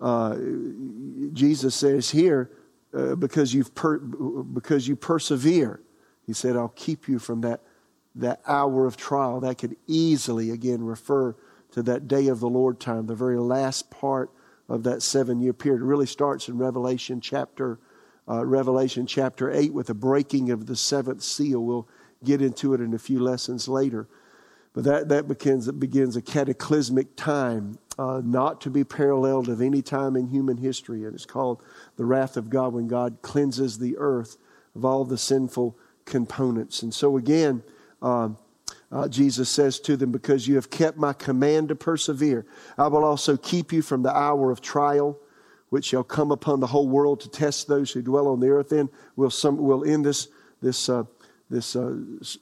uh, 0.00 0.36
Jesus 1.32 1.74
says 1.74 2.10
here, 2.10 2.50
uh, 2.94 3.16
because, 3.16 3.52
you've 3.52 3.74
per- 3.74 3.98
because 3.98 4.86
you 4.86 4.94
persevere, 4.94 5.80
he 6.26 6.32
said, 6.32 6.56
I'll 6.56 6.68
keep 6.68 7.08
you 7.08 7.18
from 7.18 7.40
that 7.40 7.62
that 8.14 8.40
hour 8.46 8.86
of 8.86 8.96
trial, 8.96 9.40
that 9.40 9.58
could 9.58 9.76
easily, 9.86 10.50
again, 10.50 10.82
refer 10.82 11.34
to 11.72 11.82
that 11.82 12.08
day 12.08 12.28
of 12.28 12.40
the 12.40 12.48
Lord 12.48 12.78
time, 12.78 13.06
the 13.06 13.14
very 13.14 13.38
last 13.38 13.90
part 13.90 14.30
of 14.68 14.82
that 14.84 15.02
seven 15.02 15.40
year 15.40 15.52
period. 15.52 15.80
It 15.80 15.86
really 15.86 16.06
starts 16.06 16.48
in 16.48 16.58
Revelation 16.58 17.20
chapter, 17.20 17.78
uh, 18.28 18.44
Revelation 18.44 19.06
chapter 19.06 19.50
8 19.50 19.72
with 19.72 19.86
the 19.86 19.94
breaking 19.94 20.50
of 20.50 20.66
the 20.66 20.76
seventh 20.76 21.22
seal. 21.22 21.64
We'll 21.64 21.88
get 22.24 22.42
into 22.42 22.74
it 22.74 22.80
in 22.80 22.94
a 22.94 22.98
few 22.98 23.20
lessons 23.20 23.68
later. 23.68 24.08
But 24.74 24.84
that, 24.84 25.08
that 25.10 25.28
begins, 25.28 25.70
begins 25.72 26.16
a 26.16 26.22
cataclysmic 26.22 27.14
time, 27.14 27.78
uh, 27.98 28.22
not 28.24 28.60
to 28.62 28.70
be 28.70 28.84
paralleled 28.84 29.48
of 29.48 29.60
any 29.60 29.82
time 29.82 30.16
in 30.16 30.28
human 30.28 30.56
history. 30.56 31.04
And 31.04 31.14
it's 31.14 31.26
called 31.26 31.62
the 31.96 32.06
wrath 32.06 32.36
of 32.36 32.48
God 32.48 32.72
when 32.72 32.88
God 32.88 33.18
cleanses 33.20 33.78
the 33.78 33.98
earth 33.98 34.38
of 34.74 34.84
all 34.84 35.04
the 35.04 35.18
sinful 35.18 35.76
components. 36.06 36.82
And 36.82 36.94
so, 36.94 37.18
again, 37.18 37.62
um, 38.00 38.38
uh, 38.90 39.08
Jesus 39.08 39.48
says 39.48 39.78
to 39.80 39.96
them, 39.96 40.10
Because 40.10 40.48
you 40.48 40.54
have 40.54 40.70
kept 40.70 40.96
my 40.96 41.12
command 41.12 41.68
to 41.68 41.74
persevere, 41.74 42.46
I 42.78 42.88
will 42.88 43.04
also 43.04 43.36
keep 43.36 43.72
you 43.72 43.82
from 43.82 44.02
the 44.02 44.14
hour 44.14 44.50
of 44.50 44.60
trial, 44.60 45.18
which 45.68 45.86
shall 45.86 46.04
come 46.04 46.30
upon 46.30 46.60
the 46.60 46.66
whole 46.66 46.88
world 46.88 47.20
to 47.20 47.30
test 47.30 47.68
those 47.68 47.90
who 47.90 48.02
dwell 48.02 48.28
on 48.28 48.40
the 48.40 48.48
earth. 48.48 48.70
Then 48.70 48.88
we'll, 49.16 49.30
some, 49.30 49.56
we'll 49.58 49.84
end 49.84 50.04
this, 50.04 50.28
this, 50.60 50.88
uh, 50.88 51.04
this 51.52 51.76
uh, 51.76 51.94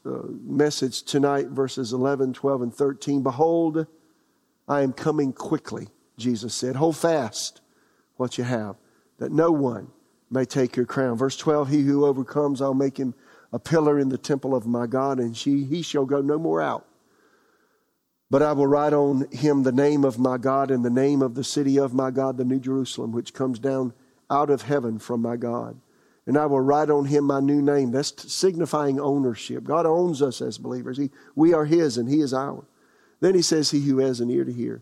uh 0.07 0.23
message 0.45 1.03
tonight, 1.03 1.49
verses 1.49 1.93
11, 1.93 2.33
12, 2.33 2.63
and 2.63 2.75
13. 2.75 3.23
Behold, 3.23 3.87
I 4.69 4.83
am 4.83 4.93
coming 4.93 5.33
quickly, 5.33 5.89
Jesus 6.17 6.55
said. 6.55 6.77
Hold 6.77 6.97
fast 6.97 7.61
what 8.17 8.39
you 8.39 8.45
have, 8.45 8.77
that 9.19 9.33
no 9.33 9.51
one 9.51 9.89
may 10.31 10.45
take 10.45 10.77
your 10.77 10.87
crown. 10.87 11.17
Verse 11.17 11.37
12 11.37 11.69
He 11.69 11.83
who 11.83 12.07
overcomes, 12.07 12.63
I'll 12.63 12.73
make 12.73 12.97
him 12.97 13.15
a 13.53 13.59
pillar 13.59 13.99
in 13.99 14.11
the 14.11 14.19
temple 14.19 14.55
of 14.55 14.65
my 14.67 14.87
God, 14.87 15.19
and 15.19 15.37
she, 15.37 15.65
he 15.65 15.83
shall 15.83 16.07
go 16.07 16.21
no 16.21 16.39
more 16.39 16.63
out. 16.63 16.87
But 18.31 18.43
I 18.43 18.53
will 18.53 18.69
write 18.69 18.93
on 18.93 19.29
him 19.33 19.65
the 19.65 19.73
name 19.73 20.05
of 20.05 20.21
my 20.21 20.39
God 20.39 20.71
and 20.71 20.85
the 20.85 20.91
name 20.91 21.21
of 21.21 21.35
the 21.35 21.43
city 21.43 21.81
of 21.81 21.93
my 21.93 22.13
God, 22.13 22.37
the 22.37 22.45
New 22.45 22.61
Jerusalem, 22.61 23.11
which 23.11 23.35
comes 23.35 23.59
down 23.59 23.93
out 24.31 24.51
of 24.51 24.63
heaven 24.63 25.01
from 25.01 25.21
my 25.21 25.35
God. 25.35 25.81
And 26.31 26.39
I 26.39 26.47
will 26.47 26.61
write 26.61 26.91
on 26.91 27.07
him 27.07 27.25
my 27.25 27.41
new 27.41 27.61
name. 27.61 27.91
That's 27.91 28.33
signifying 28.33 29.01
ownership. 29.01 29.65
God 29.65 29.85
owns 29.85 30.23
us 30.23 30.41
as 30.41 30.59
believers. 30.59 30.97
He, 30.97 31.11
we 31.35 31.55
are 31.55 31.65
his 31.65 31.99
and 31.99 32.09
he 32.09 32.21
is 32.21 32.33
ours. 32.33 32.63
Then 33.19 33.35
he 33.35 33.43
says, 33.43 33.73
He 33.73 33.81
who 33.81 33.99
has 33.99 34.21
an 34.21 34.31
ear 34.31 34.45
to 34.45 34.53
hear, 34.53 34.81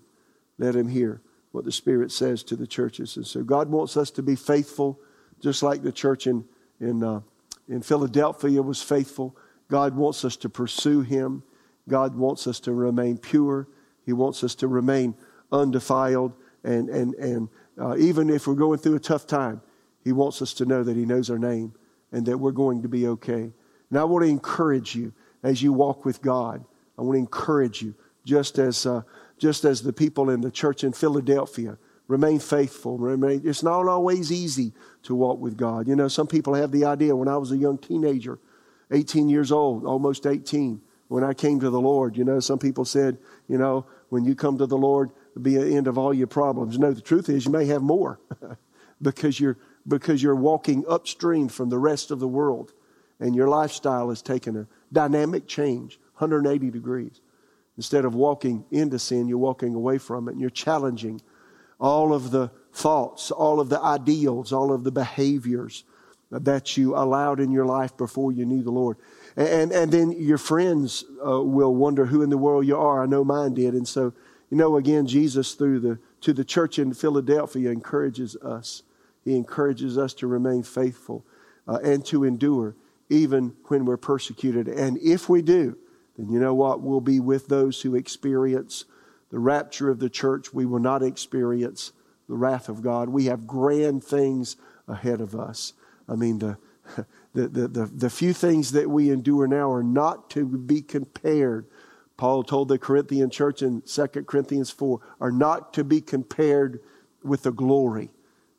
let 0.59 0.76
him 0.76 0.88
hear 0.88 1.22
what 1.53 1.64
the 1.64 1.72
Spirit 1.72 2.12
says 2.12 2.42
to 2.42 2.55
the 2.55 2.66
churches. 2.66 3.16
And 3.16 3.26
so 3.26 3.42
God 3.42 3.70
wants 3.70 3.96
us 3.96 4.11
to 4.11 4.22
be 4.22 4.36
faithful, 4.36 5.01
just 5.40 5.62
like 5.62 5.80
the 5.80 5.90
church 5.90 6.26
in 6.26 6.44
in, 6.80 7.03
uh, 7.03 7.22
in 7.66 7.80
Philadelphia 7.80 8.61
was 8.61 8.82
faithful. 8.82 9.34
God 9.68 9.96
wants 9.96 10.26
us 10.26 10.36
to 10.36 10.51
pursue 10.51 11.01
Him. 11.01 11.42
God 11.88 12.14
wants 12.14 12.46
us 12.46 12.61
to 12.61 12.74
remain 12.74 13.16
pure. 13.16 13.68
He 14.05 14.12
wants 14.12 14.44
us 14.44 14.55
to 14.57 14.68
remain 14.68 15.14
undefiled. 15.51 16.34
And, 16.62 16.90
and, 16.90 17.14
and 17.14 17.49
uh, 17.80 17.96
even 17.96 18.28
if 18.28 18.46
we're 18.46 18.53
going 18.53 18.80
through 18.80 18.96
a 18.96 19.01
tough 19.01 19.26
time, 19.26 19.62
He 20.05 20.12
wants 20.12 20.40
us 20.42 20.55
to 20.55 20.64
know 20.64 20.82
that 20.82 20.96
He 20.96 21.05
knows 21.05 21.30
our 21.30 21.38
name 21.38 21.74
and 22.12 22.26
that 22.26 22.38
we're 22.38 22.53
going 22.53 22.82
to 22.82 22.88
be 22.88 23.07
okay. 23.07 23.53
And 23.90 23.99
I 23.99 24.05
want 24.05 24.24
to 24.24 24.30
encourage 24.30 24.94
you 24.94 25.12
as 25.42 25.62
you 25.62 25.72
walk 25.72 26.05
with 26.05 26.22
God. 26.22 26.64
I 26.99 27.03
want 27.03 27.14
to 27.14 27.20
encourage 27.20 27.82
you, 27.82 27.94
just 28.24 28.59
as, 28.59 28.86
uh, 28.86 29.03
just 29.38 29.64
as 29.64 29.82
the 29.82 29.92
people 29.92 30.30
in 30.30 30.40
the 30.40 30.51
church 30.51 30.84
in 30.84 30.92
Philadelphia 30.92 31.78
remain 32.09 32.38
faithful. 32.38 32.99
Remain, 32.99 33.42
it's 33.44 33.62
not 33.62 33.86
always 33.86 34.32
easy 34.32 34.72
to 35.05 35.14
walk 35.14 35.38
with 35.38 35.57
God. 35.57 35.86
You 35.86 35.94
know, 35.94 36.09
some 36.09 36.26
people 36.26 36.55
have 36.55 36.72
the 36.72 36.84
idea 36.84 37.14
when 37.14 37.28
I 37.28 37.36
was 37.36 37.53
a 37.53 37.57
young 37.57 37.78
teenager, 37.78 38.38
18 38.90 39.28
years 39.28 39.53
old, 39.53 39.84
almost 39.84 40.26
18, 40.26 40.80
when 41.09 41.24
I 41.24 41.32
came 41.34 41.61
to 41.61 41.70
the 41.70 41.80
Lord, 41.80 42.16
you 42.16 42.24
know, 42.24 42.40
some 42.40 42.59
people 42.59 42.84
said, 42.84 43.18
you 43.49 43.57
know, 43.59 43.86
when 44.11 44.24
you 44.24 44.34
come 44.34 44.59
to 44.59 44.66
the 44.66 44.76
Lord, 44.76 45.11
it'll 45.32 45.42
be 45.42 45.57
an 45.57 45.72
end 45.72 45.86
of 45.86 45.96
all 45.96 46.12
your 46.12 46.26
problems. 46.26 46.78
No, 46.78 46.92
the 46.92 47.01
truth 47.01 47.28
is 47.28 47.46
you 47.46 47.53
may 47.53 47.66
have 47.66 47.82
more 47.82 48.20
because 49.03 49.40
you're 49.40 49.57
because 49.89 50.22
you're 50.22 50.36
walking 50.36 50.84
upstream 50.89 51.49
from 51.49 51.70
the 51.70 51.78
rest 51.78 52.11
of 52.11 52.20
the 52.20 52.28
world 52.28 52.72
and 53.20 53.34
your 53.34 53.49
lifestyle 53.49 54.11
has 54.11 54.22
taken 54.22 54.57
a 54.57 54.66
dynamic 54.93 55.47
change 55.47 55.99
180 56.18 56.70
degrees. 56.70 57.20
Instead 57.76 58.05
of 58.05 58.14
walking 58.14 58.64
into 58.70 58.99
sin, 58.99 59.28
you're 59.28 59.39
walking 59.39 59.74
away 59.74 59.99
from 59.99 60.28
it 60.28 60.32
and 60.32 60.41
you're 60.41 60.51
challenging 60.51 61.20
all 61.80 62.12
of 62.12 62.30
the 62.30 62.51
thoughts, 62.72 63.30
all 63.30 63.61
of 63.61 63.68
the 63.68 63.80
ideals, 63.80 64.53
all 64.53 64.72
of 64.72 64.84
the 64.84 64.91
behaviors 64.91 65.84
that 66.30 66.76
you 66.76 66.95
allowed 66.95 67.41
in 67.41 67.51
your 67.51 67.64
life 67.64 67.97
before 67.97 68.32
you 68.32 68.45
knew 68.45 68.62
the 68.62 68.70
Lord. 68.70 68.97
And, 69.36 69.72
and 69.72 69.91
then 69.91 70.11
your 70.12 70.39
friends 70.39 71.05
uh, 71.24 71.41
will 71.41 71.74
wonder 71.74 72.07
who 72.07 72.22
in 72.22 72.30
the 72.30 72.36
world 72.36 72.66
you 72.66 72.76
are. 72.76 73.03
I 73.03 73.07
know 73.07 73.24
mine 73.24 73.55
did. 73.55 73.74
And 73.74 73.86
so, 73.86 74.12
you 74.51 74.57
know, 74.57 74.76
again, 74.76 75.07
Jesus 75.07 75.55
through 75.55 75.80
the, 75.80 75.99
to 76.22 76.32
the 76.32 76.45
church 76.45 76.78
in 76.78 76.93
Philadelphia 76.93 77.70
encourages 77.70 78.36
us. 78.36 78.82
He 79.29 79.37
encourages 79.37 79.99
us 79.99 80.14
to 80.14 80.26
remain 80.26 80.62
faithful 80.62 81.22
uh, 81.66 81.81
and 81.85 82.03
to 82.07 82.24
endure 82.24 82.74
even 83.11 83.55
when 83.66 83.85
we're 83.85 83.99
persecuted. 83.99 84.68
And 84.68 84.97
if 85.03 85.29
we 85.29 85.43
do, 85.43 85.76
then 86.16 86.31
you 86.31 86.41
know 86.41 86.55
what? 86.55 86.81
We'll 86.81 87.03
be 87.03 87.20
with 87.20 87.49
those 87.49 87.83
who 87.83 87.95
experience 87.95 88.87
the 89.29 89.39
rapture 89.39 89.91
of 89.91 89.99
the 89.99 90.09
church. 90.09 90.55
We 90.55 90.64
will 90.64 90.79
not 90.79 91.03
experience 91.03 91.93
the 92.26 92.37
wrath 92.37 92.70
of 92.70 92.81
God. 92.81 93.11
We 93.11 93.26
have 93.26 93.47
grand 93.47 94.03
things 94.03 94.57
ahead 94.87 95.20
of 95.20 95.35
us. 95.35 95.74
I 96.09 96.14
mean, 96.14 96.39
the, 96.39 96.57
the, 97.35 97.49
the, 97.49 97.68
the, 97.68 97.87
the 97.87 98.11
few 98.11 98.33
things 98.33 98.72
that 98.72 98.89
we 98.89 99.11
endure 99.11 99.47
now 99.47 99.70
are 99.70 99.83
not 99.83 100.31
to 100.31 100.47
be 100.47 100.81
compared. 100.81 101.66
Paul 102.16 102.45
told 102.45 102.68
the 102.68 102.79
Corinthian 102.79 103.29
church 103.29 103.61
in 103.61 103.83
2 103.83 104.07
Corinthians 104.24 104.70
4 104.70 105.01
are 105.20 105.33
not 105.33 105.74
to 105.74 105.85
be 105.85 106.01
compared 106.01 106.81
with 107.22 107.43
the 107.43 107.53
glory 107.53 108.09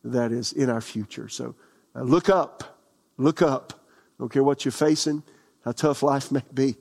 that 0.10 0.32
is 0.32 0.53
in 0.53 0.70
our 0.70 0.82
future. 0.82 1.30
So 1.30 1.55
uh, 1.95 2.01
look 2.01 2.30
up, 2.30 2.80
look 3.18 3.41
up. 3.41 3.74
Don't 4.18 4.32
care 4.32 4.43
what 4.43 4.66
you're 4.66 4.72
facing, 4.72 5.24
how 5.64 5.72
tough 5.72 6.03
life 6.03 6.32
may 6.32 6.43
be. 6.53 6.76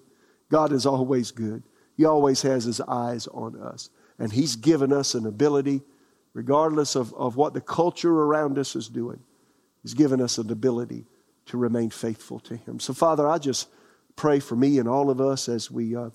God 0.51 0.73
is 0.73 0.87
always 0.87 1.31
good. 1.31 1.63
He 1.97 2.05
always 2.05 2.43
has 2.43 2.65
his 2.65 2.81
eyes 2.81 3.27
on 3.29 3.61
us. 3.61 3.91
And 4.19 4.33
he's 4.33 4.57
given 4.57 4.93
us 4.93 5.15
an 5.15 5.27
ability, 5.27 5.83
regardless 6.35 6.97
of, 6.97 7.15
of 7.15 7.37
what 7.37 7.55
the 7.55 7.61
culture 7.61 8.13
around 8.13 8.59
us 8.59 8.75
is 8.75 8.89
doing, 8.89 9.21
he's 9.83 9.95
given 9.95 10.21
us 10.21 10.39
an 10.39 10.51
ability 10.51 11.05
to 11.47 11.57
remain 11.57 11.91
faithful 11.91 12.41
to 12.41 12.57
him. 12.57 12.81
So, 12.81 12.93
Father, 12.93 13.29
I 13.29 13.39
just 13.39 13.69
pray 14.17 14.41
for 14.41 14.57
me 14.57 14.79
and 14.79 14.89
all 14.89 15.11
of 15.11 15.21
us 15.21 15.49
as 15.49 15.71
we 15.71 15.95
uh, 15.95 16.11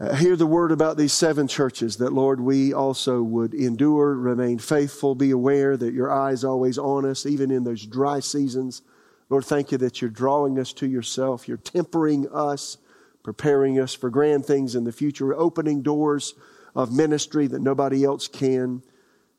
uh, 0.00 0.14
hear 0.14 0.34
the 0.34 0.46
word 0.46 0.72
about 0.72 0.96
these 0.96 1.12
seven 1.12 1.46
churches 1.46 1.98
that, 1.98 2.12
Lord, 2.12 2.40
we 2.40 2.72
also 2.72 3.22
would 3.22 3.52
endure, 3.52 4.14
remain 4.14 4.58
faithful, 4.58 5.14
be 5.14 5.30
aware 5.30 5.76
that 5.76 5.92
your 5.92 6.10
eyes 6.10 6.42
always 6.42 6.78
on 6.78 7.04
us, 7.04 7.26
even 7.26 7.50
in 7.50 7.64
those 7.64 7.84
dry 7.84 8.20
seasons 8.20 8.82
Lord, 9.30 9.44
thank 9.44 9.70
you 9.70 9.78
that 9.78 10.00
you're 10.02 10.10
drawing 10.10 10.58
us 10.58 10.72
to 10.74 10.88
yourself. 10.88 11.46
You're 11.46 11.56
tempering 11.56 12.28
us, 12.32 12.78
preparing 13.22 13.78
us 13.78 13.94
for 13.94 14.10
grand 14.10 14.44
things 14.44 14.74
in 14.74 14.82
the 14.82 14.92
future, 14.92 15.32
opening 15.32 15.82
doors 15.82 16.34
of 16.74 16.92
ministry 16.92 17.46
that 17.46 17.62
nobody 17.62 18.04
else 18.04 18.26
can. 18.26 18.82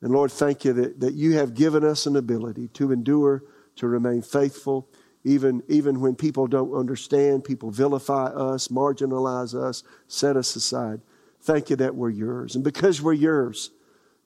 And 0.01 0.13
Lord, 0.13 0.31
thank 0.31 0.63
you 0.63 0.71
that, 0.73 1.01
that 1.01 1.13
you 1.13 1.33
have 1.33 1.53
given 1.53 1.83
us 1.83 2.05
an 2.05 2.15
ability 2.15 2.69
to 2.69 2.93
endure, 2.93 3.43
to 3.75 3.87
remain 3.87 4.21
faithful, 4.21 4.87
even, 5.23 5.61
even 5.67 6.01
when 6.01 6.15
people 6.15 6.47
don't 6.47 6.73
understand, 6.73 7.43
people 7.43 7.71
vilify 7.71 8.25
us, 8.25 8.69
marginalize 8.69 9.53
us, 9.53 9.83
set 10.07 10.35
us 10.35 10.55
aside. 10.55 11.01
Thank 11.41 11.69
you 11.69 11.75
that 11.77 11.95
we're 11.95 12.09
yours. 12.09 12.55
And 12.55 12.63
because 12.63 13.01
we're 13.01 13.13
yours, 13.13 13.71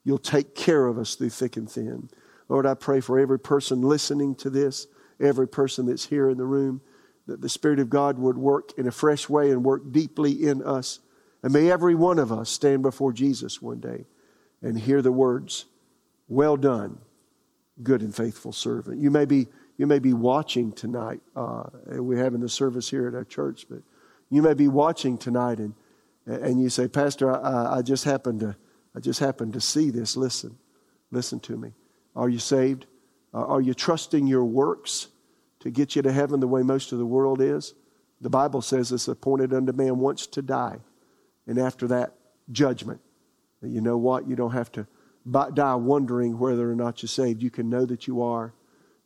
you'll 0.04 0.18
take 0.18 0.54
care 0.54 0.86
of 0.86 0.98
us 0.98 1.14
through 1.14 1.30
thick 1.30 1.56
and 1.56 1.70
thin. 1.70 2.08
Lord, 2.48 2.66
I 2.66 2.74
pray 2.74 3.00
for 3.00 3.18
every 3.18 3.38
person 3.38 3.82
listening 3.82 4.34
to 4.36 4.50
this 4.50 4.86
every 5.20 5.48
person 5.48 5.86
that's 5.86 6.06
here 6.06 6.28
in 6.28 6.38
the 6.38 6.44
room, 6.44 6.80
that 7.26 7.40
the 7.40 7.48
Spirit 7.48 7.78
of 7.78 7.90
God 7.90 8.18
would 8.18 8.38
work 8.38 8.72
in 8.78 8.86
a 8.86 8.92
fresh 8.92 9.28
way 9.28 9.50
and 9.50 9.64
work 9.64 9.90
deeply 9.90 10.46
in 10.46 10.62
us. 10.62 11.00
And 11.42 11.52
may 11.52 11.70
every 11.70 11.94
one 11.94 12.18
of 12.18 12.32
us 12.32 12.50
stand 12.50 12.82
before 12.82 13.12
Jesus 13.12 13.60
one 13.60 13.80
day 13.80 14.04
and 14.62 14.78
hear 14.78 15.02
the 15.02 15.12
words, 15.12 15.66
Well 16.28 16.56
done, 16.56 16.98
good 17.82 18.02
and 18.02 18.14
faithful 18.14 18.52
servant. 18.52 19.00
You 19.00 19.10
may 19.10 19.24
be, 19.24 19.48
you 19.76 19.86
may 19.86 19.98
be 19.98 20.12
watching 20.12 20.72
tonight. 20.72 21.20
Uh, 21.34 21.64
we're 21.86 22.22
having 22.22 22.40
the 22.40 22.48
service 22.48 22.88
here 22.88 23.06
at 23.08 23.14
our 23.14 23.24
church, 23.24 23.66
but 23.68 23.80
you 24.30 24.42
may 24.42 24.54
be 24.54 24.68
watching 24.68 25.18
tonight 25.18 25.58
and, 25.58 25.74
and 26.26 26.60
you 26.60 26.68
say, 26.68 26.88
Pastor, 26.88 27.30
I, 27.30 27.78
I 27.78 27.82
just 27.82 28.04
happened 28.04 28.40
to, 28.40 28.56
I 28.94 29.00
just 29.00 29.20
happened 29.20 29.52
to 29.52 29.60
see 29.60 29.90
this. 29.90 30.16
Listen, 30.16 30.56
listen 31.10 31.40
to 31.40 31.56
me. 31.56 31.72
Are 32.14 32.28
you 32.28 32.38
saved? 32.38 32.86
Uh, 33.34 33.44
are 33.44 33.60
you 33.60 33.74
trusting 33.74 34.26
your 34.26 34.44
works 34.44 35.08
to 35.60 35.70
get 35.70 35.94
you 35.94 36.02
to 36.02 36.12
heaven 36.12 36.40
the 36.40 36.48
way 36.48 36.62
most 36.62 36.92
of 36.92 36.98
the 36.98 37.06
world 37.06 37.40
is? 37.42 37.74
The 38.22 38.30
Bible 38.30 38.62
says 38.62 38.92
it's 38.92 39.08
appointed 39.08 39.52
unto 39.52 39.72
man 39.72 39.98
once 39.98 40.26
to 40.28 40.40
die, 40.40 40.78
and 41.46 41.58
after 41.58 41.86
that, 41.88 42.14
judgment. 42.50 43.00
You 43.62 43.82
know 43.82 43.98
what? 43.98 44.26
You 44.26 44.36
don't 44.36 44.52
have 44.52 44.72
to 44.72 44.86
die 45.30 45.74
wondering 45.74 46.38
whether 46.38 46.70
or 46.70 46.74
not 46.74 47.02
you're 47.02 47.08
saved. 47.08 47.42
You 47.42 47.50
can 47.50 47.68
know 47.68 47.84
that 47.86 48.06
you 48.06 48.22
are. 48.22 48.52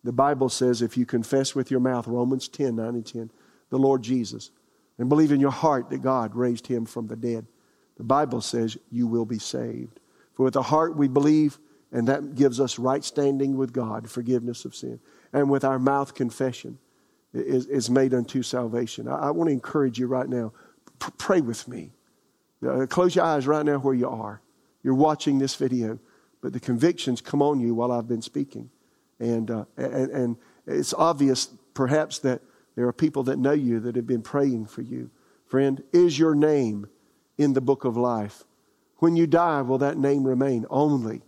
The 0.03 0.11
Bible 0.11 0.49
says 0.49 0.81
if 0.81 0.97
you 0.97 1.05
confess 1.05 1.55
with 1.55 1.71
your 1.71 1.79
mouth, 1.79 2.07
Romans 2.07 2.47
10, 2.47 2.75
9 2.75 2.87
and 2.87 3.05
10, 3.05 3.31
the 3.69 3.77
Lord 3.77 4.01
Jesus, 4.01 4.51
and 4.97 5.09
believe 5.09 5.31
in 5.31 5.39
your 5.39 5.51
heart 5.51 5.89
that 5.89 6.01
God 6.01 6.35
raised 6.35 6.67
him 6.67 6.85
from 6.85 7.07
the 7.07 7.15
dead, 7.15 7.45
the 7.97 8.03
Bible 8.03 8.41
says 8.41 8.77
you 8.91 9.07
will 9.07 9.25
be 9.25 9.39
saved. 9.39 9.99
For 10.33 10.43
with 10.43 10.53
the 10.53 10.63
heart 10.63 10.95
we 10.95 11.07
believe 11.07 11.59
and 11.91 12.07
that 12.07 12.35
gives 12.35 12.59
us 12.59 12.79
right 12.79 13.03
standing 13.03 13.57
with 13.57 13.73
God, 13.73 14.09
forgiveness 14.09 14.65
of 14.65 14.75
sin. 14.75 14.99
And 15.33 15.49
with 15.49 15.63
our 15.63 15.79
mouth, 15.79 16.13
confession 16.13 16.77
is, 17.33 17.65
is 17.67 17.89
made 17.89 18.13
unto 18.13 18.41
salvation. 18.43 19.07
I, 19.07 19.27
I 19.27 19.31
want 19.31 19.49
to 19.49 19.53
encourage 19.53 19.99
you 19.99 20.07
right 20.07 20.27
now. 20.27 20.53
Pray 21.17 21.41
with 21.41 21.67
me. 21.67 21.91
Uh, 22.65 22.85
close 22.85 23.15
your 23.15 23.25
eyes 23.25 23.47
right 23.47 23.65
now 23.65 23.79
where 23.79 23.93
you 23.93 24.07
are. 24.07 24.41
You're 24.83 24.93
watching 24.93 25.39
this 25.39 25.55
video, 25.55 25.99
but 26.41 26.53
the 26.53 26.59
convictions 26.59 27.21
come 27.21 27.41
on 27.41 27.59
you 27.59 27.73
while 27.73 27.91
I've 27.91 28.07
been 28.07 28.21
speaking. 28.21 28.69
And, 29.19 29.49
uh, 29.51 29.65
and, 29.77 30.11
and 30.11 30.37
it's 30.65 30.93
obvious, 30.93 31.49
perhaps, 31.73 32.19
that 32.19 32.41
there 32.75 32.87
are 32.87 32.93
people 32.93 33.23
that 33.23 33.37
know 33.37 33.51
you 33.51 33.79
that 33.81 33.95
have 33.95 34.07
been 34.07 34.23
praying 34.23 34.65
for 34.65 34.81
you. 34.81 35.11
Friend, 35.45 35.83
is 35.93 36.17
your 36.17 36.33
name 36.33 36.87
in 37.37 37.53
the 37.53 37.61
book 37.61 37.85
of 37.85 37.95
life? 37.95 38.43
When 38.97 39.15
you 39.15 39.27
die, 39.27 39.61
will 39.61 39.77
that 39.79 39.97
name 39.97 40.23
remain? 40.23 40.65
Only 40.69 41.21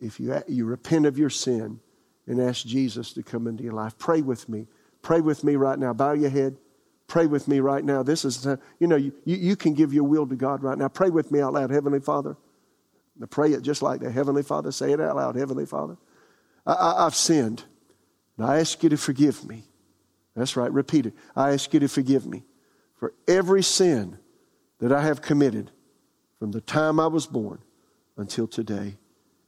if 0.00 0.18
you, 0.18 0.42
you 0.48 0.64
repent 0.64 1.06
of 1.06 1.18
your 1.18 1.30
sin 1.30 1.80
and 2.26 2.40
ask 2.40 2.66
Jesus 2.66 3.12
to 3.12 3.22
come 3.22 3.46
into 3.46 3.62
your 3.62 3.72
life. 3.72 3.96
Pray 3.98 4.22
with 4.22 4.48
me. 4.48 4.66
Pray 5.02 5.20
with 5.20 5.44
me 5.44 5.56
right 5.56 5.78
now. 5.78 5.92
Bow 5.92 6.12
your 6.12 6.30
head. 6.30 6.56
Pray 7.08 7.26
with 7.26 7.46
me 7.46 7.60
right 7.60 7.84
now. 7.84 8.02
This 8.02 8.24
is, 8.24 8.46
you 8.78 8.86
know, 8.86 8.96
you, 8.96 9.12
you 9.24 9.54
can 9.54 9.74
give 9.74 9.92
your 9.92 10.04
will 10.04 10.26
to 10.26 10.36
God 10.36 10.62
right 10.62 10.78
now. 10.78 10.88
Pray 10.88 11.10
with 11.10 11.30
me 11.30 11.40
out 11.40 11.52
loud. 11.52 11.70
Heavenly 11.70 12.00
Father. 12.00 12.36
Now 13.18 13.26
pray 13.26 13.52
it 13.52 13.62
just 13.62 13.82
like 13.82 14.00
that. 14.00 14.12
Heavenly 14.12 14.42
Father. 14.42 14.72
Say 14.72 14.92
it 14.92 15.00
out 15.00 15.16
loud. 15.16 15.36
Heavenly 15.36 15.66
Father. 15.66 15.96
I, 16.66 16.72
I, 16.72 17.06
I've 17.06 17.14
sinned. 17.14 17.64
And 18.36 18.46
I 18.46 18.58
ask 18.58 18.82
you 18.82 18.88
to 18.88 18.96
forgive 18.96 19.44
me. 19.46 19.64
That's 20.34 20.56
right. 20.56 20.72
Repeat 20.72 21.06
it. 21.06 21.14
I 21.36 21.52
ask 21.52 21.72
you 21.74 21.80
to 21.80 21.88
forgive 21.88 22.26
me 22.26 22.44
for 22.94 23.12
every 23.28 23.62
sin 23.62 24.18
that 24.78 24.92
I 24.92 25.02
have 25.02 25.20
committed 25.20 25.70
from 26.38 26.52
the 26.52 26.60
time 26.60 26.98
I 26.98 27.06
was 27.06 27.26
born 27.26 27.60
until 28.16 28.46
today 28.46 28.96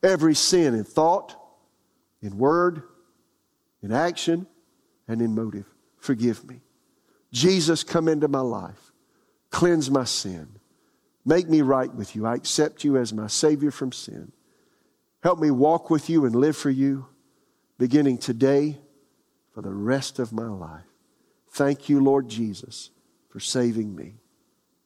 every 0.05 0.35
sin 0.35 0.75
in 0.75 0.85
thought, 0.85 1.35
in 2.21 2.37
word, 2.37 2.83
in 3.83 3.91
action, 3.91 4.47
and 5.09 5.21
in 5.21 5.35
motive. 5.35 5.67
Forgive 5.97 6.45
me. 6.45 6.61
Jesus, 7.33 7.83
come 7.83 8.07
into 8.07 8.29
my 8.29 8.41
life. 8.41 8.93
Cleanse 9.51 9.91
my 9.91 10.05
sin. 10.05 10.49
Make 11.25 11.49
me 11.49 11.62
right 11.62 11.93
with 11.93 12.14
you. 12.14 12.27
I 12.27 12.35
accept 12.35 12.85
you 12.85 12.97
as 12.97 13.12
my 13.12 13.27
Savior 13.27 13.70
from 13.70 13.93
sin. 13.93 14.33
Help 15.22 15.39
me 15.39 15.51
walk 15.51 15.89
with 15.89 16.11
you 16.11 16.27
and 16.27 16.35
live 16.35 16.57
for 16.57 16.70
you, 16.70 17.07
beginning 17.79 18.18
today, 18.18 18.79
for 19.55 19.62
the 19.62 19.72
rest 19.72 20.18
of 20.18 20.33
my 20.33 20.47
life. 20.47 20.85
Thank 21.51 21.89
you, 21.89 22.03
Lord 22.03 22.29
Jesus, 22.29 22.91
for 23.31 23.41
saving 23.41 23.95
me 23.95 24.16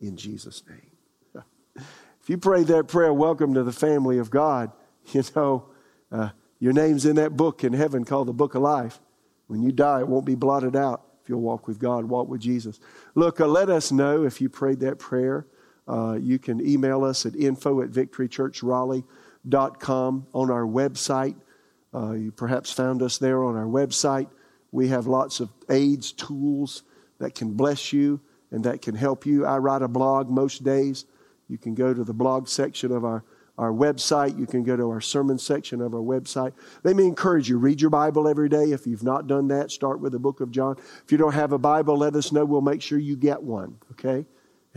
in 0.01 0.17
Jesus' 0.17 0.63
name. 0.69 1.43
if 1.77 2.29
you 2.29 2.39
pray 2.39 2.63
that 2.65 2.87
prayer, 2.87 3.13
welcome 3.13 3.55
to 3.55 3.65
the 3.65 3.73
family 3.73 4.19
of 4.19 4.31
God. 4.31 4.73
You 5.13 5.23
know, 5.35 5.71
uh, 6.13 6.29
your 6.59 6.75
name's 6.75 7.07
in 7.07 7.17
that 7.17 7.35
book 7.35 7.65
in 7.65 7.73
heaven 7.73 8.05
called 8.05 8.29
the 8.29 8.35
Book 8.35 8.55
of 8.55 8.61
Life. 8.61 9.01
When 9.47 9.63
you 9.63 9.73
die, 9.73 10.01
it 10.01 10.09
won't 10.09 10.27
be 10.27 10.35
blotted 10.35 10.77
out 10.77 11.03
if 11.23 11.31
you'll 11.31 11.41
walk 11.41 11.67
with 11.67 11.79
God, 11.79 12.05
walk 12.05 12.29
with 12.29 12.43
Jesus. 12.43 12.79
Look, 13.15 13.41
uh, 13.41 13.47
let 13.47 13.71
us 13.71 13.91
know 13.91 14.25
if 14.25 14.43
you 14.43 14.51
prayed 14.51 14.81
that 14.81 14.99
prayer. 14.99 15.47
Uh, 15.89 16.19
you 16.21 16.39
can 16.39 16.61
email 16.67 17.03
us 17.03 17.25
at 17.25 17.35
info 17.35 17.81
at 17.81 17.91
victorychurchraleigh.com 17.91 20.27
on 20.35 20.51
our 20.51 20.65
website. 20.65 21.37
Uh, 21.95 22.13
you 22.13 22.31
perhaps 22.31 22.71
found 22.71 23.01
us 23.03 23.17
there 23.17 23.43
on 23.43 23.57
our 23.57 23.65
website. 23.65 24.29
We 24.71 24.89
have 24.89 25.07
lots 25.07 25.41
of 25.41 25.49
aids, 25.71 26.13
tools 26.13 26.83
that 27.19 27.35
can 27.35 27.55
bless 27.55 27.91
you 27.93 28.21
and 28.51 28.65
that 28.65 28.83
can 28.83 28.95
help 28.95 29.25
you. 29.25 29.47
I 29.47 29.57
write 29.59 29.81
a 29.83 29.89
blog 29.89 30.29
most 30.29 30.63
days. 30.63 31.07
You 31.49 31.57
can 31.57 31.75
go 31.75 31.95
to 31.95 32.05
the 32.05 32.13
blog 32.13 32.49
section 32.49 32.93
of 32.93 33.07
our, 33.07 33.25
our 33.57 33.73
website. 33.73 34.39
You 34.39 34.47
can 34.47 34.65
go 34.65 34.77
to 34.77 34.91
our 34.91 35.01
sermon 35.01 35.39
section 35.39 35.81
of 35.81 35.95
our 35.95 36.01
website. 36.01 36.53
Let 36.85 36.97
me 36.97 37.07
encourage 37.07 37.49
you 37.49 37.57
read 37.57 37.81
your 37.81 37.91
Bible 37.91 38.29
every 38.29 38.51
day. 38.51 38.73
If 38.73 38.87
you've 38.87 39.03
not 39.03 39.27
done 39.27 39.49
that, 39.49 39.71
start 39.71 40.01
with 40.01 40.13
the 40.13 40.19
book 40.19 40.41
of 40.41 40.51
John. 40.51 40.77
If 41.05 41.11
you 41.11 41.17
don't 41.17 41.33
have 41.33 41.53
a 41.53 41.59
Bible, 41.59 41.97
let 41.97 42.15
us 42.15 42.33
know. 42.33 42.45
We'll 42.45 42.61
make 42.61 42.83
sure 42.83 42.99
you 42.99 43.17
get 43.17 43.43
one, 43.43 43.79
okay? 43.93 44.27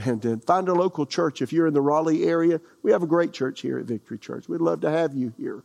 And 0.06 0.44
find 0.44 0.68
a 0.70 0.74
local 0.74 1.06
church. 1.06 1.42
If 1.42 1.54
you're 1.54 1.68
in 1.68 1.74
the 1.74 1.82
Raleigh 1.82 2.24
area, 2.24 2.60
we 2.84 2.92
have 2.92 3.04
a 3.04 3.08
great 3.08 3.34
church 3.34 3.62
here 3.62 3.80
at 3.80 3.86
Victory 3.86 4.18
Church. 4.18 4.48
We'd 4.48 4.62
love 4.62 4.82
to 4.82 4.90
have 4.90 5.14
you 5.14 5.34
here. 5.38 5.64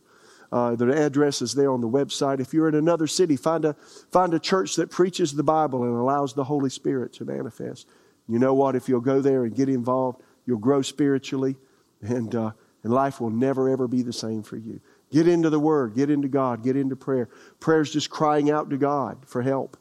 Uh, 0.51 0.75
the 0.75 0.89
address 0.93 1.41
is 1.41 1.53
there 1.53 1.71
on 1.71 1.81
the 1.81 1.89
website. 1.89 2.39
If 2.39 2.53
you're 2.53 2.69
in 2.69 2.75
another 2.75 3.07
city, 3.07 3.35
find 3.35 3.65
a, 3.65 3.73
find 4.11 4.33
a 4.33 4.39
church 4.39 4.75
that 4.75 4.89
preaches 4.89 5.33
the 5.33 5.43
Bible 5.43 5.83
and 5.83 5.93
allows 5.93 6.33
the 6.33 6.45
Holy 6.45 6.69
Spirit 6.69 7.13
to 7.13 7.25
manifest. 7.25 7.87
You 8.29 8.39
know 8.39 8.53
what? 8.53 8.75
If 8.75 8.87
you'll 8.87 9.01
go 9.01 9.21
there 9.21 9.43
and 9.43 9.55
get 9.55 9.69
involved, 9.69 10.21
you'll 10.45 10.59
grow 10.59 10.81
spiritually, 10.81 11.57
and, 12.01 12.33
uh, 12.33 12.51
and 12.83 12.93
life 12.93 13.19
will 13.19 13.29
never, 13.29 13.69
ever 13.69 13.87
be 13.87 14.03
the 14.03 14.13
same 14.13 14.43
for 14.43 14.57
you. 14.57 14.79
Get 15.11 15.27
into 15.27 15.49
the 15.49 15.59
Word, 15.59 15.95
get 15.95 16.09
into 16.09 16.27
God, 16.27 16.63
get 16.63 16.75
into 16.75 16.95
prayer. 16.95 17.29
Prayer 17.59 17.81
is 17.81 17.91
just 17.91 18.09
crying 18.09 18.49
out 18.49 18.69
to 18.69 18.77
God 18.77 19.25
for 19.25 19.41
help 19.41 19.77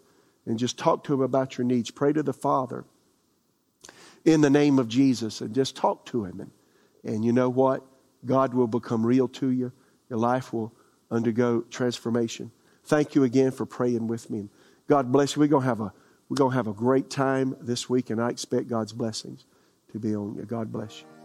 and 0.47 0.59
just 0.59 0.79
talk 0.79 1.05
to 1.05 1.15
Him 1.15 1.21
about 1.21 1.59
your 1.59 1.65
needs. 1.65 1.91
Pray 1.91 2.13
to 2.13 2.23
the 2.23 2.33
Father 2.33 2.85
in 4.27 4.43
the 4.43 4.51
name 4.51 4.79
of 4.79 4.89
Jesus 4.89 5.41
and 5.41 5.55
just 5.55 5.77
talk 5.77 6.05
to 6.07 6.25
Him. 6.25 6.41
And, 6.41 6.51
and 7.05 7.25
you 7.25 7.33
know 7.33 7.49
what? 7.49 7.83
God 8.27 8.53
will 8.53 8.67
become 8.67 9.07
real 9.07 9.29
to 9.29 9.51
you. 9.51 9.73
Your 10.11 10.19
life 10.19 10.53
will 10.53 10.75
undergo 11.11 11.63
transformation. 11.71 12.51
Thank 12.85 13.15
you 13.15 13.25
again 13.25 13.53
for 13.53 13.65
praying 13.65 14.09
with 14.09 14.29
me. 14.29 14.51
God 14.89 15.11
bless 15.11 15.37
you. 15.37 15.41
We're 15.41 15.49
going 15.49 15.63
to 15.63 15.69
have 15.69 15.81
a, 15.81 15.93
we're 16.29 16.37
going 16.37 16.51
to 16.51 16.57
have 16.57 16.67
a 16.67 16.73
great 16.73 17.09
time 17.09 17.57
this 17.61 17.89
week, 17.89 18.11
and 18.11 18.21
I 18.21 18.31
expect 18.31 18.69
God's 18.69 18.93
blessings 18.93 19.47
to 19.93 19.99
be 19.99 20.15
on 20.15 20.35
you. 20.35 20.43
God 20.43 20.71
bless 20.73 21.01
you. 21.01 21.16